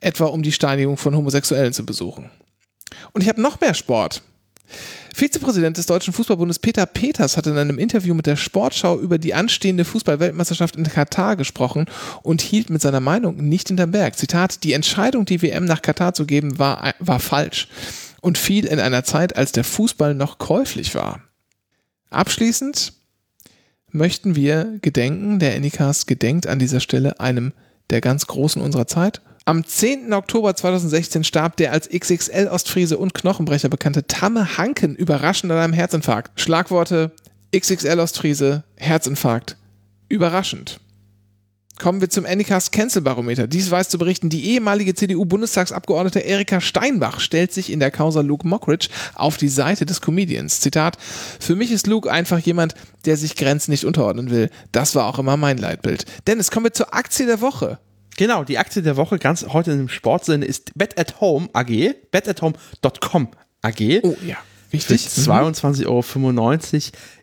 Etwa 0.00 0.26
um 0.26 0.42
die 0.42 0.50
Steinigung 0.50 0.96
von 0.96 1.16
Homosexuellen 1.16 1.72
zu 1.72 1.86
besuchen. 1.86 2.30
Und 3.12 3.22
ich 3.22 3.28
habe 3.28 3.40
noch 3.40 3.60
mehr 3.60 3.74
Sport. 3.74 4.22
Vizepräsident 5.14 5.76
des 5.76 5.86
Deutschen 5.86 6.12
Fußballbundes 6.12 6.58
Peter 6.58 6.86
Peters 6.86 7.36
hat 7.36 7.46
in 7.46 7.56
einem 7.56 7.78
Interview 7.78 8.14
mit 8.14 8.26
der 8.26 8.36
Sportschau 8.36 8.98
über 8.98 9.18
die 9.18 9.34
anstehende 9.34 9.84
Fußballweltmeisterschaft 9.84 10.76
in 10.76 10.84
Katar 10.84 11.36
gesprochen 11.36 11.86
und 12.22 12.40
hielt 12.40 12.70
mit 12.70 12.80
seiner 12.80 13.00
Meinung 13.00 13.36
nicht 13.36 13.68
hinterm 13.68 13.90
Berg. 13.90 14.16
Zitat, 14.16 14.64
die 14.64 14.72
Entscheidung, 14.72 15.24
die 15.24 15.42
WM 15.42 15.64
nach 15.64 15.82
Katar 15.82 16.14
zu 16.14 16.26
geben, 16.26 16.58
war, 16.58 16.94
war 16.98 17.20
falsch 17.20 17.68
und 18.20 18.38
fiel 18.38 18.66
in 18.66 18.80
einer 18.80 19.04
Zeit, 19.04 19.36
als 19.36 19.52
der 19.52 19.64
Fußball 19.64 20.14
noch 20.14 20.38
käuflich 20.38 20.94
war. 20.94 21.22
Abschließend 22.10 22.92
möchten 23.90 24.36
wir 24.36 24.78
gedenken, 24.82 25.38
der 25.38 25.56
Anycast 25.56 26.06
gedenkt 26.06 26.46
an 26.46 26.58
dieser 26.58 26.80
Stelle 26.80 27.20
einem 27.20 27.52
der 27.90 28.00
ganz 28.00 28.26
Großen 28.26 28.62
unserer 28.62 28.86
Zeit, 28.86 29.20
am 29.50 29.64
10. 29.64 30.12
Oktober 30.12 30.54
2016 30.54 31.24
starb 31.24 31.56
der 31.56 31.72
als 31.72 31.88
XXL-Ostfriese 31.90 32.96
und 32.96 33.14
Knochenbrecher 33.14 33.68
bekannte 33.68 34.06
Tamme 34.06 34.56
Hanken 34.56 34.94
überraschend 34.94 35.50
an 35.50 35.58
einem 35.58 35.72
Herzinfarkt. 35.72 36.40
Schlagworte 36.40 37.10
XXL-Ostfriese, 37.52 38.62
Herzinfarkt. 38.76 39.56
Überraschend. 40.08 40.78
Kommen 41.80 42.00
wir 42.00 42.08
zum 42.08 42.26
Anycast 42.26 42.70
Cancel 42.70 43.02
Barometer. 43.02 43.48
Dies 43.48 43.72
weiß 43.72 43.88
zu 43.88 43.98
berichten, 43.98 44.28
die 44.28 44.50
ehemalige 44.50 44.94
CDU-Bundestagsabgeordnete 44.94 46.20
Erika 46.20 46.60
Steinbach 46.60 47.18
stellt 47.18 47.52
sich 47.52 47.72
in 47.72 47.80
der 47.80 47.90
Causa 47.90 48.20
Luke 48.20 48.46
Mockridge 48.46 48.88
auf 49.16 49.36
die 49.36 49.48
Seite 49.48 49.84
des 49.84 50.00
Comedians. 50.00 50.60
Zitat: 50.60 50.96
Für 51.40 51.56
mich 51.56 51.72
ist 51.72 51.88
Luke 51.88 52.08
einfach 52.08 52.38
jemand, 52.38 52.76
der 53.04 53.16
sich 53.16 53.34
Grenzen 53.34 53.72
nicht 53.72 53.84
unterordnen 53.84 54.30
will. 54.30 54.48
Das 54.70 54.94
war 54.94 55.06
auch 55.06 55.18
immer 55.18 55.36
mein 55.36 55.58
Leitbild. 55.58 56.04
Dennis, 56.28 56.52
kommen 56.52 56.66
wir 56.66 56.72
zur 56.72 56.94
Aktie 56.94 57.26
der 57.26 57.40
Woche. 57.40 57.80
Genau, 58.20 58.44
die 58.44 58.58
Aktie 58.58 58.82
der 58.82 58.98
Woche 58.98 59.18
ganz 59.18 59.46
heute 59.48 59.72
im 59.72 59.88
Sportsinne 59.88 60.44
ist 60.44 60.72
Bet 60.74 60.98
at 60.98 61.22
Home 61.22 61.48
AG, 61.54 61.94
betathome.com 62.10 63.28
AG. 63.62 64.00
Oh 64.02 64.14
ja, 64.22 64.36
wichtig. 64.70 65.06
22,95 65.06 65.86
Euro 65.86 66.04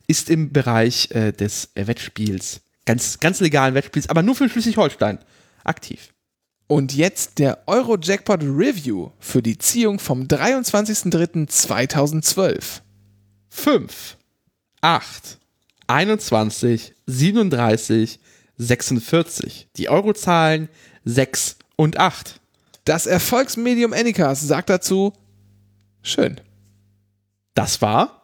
ist 0.07 0.31
im 0.31 0.51
Bereich 0.51 1.11
äh, 1.11 1.33
des 1.33 1.69
äh, 1.75 1.85
Wettspiels, 1.85 2.61
ganz, 2.85 3.19
ganz 3.19 3.39
legalen 3.41 3.75
Wettspiels, 3.75 4.09
aber 4.09 4.23
nur 4.23 4.33
für 4.33 4.49
Schleswig-Holstein 4.49 5.19
aktiv. 5.63 6.15
Und 6.65 6.95
jetzt 6.95 7.37
der 7.37 7.59
Euro-Jackpot 7.67 8.41
Review 8.41 9.11
für 9.19 9.43
die 9.43 9.59
Ziehung 9.59 9.99
vom 9.99 10.23
23.03.2012. 10.23 12.81
5, 13.51 14.17
8, 14.81 15.37
21, 15.85 16.95
37, 17.05 18.19
46. 18.57 19.69
Die 19.75 19.89
Eurozahlen 19.89 20.69
6 21.07 21.55
und 21.77 21.99
8. 21.99 22.41
Das 22.83 23.05
Erfolgsmedium 23.05 23.93
Anycast 23.93 24.45
sagt 24.45 24.69
dazu 24.69 25.13
schön. 26.01 26.41
Das 27.53 27.81
war 27.81 28.23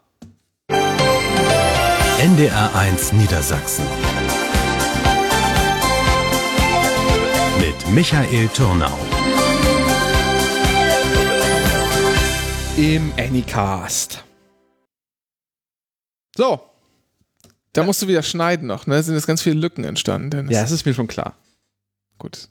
NDR 2.19 2.75
1 2.75 3.13
Niedersachsen. 3.13 3.85
Mit 7.59 7.93
Michael 7.93 8.49
Turnau. 8.49 8.97
Im 12.75 13.13
Anycast. 13.17 14.25
So, 16.35 16.61
da 17.71 17.83
musst 17.83 18.01
du 18.01 18.07
wieder 18.09 18.23
schneiden 18.23 18.67
noch, 18.67 18.87
ne? 18.87 18.95
Da 18.95 19.03
sind 19.03 19.15
jetzt 19.15 19.27
ganz 19.27 19.41
viele 19.41 19.55
Lücken 19.55 19.85
entstanden. 19.85 20.31
Dennis. 20.31 20.53
Ja, 20.53 20.61
das 20.61 20.71
ist 20.71 20.85
mir 20.85 20.93
schon 20.93 21.07
klar. 21.07 21.37
Gut. 22.17 22.49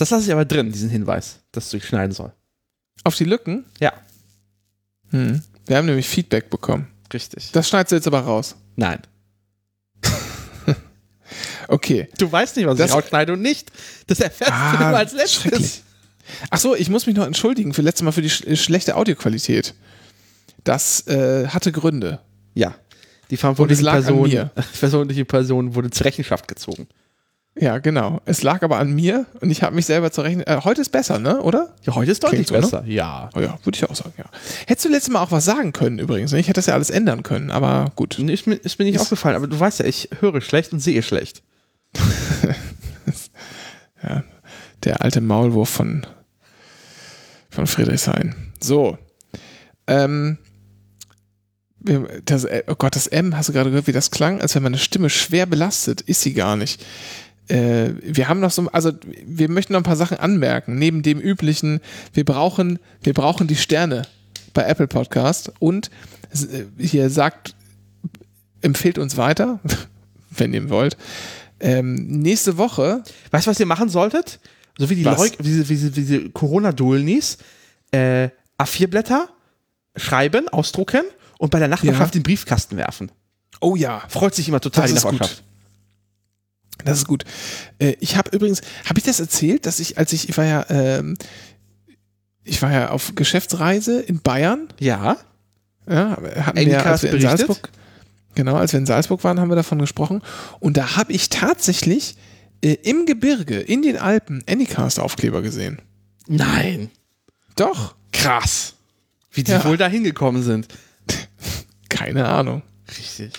Das 0.00 0.08
lasse 0.08 0.24
ich 0.24 0.32
aber 0.32 0.46
drin, 0.46 0.72
diesen 0.72 0.88
Hinweis, 0.88 1.40
dass 1.52 1.68
du 1.68 1.78
schneiden 1.78 2.12
soll. 2.12 2.32
Auf 3.04 3.16
die 3.16 3.24
Lücken? 3.24 3.66
Ja. 3.80 3.92
Hm. 5.10 5.42
Wir 5.66 5.76
haben 5.76 5.84
nämlich 5.84 6.08
Feedback 6.08 6.48
bekommen. 6.48 6.88
Richtig. 7.12 7.52
Das 7.52 7.68
schneidest 7.68 7.92
du 7.92 7.96
jetzt 7.96 8.06
aber 8.06 8.20
raus. 8.20 8.56
Nein. 8.76 9.00
okay. 11.68 12.08
Du 12.16 12.32
weißt 12.32 12.56
nicht, 12.56 12.64
was 12.64 12.78
das 12.78 12.88
ich 12.88 12.96
rausschneide 12.96 13.34
und 13.34 13.42
nicht. 13.42 13.70
Das 14.06 14.20
erfährst 14.20 14.52
ah, 14.54 14.72
du 14.72 14.84
nur 14.84 14.96
als 14.96 15.12
letztes. 15.12 15.82
Ach 16.48 16.58
so, 16.58 16.74
ich 16.74 16.88
muss 16.88 17.06
mich 17.06 17.14
noch 17.14 17.26
entschuldigen 17.26 17.74
für 17.74 17.82
letztes 17.82 18.02
Mal 18.02 18.12
für 18.12 18.22
die 18.22 18.30
sch 18.30 18.56
schlechte 18.56 18.96
Audioqualität. 18.96 19.74
Das 20.64 21.06
äh, 21.08 21.48
hatte 21.48 21.72
Gründe. 21.72 22.20
Ja. 22.54 22.74
Die 23.28 23.36
verantwortliche 23.36 23.84
Person, 23.84 24.30
verantwortliche 24.72 25.26
Person 25.26 25.74
wurde 25.74 25.90
zur 25.90 26.06
Rechenschaft 26.06 26.48
gezogen. 26.48 26.88
Ja, 27.56 27.78
genau. 27.78 28.20
Es 28.26 28.42
lag 28.42 28.62
aber 28.62 28.78
an 28.78 28.92
mir 28.92 29.26
und 29.40 29.50
ich 29.50 29.62
habe 29.62 29.74
mich 29.74 29.84
selber 29.84 30.12
zur 30.12 30.24
Rechnung. 30.24 30.46
Äh, 30.46 30.60
heute 30.64 30.80
ist 30.80 30.90
besser, 30.90 31.18
ne? 31.18 31.42
Oder? 31.42 31.74
Ja, 31.84 31.94
heute 31.96 32.12
ist 32.12 32.22
deutlich 32.22 32.46
Klingt 32.46 32.64
so, 32.64 32.70
besser. 32.78 32.84
Ja. 32.86 33.28
Oh 33.34 33.40
ja, 33.40 33.58
würde 33.64 33.76
ich 33.76 33.84
auch 33.90 33.94
sagen, 33.94 34.12
ja. 34.16 34.24
Hättest 34.66 34.84
du 34.86 34.88
letztes 34.90 35.12
Mal 35.12 35.20
auch 35.22 35.32
was 35.32 35.44
sagen 35.44 35.72
können 35.72 35.98
übrigens. 35.98 36.32
ne? 36.32 36.38
Ich 36.38 36.46
hätte 36.46 36.58
das 36.58 36.66
ja 36.66 36.74
alles 36.74 36.90
ändern 36.90 37.22
können, 37.24 37.50
aber 37.50 37.92
gut. 37.96 38.16
Nee, 38.18 38.32
Ist 38.32 38.46
mir, 38.46 38.54
ist 38.54 38.78
mir 38.78 38.84
nicht 38.84 38.94
Ist- 38.94 39.02
aufgefallen, 39.02 39.36
aber 39.36 39.48
du 39.48 39.58
weißt 39.58 39.80
ja, 39.80 39.86
ich 39.86 40.08
höre 40.20 40.40
schlecht 40.40 40.72
und 40.72 40.78
sehe 40.80 41.02
schlecht. 41.02 41.42
Der 44.84 45.02
alte 45.02 45.20
Maulwurf 45.20 45.68
von, 45.68 46.06
von 47.50 47.66
Friedrichshain. 47.66 48.34
So. 48.62 48.96
Ähm, 49.86 50.38
das, 52.24 52.44
äh, 52.44 52.62
oh 52.66 52.74
Gott, 52.76 52.96
das 52.96 53.06
M, 53.06 53.36
hast 53.36 53.48
du 53.48 53.52
gerade 53.52 53.70
gehört, 53.70 53.86
wie 53.88 53.92
das 53.92 54.10
klang? 54.10 54.40
Als 54.40 54.54
wenn 54.54 54.62
meine 54.62 54.78
Stimme 54.78 55.10
schwer 55.10 55.44
belastet. 55.46 56.00
Ist 56.00 56.22
sie 56.22 56.32
gar 56.32 56.56
nicht. 56.56 56.82
Äh, 57.50 57.94
wir 58.02 58.28
haben 58.28 58.40
noch 58.40 58.50
so, 58.50 58.68
also 58.72 58.92
wir 59.26 59.48
möchten 59.50 59.72
noch 59.72 59.80
ein 59.80 59.84
paar 59.84 59.96
Sachen 59.96 60.18
anmerken. 60.18 60.76
Neben 60.76 61.02
dem 61.02 61.18
üblichen, 61.20 61.80
wir 62.12 62.24
brauchen, 62.24 62.78
wir 63.02 63.12
brauchen 63.14 63.46
die 63.46 63.56
Sterne 63.56 64.02
bei 64.54 64.64
Apple 64.64 64.86
Podcast 64.88 65.52
und 65.58 65.90
äh, 66.32 66.64
hier 66.78 67.10
sagt, 67.10 67.54
empfehlt 68.62 68.98
uns 68.98 69.16
weiter, 69.16 69.60
wenn 70.30 70.54
ihr 70.54 70.68
wollt. 70.70 70.96
Ähm, 71.60 71.94
nächste 72.06 72.56
Woche 72.56 73.02
Weißt 73.30 73.46
du, 73.46 73.50
was 73.50 73.60
ihr 73.60 73.66
machen 73.66 73.88
solltet? 73.88 74.40
So 74.78 74.88
wie 74.88 74.94
die? 74.94 75.02
Leuk, 75.02 75.32
wie 75.38 75.42
diese, 75.42 75.68
wie 75.68 75.82
wie 75.82 75.90
diese 75.90 76.30
Corona-Dulnis, 76.30 77.36
äh, 77.90 78.28
A4-Blätter 78.58 79.28
schreiben, 79.96 80.48
ausdrucken 80.48 81.02
und 81.38 81.50
bei 81.50 81.58
der 81.58 81.68
Nachbarschaft 81.68 82.14
Ja. 82.14 82.18
in 82.18 82.20
den 82.20 82.22
Briefkasten 82.22 82.76
werfen. 82.76 83.10
Oh 83.60 83.76
ja, 83.76 84.02
Freut 84.08 84.34
sich 84.34 84.48
immer 84.48 84.60
total 84.60 84.82
Das 84.84 84.90
die 84.92 84.96
ist 84.96 85.06
gut. 85.20 85.42
Das 86.84 86.98
ist 86.98 87.06
gut. 87.06 87.24
Äh, 87.78 87.94
ich 88.00 88.16
habe 88.16 88.30
übrigens, 88.34 88.60
habe 88.84 88.98
ich 88.98 89.04
das 89.04 89.20
erzählt, 89.20 89.66
dass 89.66 89.80
ich, 89.80 89.98
als 89.98 90.12
ich, 90.12 90.28
ich 90.28 90.36
war 90.36 90.44
ja, 90.44 90.66
ähm, 90.68 91.16
ich 92.44 92.60
war 92.62 92.72
ja 92.72 92.90
auf 92.90 93.14
Geschäftsreise 93.14 94.00
in 94.00 94.20
Bayern. 94.20 94.68
Ja. 94.78 95.16
Ja, 95.88 96.16
hatten 96.44 96.58
Andy 96.58 96.70
wir, 96.72 96.86
als 96.86 97.02
wir 97.02 97.10
in 97.10 97.18
berichtet. 97.18 97.38
Salzburg, 97.46 97.70
genau, 98.34 98.56
als 98.56 98.72
wir 98.72 98.78
in 98.78 98.86
Salzburg 98.86 99.24
waren, 99.24 99.40
haben 99.40 99.48
wir 99.50 99.56
davon 99.56 99.78
gesprochen. 99.78 100.22
Und 100.60 100.76
da 100.76 100.96
habe 100.96 101.12
ich 101.12 101.28
tatsächlich 101.30 102.16
äh, 102.62 102.74
im 102.82 103.06
Gebirge, 103.06 103.58
in 103.58 103.82
den 103.82 103.96
Alpen, 103.96 104.44
Anycast-Aufkleber 104.48 105.42
gesehen. 105.42 105.80
Nein. 106.28 106.90
Doch, 107.56 107.94
Krass. 108.12 108.74
Wie 109.32 109.42
die 109.44 109.52
Ja. 109.52 109.64
wohl 109.64 109.76
da 109.76 109.86
hingekommen 109.88 110.42
sind. 110.42 110.66
keine 111.88 112.26
Ahnung. 112.28 112.62
Richtig. 112.98 113.32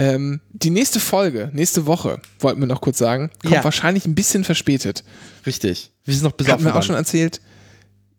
Ähm, 0.00 0.40
die 0.52 0.70
nächste 0.70 0.98
Folge, 0.98 1.50
nächste 1.52 1.84
Woche, 1.86 2.20
wollten 2.38 2.58
wir 2.60 2.66
noch 2.66 2.80
kurz 2.80 2.96
sagen, 2.98 3.30
kommt 3.42 3.54
Ja. 3.54 3.62
wahrscheinlich 3.64 4.06
ein 4.06 4.14
bisschen 4.14 4.44
verspätet. 4.44 5.04
Richtig. 5.46 5.90
Wir 6.04 6.14
sind 6.14 6.22
noch 6.24 6.30
Hatten 6.32 6.44
besoffen. 6.44 6.64
wir 6.64 6.74
auch 6.76 6.82
schon 6.82 6.94
erzählt. 6.96 7.40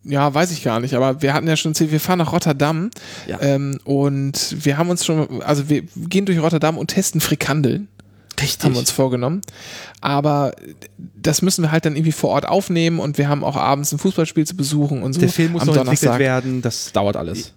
Ja, 0.04 0.34
weiß 0.34 0.52
ich 0.52 0.64
gar 0.64 0.80
nicht, 0.80 0.94
aber 0.96 1.22
wir 1.22 1.34
hatten 1.34 1.48
ja 1.48 1.56
schon 1.56 1.72
erzählt, 1.72 1.92
wir 1.92 2.00
fahren 2.00 2.20
nach 2.20 2.32
Rotterdam 2.34 2.90
Ja. 3.28 3.40
ähm, 3.42 3.80
und 3.84 4.56
wir 4.66 4.78
haben 4.78 4.90
uns 4.90 5.06
schon, 5.06 5.42
also 5.44 5.70
wir 5.70 5.84
gehen 6.08 6.26
durch 6.26 6.40
Rotterdam 6.40 6.78
und 6.78 6.88
testen 6.88 7.22
Frikandeln, 7.22 7.88
Richtig. 8.40 8.64
haben 8.64 8.74
wir 8.74 8.80
uns 8.80 8.90
vorgenommen. 8.92 9.42
Aber 10.02 10.54
das 10.98 11.42
müssen 11.44 11.64
wir 11.64 11.72
halt 11.72 11.86
dann 11.86 11.96
irgendwie 11.96 12.12
vor 12.14 12.32
Ort 12.32 12.48
aufnehmen 12.48 13.00
und 13.00 13.18
wir 13.20 13.28
haben 13.30 13.44
auch 13.44 13.56
abends 13.56 13.92
ein 13.92 14.00
Fußballspiel 14.00 14.46
zu 14.48 14.56
besuchen 14.56 15.04
und 15.04 15.14
so. 15.14 15.20
Der 15.20 15.30
Film 15.30 15.52
muss 15.54 15.62
am 15.64 15.68
noch 15.68 15.76
entwickelt 15.78 16.02
Donnerstag. 16.04 16.20
werden. 16.20 16.62
Das 16.64 16.92
dauert 16.92 17.16
alles. 17.16 17.54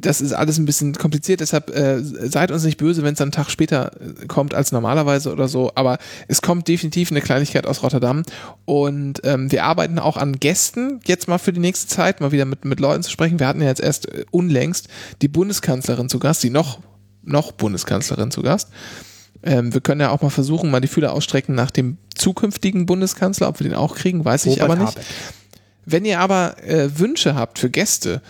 Das 0.00 0.20
ist 0.20 0.32
alles 0.32 0.58
ein 0.58 0.64
bisschen 0.64 0.94
kompliziert, 0.94 1.40
deshalb 1.40 1.74
äh, 1.74 2.00
seid 2.00 2.52
uns 2.52 2.62
nicht 2.62 2.76
böse, 2.76 3.02
wenn 3.02 3.14
es 3.14 3.20
einen 3.20 3.32
Tag 3.32 3.50
später 3.50 3.90
äh, 4.00 4.26
kommt 4.26 4.54
als 4.54 4.70
normalerweise 4.70 5.32
oder 5.32 5.48
so. 5.48 5.72
Aber 5.74 5.98
es 6.28 6.40
kommt 6.40 6.68
definitiv 6.68 7.10
eine 7.10 7.20
Kleinigkeit 7.20 7.66
aus 7.66 7.82
Rotterdam. 7.82 8.22
Und 8.64 9.20
ähm, 9.24 9.50
wir 9.50 9.64
arbeiten 9.64 9.98
auch 9.98 10.16
an 10.16 10.38
Gästen 10.38 11.00
jetzt 11.04 11.26
mal 11.26 11.38
für 11.38 11.52
die 11.52 11.60
nächste 11.60 11.88
Zeit, 11.88 12.20
mal 12.20 12.30
wieder 12.32 12.44
mit, 12.44 12.64
mit 12.64 12.78
Leuten 12.80 13.02
zu 13.02 13.10
sprechen. 13.10 13.40
Wir 13.40 13.48
hatten 13.48 13.60
ja 13.60 13.66
jetzt 13.68 13.80
erst 13.80 14.08
äh, 14.08 14.24
unlängst 14.30 14.88
die 15.20 15.28
Bundeskanzlerin 15.28 16.08
zu 16.08 16.18
Gast, 16.18 16.42
die 16.42 16.50
noch, 16.50 16.78
noch 17.22 17.52
Bundeskanzlerin 17.52 18.30
zu 18.30 18.42
Gast. 18.42 18.68
Ähm, 19.42 19.72
wir 19.72 19.80
können 19.80 20.00
ja 20.00 20.10
auch 20.10 20.22
mal 20.22 20.30
versuchen, 20.30 20.70
mal 20.70 20.80
die 20.80 20.88
Fühler 20.88 21.12
ausstrecken 21.12 21.54
nach 21.54 21.70
dem 21.70 21.98
zukünftigen 22.14 22.86
Bundeskanzler, 22.86 23.48
ob 23.48 23.60
wir 23.60 23.68
den 23.68 23.76
auch 23.76 23.94
kriegen, 23.94 24.24
weiß 24.24 24.46
ich 24.46 24.60
Robert 24.60 24.70
aber 24.70 24.76
nicht. 24.76 24.96
Habeck. 24.96 25.06
Wenn 25.86 26.04
ihr 26.04 26.20
aber 26.20 26.62
äh, 26.62 26.98
Wünsche 26.98 27.34
habt 27.34 27.58
für 27.58 27.70
Gäste, 27.70 28.20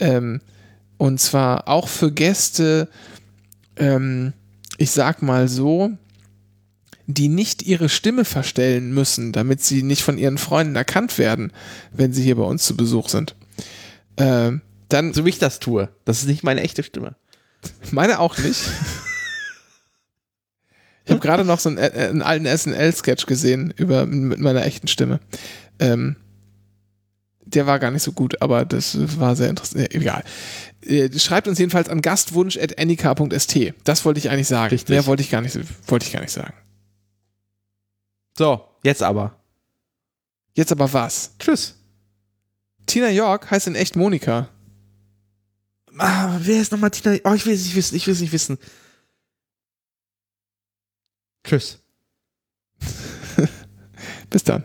ähm, 0.00 0.40
und 0.98 1.20
zwar 1.20 1.68
auch 1.68 1.88
für 1.88 2.12
Gäste, 2.12 2.88
ähm, 3.76 4.32
ich 4.78 4.90
sag 4.90 5.22
mal 5.22 5.48
so, 5.48 5.90
die 7.06 7.28
nicht 7.28 7.62
ihre 7.62 7.88
Stimme 7.88 8.24
verstellen 8.24 8.92
müssen, 8.92 9.32
damit 9.32 9.62
sie 9.62 9.82
nicht 9.82 10.02
von 10.02 10.18
ihren 10.18 10.38
Freunden 10.38 10.76
erkannt 10.76 11.18
werden, 11.18 11.52
wenn 11.92 12.12
sie 12.12 12.22
hier 12.22 12.36
bei 12.36 12.44
uns 12.44 12.64
zu 12.64 12.76
Besuch 12.76 13.08
sind. 13.08 13.34
Ähm, 14.16 14.62
dann 14.88 15.12
So 15.12 15.24
wie 15.24 15.30
ich 15.30 15.38
das 15.38 15.58
tue. 15.58 15.88
Das 16.04 16.20
ist 16.20 16.28
nicht 16.28 16.44
meine 16.44 16.62
echte 16.62 16.82
Stimme. 16.82 17.16
meine 17.90 18.20
auch 18.20 18.38
nicht. 18.38 18.60
Ich 21.04 21.10
habe 21.10 21.20
gerade 21.20 21.44
noch 21.44 21.58
so 21.58 21.68
einen, 21.68 21.78
äh, 21.78 22.08
einen 22.10 22.22
alten 22.22 22.46
SNL-Sketch 22.46 23.26
gesehen 23.26 23.74
über 23.76 24.06
mit 24.06 24.38
meiner 24.38 24.64
echten 24.64 24.88
Stimme. 24.88 25.20
Ähm, 25.78 26.16
der 27.54 27.66
war 27.66 27.78
gar 27.78 27.90
nicht 27.90 28.02
so 28.02 28.12
gut, 28.12 28.40
aber 28.42 28.64
das 28.64 29.18
war 29.18 29.36
sehr 29.36 29.50
interessant. 29.50 29.94
Egal. 29.94 30.24
Äh, 30.82 31.16
Schreibt 31.18 31.48
uns 31.48 31.58
jedenfalls 31.58 31.88
an 31.88 32.02
gastwunsch.nik.st. 32.02 33.74
Das 33.84 34.04
wollte 34.04 34.18
ich 34.18 34.30
eigentlich 34.30 34.48
sagen. 34.48 34.70
Richtig. 34.70 34.90
Mehr 34.90 35.06
wollte 35.06 35.22
ich 35.22 35.30
gar 35.30 35.40
nicht, 35.40 35.58
wollte 35.88 36.06
ich 36.06 36.12
gar 36.12 36.20
nicht 36.20 36.32
sagen. 36.32 36.54
So, 38.36 38.64
jetzt 38.82 39.02
aber. 39.02 39.36
Jetzt 40.54 40.72
aber 40.72 40.92
was? 40.92 41.32
Tschüss. 41.38 41.76
Tina 42.86 43.10
York 43.10 43.50
heißt 43.50 43.66
in 43.66 43.74
echt 43.74 43.96
Monika. 43.96 44.48
Ah, 45.98 46.36
wer 46.40 46.60
ist 46.60 46.72
nochmal 46.72 46.90
Tina? 46.90 47.16
Oh, 47.24 47.34
ich 47.34 47.46
will 47.46 47.54
es 47.54 47.64
nicht 47.64 47.76
wissen. 47.76 47.94
Ich 47.96 48.06
will 48.06 48.14
es 48.14 48.20
nicht 48.20 48.32
wissen. 48.32 48.58
Tschüss. 51.44 51.78
Bis 54.30 54.44
dann. 54.44 54.64